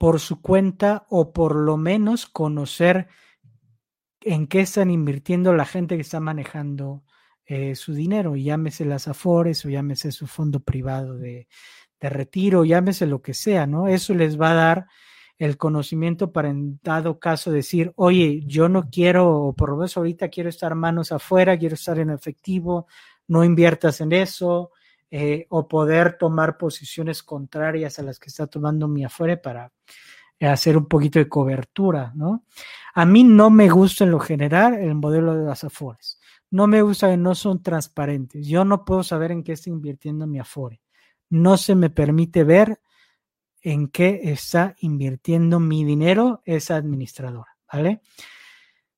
[0.02, 3.06] por su cuenta o por lo menos conocer
[4.20, 7.04] en qué están invirtiendo la gente que está manejando
[7.46, 11.46] eh, su dinero, llámese las Afores o llámese su fondo privado de,
[12.00, 13.86] de retiro, llámese lo que sea, ¿no?
[13.86, 14.86] Eso les va a dar
[15.38, 19.96] el conocimiento para en dado caso decir, oye, yo no quiero, o por lo menos
[19.96, 22.88] ahorita quiero estar manos afuera, quiero estar en efectivo,
[23.28, 24.72] no inviertas en eso,
[25.14, 29.70] eh, o poder tomar posiciones contrarias a las que está tomando mi afuera para
[30.38, 32.46] eh, hacer un poquito de cobertura, ¿no?
[32.94, 36.18] A mí no me gusta en lo general el modelo de las afores.
[36.50, 38.46] No me gusta que no son transparentes.
[38.46, 40.80] Yo no puedo saber en qué está invirtiendo mi afore.
[41.28, 42.80] No se me permite ver
[43.60, 48.00] en qué está invirtiendo mi dinero esa administradora, ¿vale?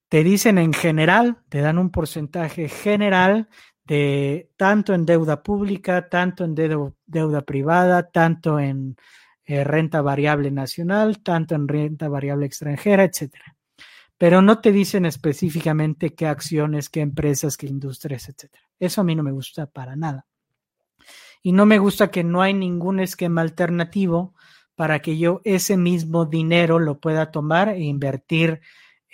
[0.09, 3.49] Te dicen en general, te dan un porcentaje general
[3.85, 8.97] de tanto en deuda pública, tanto en deuda, privada, tanto en
[9.45, 13.57] eh, renta variable nacional, tanto en renta variable extranjera, etcétera.
[14.17, 18.65] Pero no te dicen específicamente qué acciones, qué empresas, qué industrias, etcétera.
[18.79, 20.27] Eso a mí no me gusta para nada.
[21.43, 24.35] Y no me gusta que no hay ningún esquema alternativo
[24.77, 28.61] para que yo ese mismo dinero lo pueda tomar e invertir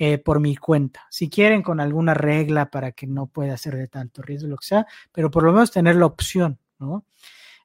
[0.02, 1.06] eh, por mi cuenta.
[1.10, 4.66] Si quieren, con alguna regla para que no pueda ser de tanto riesgo, lo que
[4.66, 7.04] sea, pero por lo menos tener la opción, ¿no?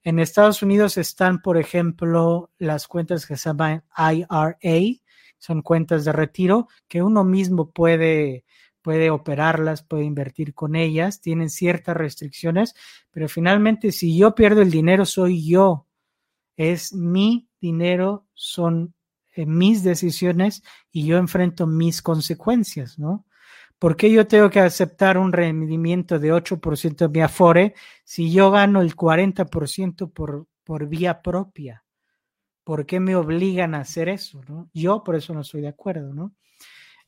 [0.03, 4.99] En Estados Unidos están, por ejemplo, las cuentas que se llaman IRA,
[5.37, 8.43] son cuentas de retiro que uno mismo puede,
[8.81, 12.75] puede operarlas, puede invertir con ellas, tienen ciertas restricciones,
[13.11, 15.87] pero finalmente si yo pierdo el dinero soy yo,
[16.57, 18.93] es mi dinero, son
[19.35, 23.25] mis decisiones y yo enfrento mis consecuencias, ¿no?
[23.77, 28.49] ¿Por qué yo tengo que aceptar un rendimiento de 8% de mi Afore si yo
[28.49, 31.83] gano el 40% por, por vía propia?
[32.63, 34.41] ¿Por qué me obligan a hacer eso?
[34.73, 36.33] Yo por eso no estoy de acuerdo, ¿no?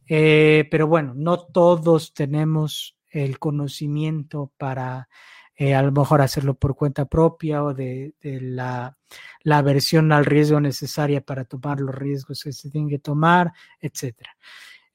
[0.07, 5.09] Eh, pero bueno, no todos tenemos el conocimiento para
[5.57, 8.95] eh, a lo mejor hacerlo por cuenta propia o de, la,
[9.41, 13.51] la, aversión al riesgo necesaria para tomar los riesgos que se tienen que tomar,
[13.81, 14.37] etcétera.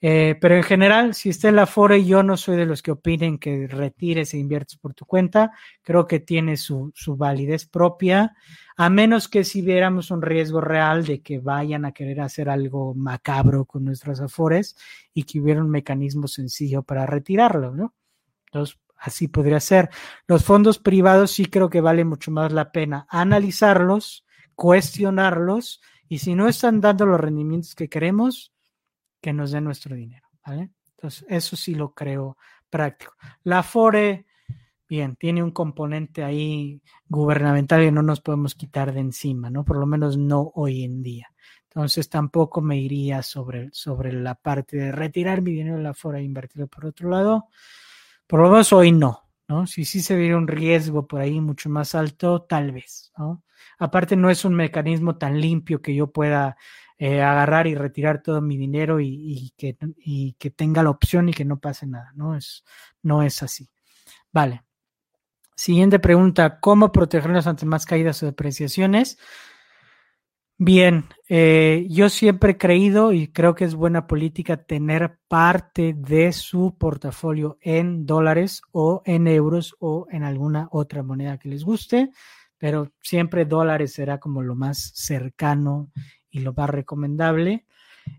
[0.04, 2.90] Eh, pero en general, si está en la FORE, yo no soy de los que
[2.90, 5.52] opinen que retires e inviertes por tu cuenta.
[5.82, 8.34] Creo que tiene su, su validez propia,
[8.76, 12.94] a menos que si viéramos un riesgo real de que vayan a querer hacer algo
[12.94, 14.76] macabro con nuestros afores
[15.14, 17.94] y que hubiera un mecanismo sencillo para retirarlo, ¿no?
[18.46, 19.90] Entonces, así podría ser.
[20.26, 24.24] Los fondos privados sí creo que vale mucho más la pena analizarlos,
[24.54, 28.52] cuestionarlos y si no están dando los rendimientos que queremos,
[29.20, 30.70] que nos den nuestro dinero, ¿vale?
[30.90, 32.36] Entonces, eso sí lo creo
[32.70, 33.14] práctico.
[33.42, 34.26] La FORE,
[34.88, 39.64] bien, tiene un componente ahí gubernamental que no nos podemos quitar de encima, ¿no?
[39.64, 41.32] Por lo menos no hoy en día.
[41.64, 46.20] Entonces tampoco me iría sobre, sobre la parte de retirar mi dinero de la FORE
[46.20, 47.48] e invertirlo por otro lado.
[48.32, 49.66] Por lo menos hoy no, ¿no?
[49.66, 53.44] Si sí se viera un riesgo por ahí mucho más alto, tal vez, ¿no?
[53.78, 56.56] Aparte no es un mecanismo tan limpio que yo pueda
[56.96, 59.76] eh, agarrar y retirar todo mi dinero y, que,
[60.38, 62.34] que, tenga la opción y que no pase nada, ¿no?
[62.34, 62.64] Es,
[63.02, 63.68] no es así.
[64.32, 64.62] Vale.
[65.54, 69.18] Siguiente pregunta, ¿cómo protegernos ante más caídas o depreciaciones?
[70.64, 76.30] Bien, eh, yo siempre he creído y creo que es buena política tener parte de
[76.30, 82.10] su portafolio en dólares o en euros o en alguna otra moneda que les guste,
[82.58, 85.90] pero siempre dólares será como lo más cercano
[86.30, 87.66] y lo más recomendable.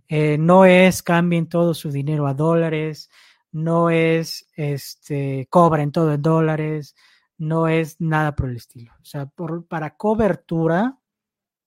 [0.09, 3.09] Eh, no es cambien todo su dinero a dólares,
[3.53, 6.93] no es este cobren todo en dólares,
[7.37, 8.91] no es nada por el estilo.
[9.01, 9.31] O sea,
[9.69, 10.97] para cobertura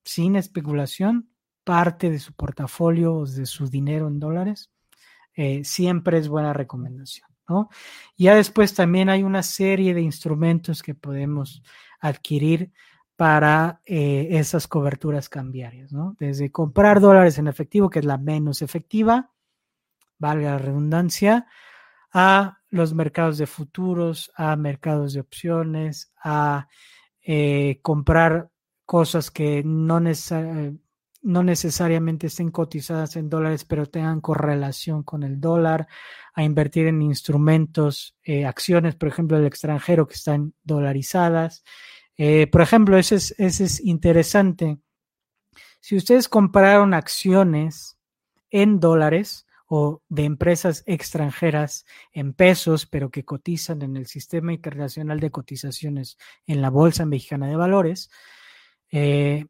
[0.06, 1.28] sin especulación,
[1.64, 4.70] parte de su portafolio o de su dinero en dólares,
[5.34, 7.28] eh, siempre es buena recomendación.
[7.48, 7.68] ¿no?
[8.16, 11.62] Ya después también hay una serie de instrumentos que podemos
[12.00, 12.72] adquirir
[13.16, 16.16] para eh, esas coberturas cambiarias, ¿no?
[16.18, 19.32] Desde comprar dólares en efectivo, que es la menos efectiva,
[20.18, 21.46] valga la redundancia,
[22.12, 26.68] a los mercados de futuros, a mercados de opciones, a
[27.22, 28.50] eh, comprar
[28.86, 30.00] cosas que no,
[31.22, 35.88] no necesariamente estén cotizadas en dólares, pero tengan correlación con el dólar,
[36.34, 41.64] a invertir en instrumentos, eh, acciones, por ejemplo, del extranjero que están dolarizadas.
[42.16, 44.78] Eh, por ejemplo, ese es, ese es interesante.
[45.80, 47.98] Si ustedes compraron acciones
[48.50, 55.18] en dólares, o de empresas extranjeras en pesos, pero que cotizan en el Sistema Internacional
[55.20, 58.10] de Cotizaciones en la Bolsa Mexicana de Valores.
[58.90, 59.46] Eh,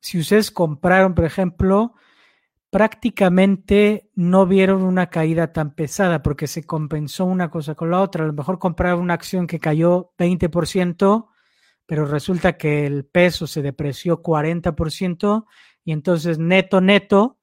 [0.00, 1.94] si ustedes compraron, por ejemplo,
[2.74, 8.24] prácticamente no vieron una caída tan pesada porque se compensó una cosa con la otra.
[8.24, 11.28] A lo mejor compraron una acción que cayó 20%,
[11.86, 15.46] pero resulta que el peso se depreció 40%
[15.84, 17.38] y entonces neto, neto,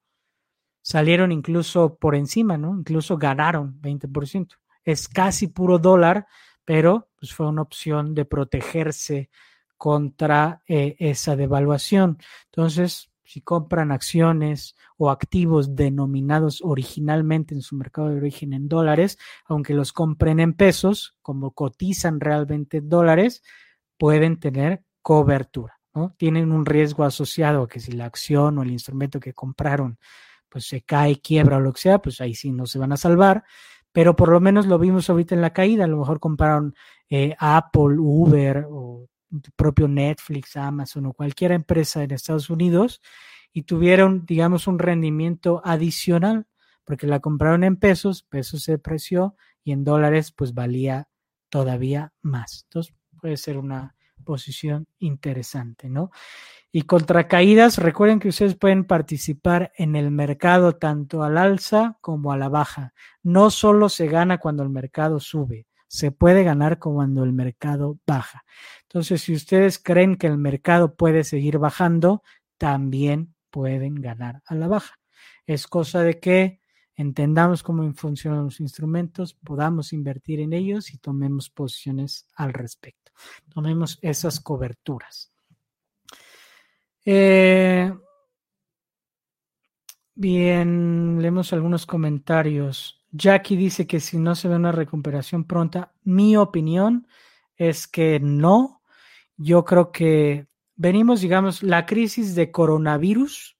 [0.82, 2.76] salieron incluso por encima, ¿no?
[2.76, 4.58] Incluso ganaron 20%.
[4.84, 6.26] Es casi puro dólar,
[6.64, 9.30] pero pues fue una opción de protegerse
[9.82, 12.18] contra eh, esa devaluación.
[12.44, 19.18] Entonces, si compran acciones o activos denominados originalmente en su mercado de origen en dólares,
[19.44, 23.42] aunque los compren en pesos, como cotizan realmente dólares,
[23.98, 25.80] pueden tener cobertura.
[25.92, 26.14] ¿no?
[26.16, 29.98] Tienen un riesgo asociado que si la acción o el instrumento que compraron
[30.48, 32.96] pues se cae, quiebra o lo que sea, pues ahí sí no se van a
[32.96, 33.42] salvar.
[33.90, 35.86] Pero por lo menos lo vimos ahorita en la caída.
[35.86, 36.72] A lo mejor compraron
[37.10, 39.08] eh, Apple, Uber o
[39.56, 43.00] propio Netflix, Amazon o cualquier empresa en Estados Unidos
[43.52, 46.46] y tuvieron, digamos, un rendimiento adicional
[46.84, 51.08] porque la compraron en pesos, pesos se depreció y en dólares pues valía
[51.48, 52.64] todavía más.
[52.64, 53.94] Entonces puede ser una
[54.24, 56.10] posición interesante, ¿no?
[56.74, 62.32] Y contra caídas, recuerden que ustedes pueden participar en el mercado tanto al alza como
[62.32, 62.94] a la baja.
[63.22, 68.44] No solo se gana cuando el mercado sube, se puede ganar cuando el mercado baja.
[68.92, 72.22] Entonces, si ustedes creen que el mercado puede seguir bajando,
[72.58, 75.00] también pueden ganar a la baja.
[75.46, 76.60] Es cosa de que
[76.94, 83.12] entendamos cómo funcionan los instrumentos, podamos invertir en ellos y tomemos posiciones al respecto.
[83.48, 85.32] Tomemos esas coberturas.
[87.06, 87.90] Eh,
[90.14, 93.02] bien, leemos algunos comentarios.
[93.10, 97.06] Jackie dice que si no se ve una recuperación pronta, mi opinión
[97.56, 98.81] es que no.
[99.42, 100.46] Yo creo que
[100.76, 103.56] venimos, digamos, la crisis de coronavirus,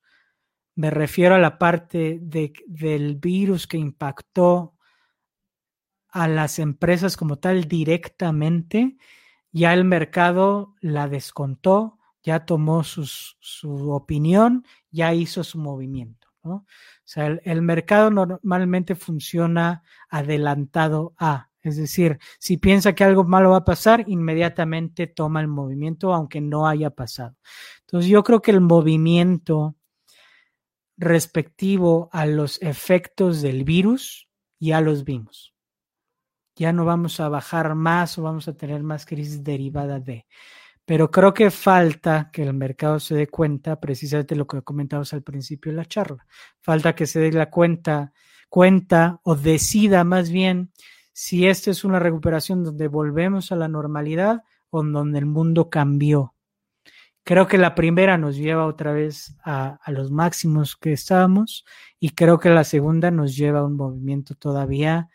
[0.75, 4.75] me refiero a la parte del virus que impactó
[6.07, 8.97] a las empresas como tal directamente,
[9.51, 16.23] ya el mercado la descontó, ya tomó su opinión, ya hizo su movimiento.
[16.43, 16.65] O
[17.03, 23.57] sea, el, mercado normalmente funciona adelantado a, es decir, si piensa que algo malo va
[23.57, 27.35] a pasar, inmediatamente toma el movimiento aunque no haya pasado.
[27.81, 29.75] Entonces yo creo que el movimiento
[30.97, 34.27] respectivo a los efectos del virus
[34.59, 35.53] ya los vimos.
[36.55, 40.27] Ya no vamos a bajar más o vamos a tener más crisis derivada de.
[40.85, 45.23] Pero creo que falta que el mercado se dé cuenta, precisamente lo que comentabas al
[45.23, 46.27] principio de la charla.
[46.59, 48.11] Falta que se dé la cuenta,
[48.49, 50.71] cuenta o decida más bien
[51.13, 56.33] si esta es una recuperación donde volvemos a la normalidad o donde el mundo cambió.
[57.23, 61.63] Creo que la primera nos lleva otra vez a, los máximos que estábamos
[61.99, 65.09] y creo que la segunda nos lleva a un movimiento todavía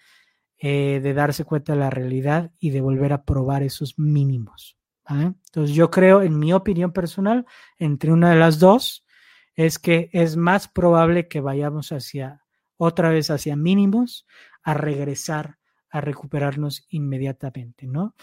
[0.56, 4.78] eh, de darse cuenta de la realidad y de volver a probar esos mínimos.
[5.10, 7.46] Entonces yo creo, en mi opinión personal,
[7.78, 9.06] entre una de las dos,
[9.54, 12.42] es que es más probable que vayamos hacia
[12.76, 14.26] otra vez hacia mínimos
[14.62, 15.58] a regresar
[15.90, 18.14] a recuperarnos inmediatamente, ¿no?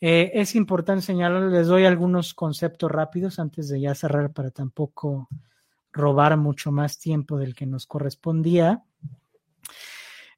[0.00, 5.28] Eh, es importante señalar, les doy algunos conceptos rápidos antes de ya cerrar para tampoco
[5.92, 8.82] robar mucho más tiempo del que nos correspondía.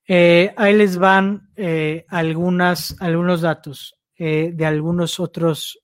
[0.07, 2.95] Eh, ahí les van eh, algunos
[3.41, 5.79] datos de algunos otros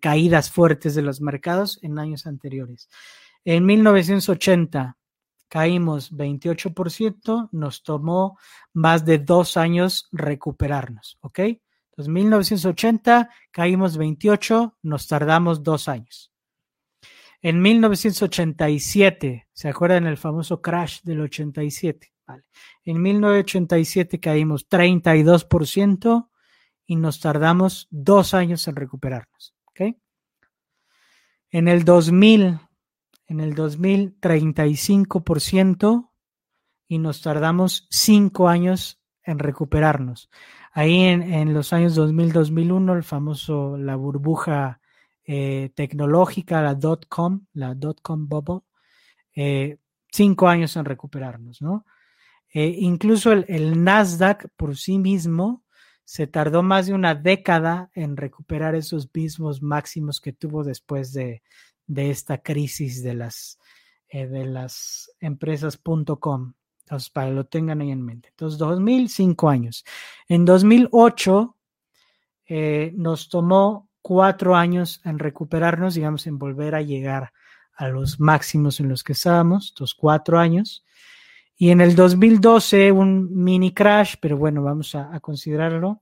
[0.00, 2.90] caídas fuertes de los mercados en años anteriores.
[3.46, 4.98] En 1980
[5.48, 8.38] caímos 28%, nos tomó
[8.72, 11.38] más de dos años recuperarnos, ¿ok?
[11.38, 16.32] Entonces, 1980 caímos 28, nos tardamos dos años.
[17.40, 22.12] En 1987, ¿se acuerdan el famoso crash del 87?
[22.26, 22.44] Vale.
[22.84, 26.28] En 1987 caímos 32%
[26.86, 29.54] y nos tardamos dos años en recuperarnos.
[31.50, 32.60] En el 2000,
[33.28, 36.10] en el 2000, 35%
[36.88, 40.30] y nos tardamos cinco años en recuperarnos.
[40.72, 44.80] Ahí en, los años 2000-2001, el famoso, la burbuja
[45.24, 48.60] eh, tecnológica, la dot-com, la dot-com bubble,
[49.34, 49.76] eh,
[50.10, 51.84] cinco años en recuperarnos, ¿no?
[52.54, 55.64] Eh, incluso el, el, Nasdaq por sí mismo
[56.04, 61.42] se tardó más de una década en recuperar esos mismos máximos que tuvo después de,
[61.96, 63.58] esta crisis de las,
[64.08, 68.28] eh, de las empresas.com, Entonces, para que lo tengan ahí en mente.
[68.30, 69.84] Entonces, 2005 años.
[70.28, 71.56] En 2008
[72.46, 77.32] eh, nos tomó cuatro años en recuperarnos, digamos, en volver a llegar
[77.74, 80.84] a los máximos en los que estábamos, estos cuatro años.
[81.56, 86.00] Y en el 2012 un mini crash, pero bueno, vamos a, considerarlo.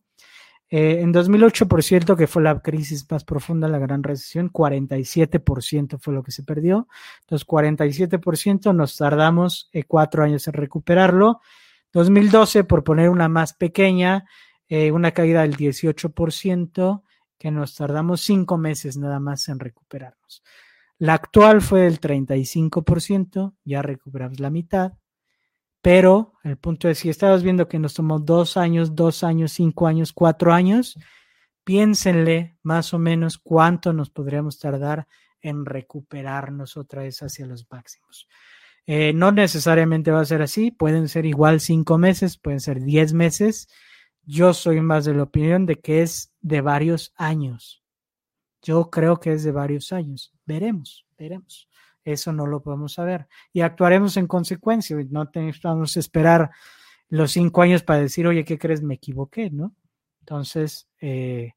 [0.68, 5.98] Eh, en 2008, por cierto, que fue la crisis más profunda, la gran recesión, 47%
[5.98, 6.88] fue lo que se perdió.
[7.20, 11.40] Entonces, 47% nos tardamos eh, cuatro años en recuperarlo.
[11.92, 14.24] 2012, por poner una más pequeña,
[14.68, 17.02] eh, una caída del 18%,
[17.38, 20.42] que nos tardamos cinco meses nada más en recuperarnos.
[20.98, 24.94] La actual fue del 35%, ya recuperamos la mitad.
[25.86, 29.86] Pero el punto es, si estabas viendo que nos tomó dos años, dos años, cinco
[29.86, 30.98] años, cuatro años,
[31.62, 35.06] piénsenle más o menos cuánto nos podríamos tardar
[35.40, 38.26] en recuperarnos otra vez hacia los máximos.
[38.84, 43.12] Eh, no necesariamente va a ser así, pueden ser igual cinco meses, pueden ser diez
[43.12, 43.68] meses.
[44.24, 47.84] Yo soy más de la opinión de que es de varios años.
[48.60, 50.34] Yo creo que es de varios años.
[50.46, 51.68] Veremos, veremos.
[52.06, 53.26] Eso no lo podemos saber.
[53.52, 54.96] Y actuaremos en consecuencia.
[55.10, 56.52] No tenemos que esperar
[57.08, 58.80] los cinco años para decir, oye, ¿qué crees?
[58.80, 59.74] Me equivoqué, ¿no?
[60.20, 61.54] Entonces, eh,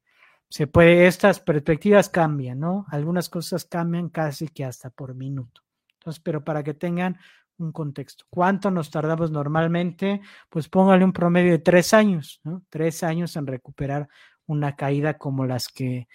[0.48, 2.84] se puede, estas perspectivas cambian, ¿no?
[2.90, 5.62] Algunas cosas cambian casi que hasta por minuto.
[5.94, 7.16] Entonces, pero para que tengan
[7.58, 8.24] un contexto.
[8.28, 10.20] ¿Cuánto nos tardamos normalmente?
[10.48, 12.64] Pues póngale un promedio de tres años, ¿no?
[12.70, 14.08] Tres años en recuperar
[14.46, 16.08] una caída como las que,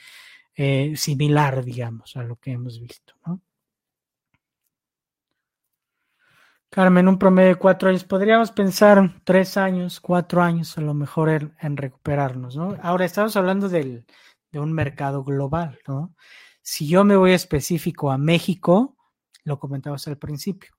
[0.55, 3.41] eh, similar, digamos, a lo que hemos visto, ¿no?
[6.75, 8.03] Carmen, un promedio de cuatro años.
[8.03, 12.75] Podríamos pensar tres años, cuatro años a lo mejor en, recuperarnos, ¿no?
[12.81, 14.05] Ahora estamos hablando del,
[14.51, 16.13] de un mercado global, ¿no?
[16.61, 18.97] Si yo me voy específico a México,
[19.45, 20.73] lo comentamos al principio.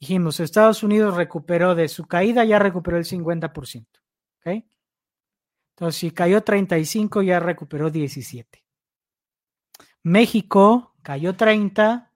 [0.00, 3.86] Dijimos, Estados Unidos recuperó de su caída, ya recuperó el 50%.
[4.40, 4.64] ¿ok?
[5.74, 8.64] Entonces, si cayó 35, ya recuperó 17.
[10.02, 12.10] México cayó 30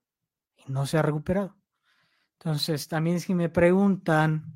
[0.57, 1.60] y no se ha recuperado.
[2.41, 4.55] Entonces, también si me preguntan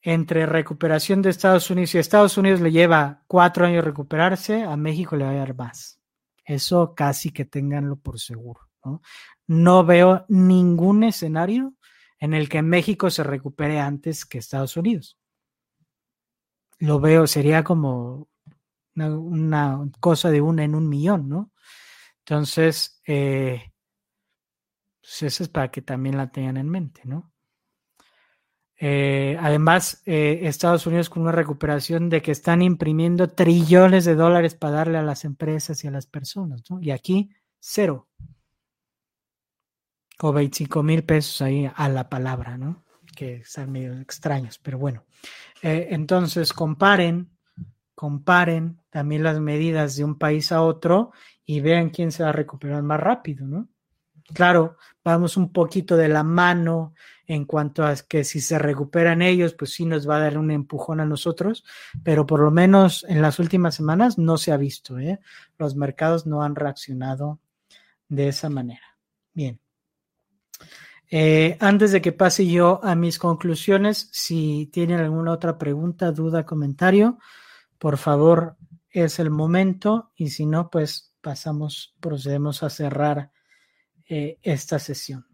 [0.00, 5.16] entre recuperación de Estados Unidos, y Estados Unidos le lleva cuatro años recuperarse, a México
[5.16, 6.00] le va a dar más.
[6.44, 8.60] Eso casi que tenganlo por seguro.
[8.84, 9.00] ¿no?
[9.46, 11.74] no veo ningún escenario
[12.18, 15.18] en el que México se recupere antes que Estados Unidos.
[16.78, 18.28] Lo veo, sería como
[18.94, 21.52] una, cosa de una en un millón, ¿no?
[22.20, 23.72] Entonces, eh,
[25.04, 27.30] pues eso es para que también la tengan en mente, ¿no?
[28.80, 34.54] Eh, además, eh, Estados Unidos con una recuperación de que están imprimiendo trillones de dólares
[34.54, 36.80] para darle a las empresas y a las personas, ¿no?
[36.80, 38.08] Y aquí, cero.
[40.20, 42.82] O 25 mil pesos ahí a la palabra, ¿no?
[43.14, 45.04] Que están medio extraños, pero bueno.
[45.60, 47.30] Eh, entonces, comparen,
[47.94, 51.12] comparen también las medidas de un país a otro
[51.44, 53.68] y vean quién se va a recuperar más rápido, ¿no?
[54.32, 56.94] Claro, vamos un poquito de la mano
[57.26, 60.50] en cuanto a que si se recuperan ellos, pues sí nos va a dar un
[60.50, 61.64] empujón a nosotros,
[62.02, 65.20] pero por lo menos en las últimas semanas no se ha visto, ¿eh?
[65.58, 67.40] los mercados no han reaccionado
[68.08, 68.96] de esa manera.
[69.32, 69.58] Bien.
[71.10, 76.44] Eh, antes de que pase yo a mis conclusiones, si tienen alguna otra pregunta, duda,
[76.44, 77.18] comentario,
[77.78, 78.56] por favor,
[78.90, 83.32] es el momento y si no, pues pasamos, procedemos a cerrar
[84.06, 85.26] eh, esta sesión.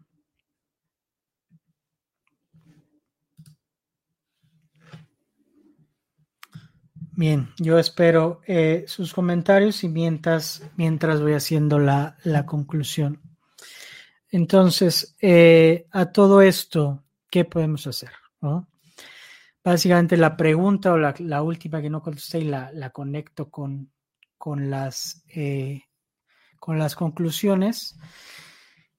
[7.13, 12.15] Bien, yo espero eh, sus comentarios y mientras, mientras voy haciendo la,
[12.45, 13.21] conclusión.
[14.29, 18.11] Entonces, eh, a todo esto, ¿qué podemos hacer?
[19.61, 23.91] Básicamente la pregunta o la, última que no contesté y la, la conecto con,
[24.37, 25.25] con, las,
[26.57, 27.99] con las conclusiones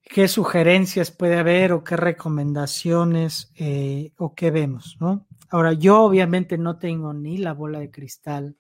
[0.03, 5.27] qué sugerencias puede haber o qué recomendaciones eh, o qué vemos, ¿no?
[5.51, 8.57] Ahora, yo obviamente no tengo ni la bola de cristal,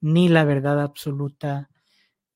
[0.00, 1.70] ni la verdad absoluta,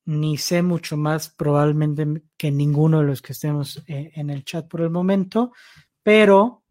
[0.04, 4.68] ni sé mucho más probablemente que ninguno de los que estemos eh, en el chat
[4.68, 5.52] por el momento,
[6.02, 6.62] pero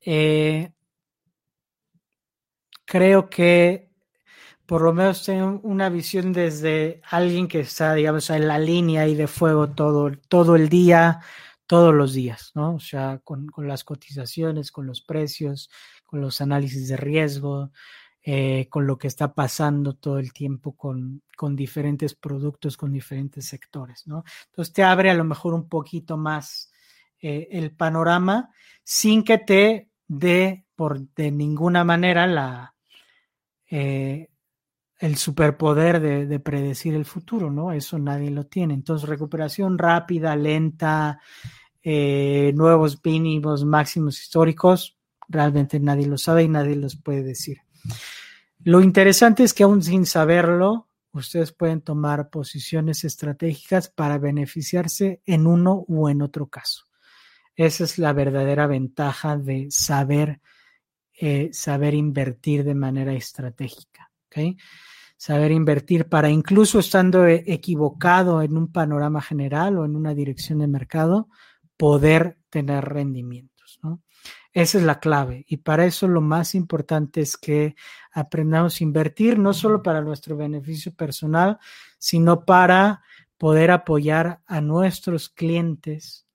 [0.00, 0.72] eh,
[2.84, 3.83] creo que
[4.66, 9.14] por lo menos tengo una visión desde alguien que está, digamos, en la línea y
[9.14, 11.20] de fuego todo, todo el día,
[11.66, 12.74] todos los días, ¿no?
[12.74, 15.70] O sea, con, las cotizaciones, con los precios,
[16.04, 17.72] con los análisis de riesgo,
[18.22, 23.46] eh, con lo que está pasando todo el tiempo con, con diferentes productos, con diferentes
[23.46, 24.24] sectores, ¿no?
[24.46, 26.72] Entonces te abre a lo mejor un poquito más
[27.20, 28.50] eh, el panorama
[28.82, 32.74] sin que te de, por de ninguna manera, la,
[33.70, 34.28] eh,
[34.98, 37.72] el superpoder de, predecir el futuro, ¿no?
[37.72, 38.74] Eso nadie lo tiene.
[38.74, 41.20] Entonces, recuperación rápida, lenta,
[41.82, 44.96] eh, nuevos mínimos, máximos históricos,
[45.28, 47.58] realmente nadie lo sabe y nadie los puede decir.
[48.60, 55.46] Lo interesante es que aún sin saberlo, ustedes pueden tomar posiciones estratégicas para beneficiarse en
[55.46, 56.86] uno u en otro caso.
[57.56, 60.40] Esa es la verdadera ventaja de saber,
[61.12, 64.10] eh, saber invertir de manera estratégica.
[65.16, 70.58] Saber invertir para incluso estando e, equivocado en un panorama general o en una dirección
[70.58, 71.28] de mercado,
[71.76, 73.80] poder tener rendimientos.
[74.52, 75.44] Esa es la clave.
[75.48, 77.74] Y para eso lo más importante es que
[78.12, 81.58] aprendamos a invertir, no solo para nuestro beneficio personal,
[81.98, 83.02] sino para
[83.36, 86.26] poder apoyar a nuestros clientes.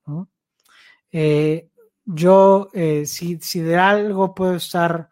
[1.12, 1.70] Eh,
[2.06, 5.10] yo, eh, si, de algo puedo estar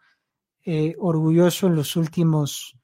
[0.64, 2.77] eh, orgulloso en los últimos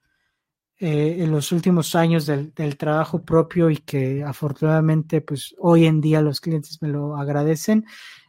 [0.79, 6.21] en los últimos años del, del, trabajo propio y que afortunadamente pues hoy en día
[6.21, 7.87] los clientes me lo agradecen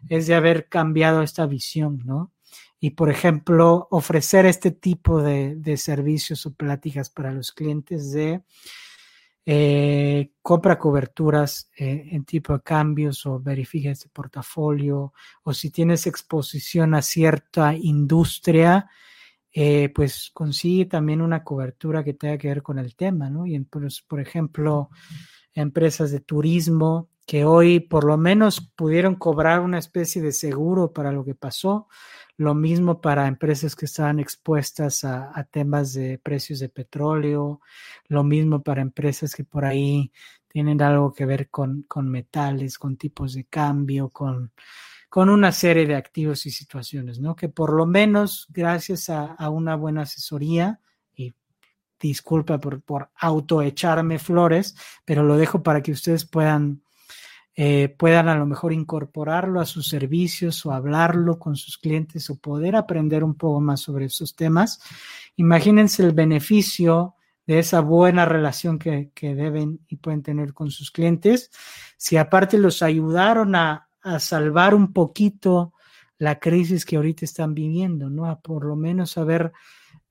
[0.09, 2.31] es de haber cambiado esta visión, ¿no?
[2.79, 8.43] Y por ejemplo, ofrecer este tipo de, de servicios o pláticas para los clientes de
[9.47, 15.13] eh, compra coberturas eh, en tipo de cambios o verifica este portafolio
[15.43, 18.89] o si tienes exposición a cierta industria,
[19.57, 23.47] eh, pues consigue también una cobertura que tenga que ver con el tema, ¿no?
[23.47, 24.89] Y pues, por ejemplo,
[25.53, 31.13] empresas de turismo que hoy por lo menos pudieron cobrar una especie de seguro para
[31.13, 31.87] lo que pasó,
[32.35, 37.61] lo mismo para empresas que estaban expuestas a, temas de precios de petróleo,
[38.09, 40.11] lo mismo para empresas que por ahí
[40.49, 44.51] tienen algo que ver con, con metales, con tipos de cambio, con,
[45.15, 47.37] con una serie de activos y situaciones, ¿no?
[47.37, 50.81] Que por lo menos gracias a, una buena asesoría,
[51.15, 51.33] y
[51.97, 54.75] disculpa por, por autoecharme flores,
[55.05, 56.83] pero lo dejo para que ustedes puedan
[57.55, 62.37] eh, puedan a lo mejor incorporarlo a sus servicios o hablarlo con sus clientes o
[62.37, 64.81] poder aprender un poco más sobre esos temas.
[65.37, 67.15] Imagínense el beneficio
[67.47, 71.51] de esa buena relación que, deben y pueden tener con sus clientes.
[71.95, 75.73] Si aparte los ayudaron a, a salvar un poquito
[76.19, 78.27] la crisis que ahorita están viviendo, ¿no?
[78.27, 79.51] A por lo menos haber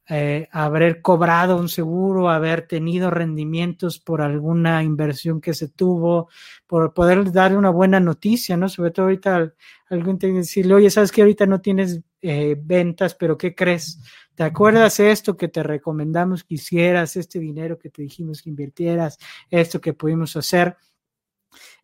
[0.07, 6.29] eh, haber cobrado un seguro, haber tenido rendimientos por alguna inversión que se tuvo,
[6.67, 8.69] por poder dar una buena noticia, ¿no?
[8.69, 9.55] Sobre todo ahorita
[9.89, 13.99] alguien que decirle, oye, sabes que ahorita no tienes eh, ventas, pero ¿qué crees?
[14.35, 19.17] ¿Te acuerdas esto que te recomendamos que hicieras, este dinero que te dijimos que invirtieras,
[19.49, 20.77] esto que pudimos hacer?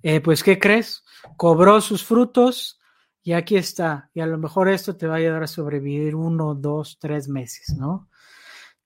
[0.02, 1.05] Eh, pues, ¿qué crees?
[1.36, 2.81] Cobró sus frutos,
[3.22, 4.10] y aquí está.
[4.14, 7.77] Y a lo mejor esto te va a ayudar a sobrevivir uno, dos, tres meses,
[7.77, 8.09] ¿no?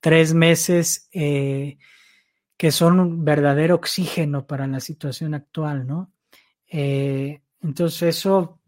[0.00, 1.78] Tres meses eh,
[2.56, 6.12] que son un verdadero oxígeno para la situación actual, ¿no?
[6.66, 8.60] Eh, entonces eso,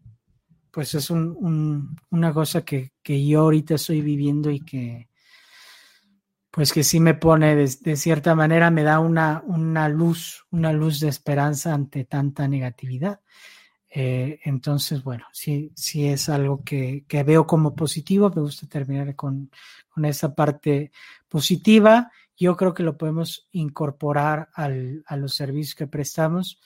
[0.71, 5.06] pues es una cosa que, yo ahorita estoy viviendo y que,
[6.51, 10.73] pues que sí me pone, de, de cierta manera, me da una, una luz, una
[10.73, 13.19] luz de esperanza ante tanta negatividad.
[13.89, 18.29] Eh, entonces, bueno, sí, sí es algo que, veo como positivo.
[18.29, 19.49] Me gusta terminar con,
[20.03, 20.91] esa parte
[21.27, 22.11] positiva.
[22.35, 26.61] Yo creo que lo podemos incorporar a los servicios que prestamos.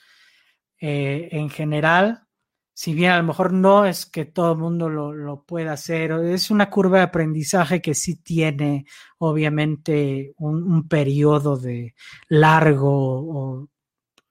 [0.78, 2.26] Eh, en general,
[2.74, 6.50] si bien a lo mejor no es que todo el mundo lo, pueda hacer, es
[6.50, 8.86] una curva de aprendizaje que sí tiene,
[9.18, 11.94] obviamente, un, un periodo de
[12.28, 13.68] largo o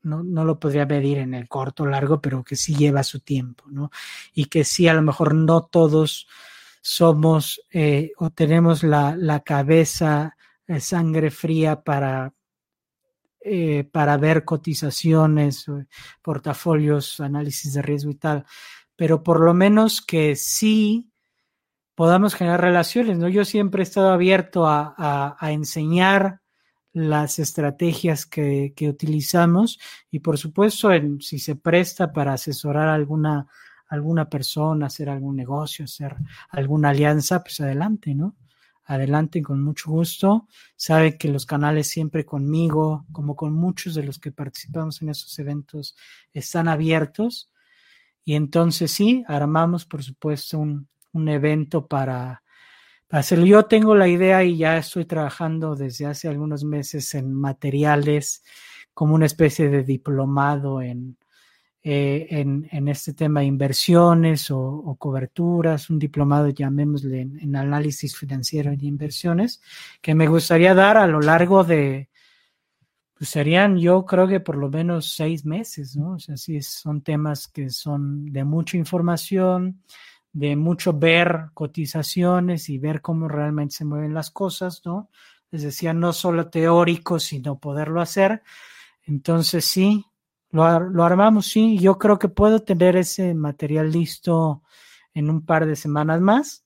[0.04, 3.20] no, no, lo podría medir en el corto o largo, pero que sí lleva su
[3.20, 3.92] tiempo, ¿no?
[4.34, 6.28] Y que sí, a lo mejor no todos
[6.82, 10.36] somos eh, o tenemos la, la cabeza,
[10.68, 12.34] eh, sangre fría para,
[13.44, 15.66] eh, para ver cotizaciones,
[16.22, 18.46] portafolios, análisis de riesgo y tal,
[18.96, 21.12] pero por lo menos que sí
[21.96, 23.28] podamos generar relaciones, ¿no?
[23.30, 26.42] Yo siempre he estado abierto a, a, enseñar
[26.94, 33.48] las estrategias que, utilizamos y por supuesto en, si se presta para asesorar a alguna,
[33.88, 36.16] alguna persona, hacer algún negocio, hacer
[36.50, 38.36] alguna alianza, pues adelante, ¿no?
[38.92, 40.50] Adelante con mucho gusto.
[40.76, 45.40] Sabe que los canales siempre conmigo, como con muchos de los que participamos en esos
[45.40, 45.96] eventos,
[46.34, 47.54] están abiertos.
[48.26, 52.44] Y entonces sí, armamos por supuesto un, un evento para
[53.10, 53.46] hacerlo.
[53.46, 58.44] Yo tengo la idea y ya estoy trabajando desde hace algunos meses en materiales
[58.94, 61.16] como una especie de diplomado en,
[61.84, 68.16] eh, en, este tema de inversiones o, o, coberturas, un diplomado, llamémosle, en, en, análisis
[68.16, 69.62] financiero y inversiones,
[70.02, 72.10] que me gustaría dar a lo largo de,
[73.22, 76.14] pues serían yo creo que por lo menos seis meses, ¿no?
[76.14, 79.84] O sea, sí, son temas que son de mucha información,
[80.34, 85.10] de mucho ver cotizaciones y ver cómo realmente se mueven las cosas, ¿no?
[85.52, 88.41] Les decía, no solo teórico, sino poderlo hacer.
[89.03, 90.06] Entonces sí,
[90.52, 91.78] lo, lo, armamos, sí.
[91.80, 94.64] Yo creo que puedo tener ese material listo
[95.14, 96.65] en un par de semanas más.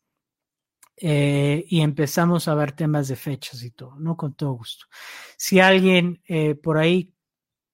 [0.97, 4.15] Eh, y empezamos a ver temas de fechas y todo, ¿no?
[4.15, 4.85] Con todo gusto.
[5.37, 7.13] Si alguien eh, por ahí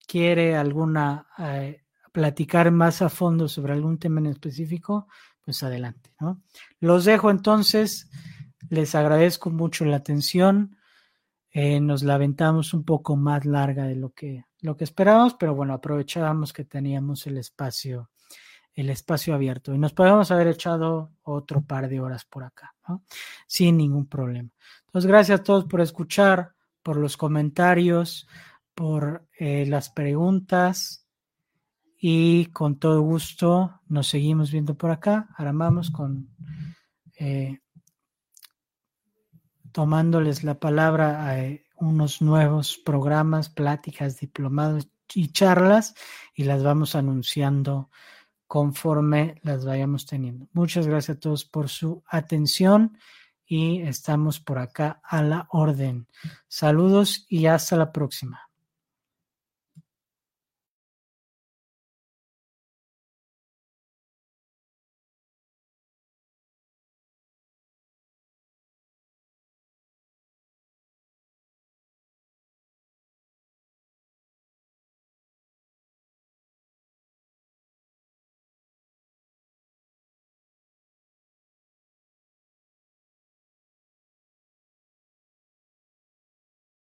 [0.08, 5.08] quiere alguna, eh, platicar más a fondo sobre algún tema en específico,
[5.46, 6.42] pues adelante, ¿no?
[6.80, 8.10] Los dejo entonces.
[8.70, 10.78] Les agradezco mucho la atención.
[11.54, 16.54] Nos la un poco más larga de lo que lo que esperábamos, pero bueno, aprovechábamos
[16.54, 18.12] que teníamos el espacio,
[18.74, 22.74] el espacio abierto y nos podemos haber echado otro par de horas por acá.
[23.48, 24.50] Sin ningún problema.
[24.86, 26.54] Entonces, gracias a todos por escuchar,
[26.84, 28.28] por los comentarios,
[28.76, 31.08] por eh, las preguntas
[31.98, 35.30] y con todo gusto nos seguimos viendo por acá.
[35.38, 36.30] Ahora vamos con
[37.18, 37.60] eh,
[39.72, 41.38] tomándoles la palabra a
[41.76, 45.96] unos nuevos programas, pláticas, diplomados y charlas
[46.34, 47.90] y las vamos anunciando
[48.48, 50.48] conforme las vayamos teniendo.
[50.54, 52.98] Muchas gracias a todos por su atención
[53.46, 56.08] y estamos por acá a la orden.
[56.48, 58.51] Saludos y hasta la próxima.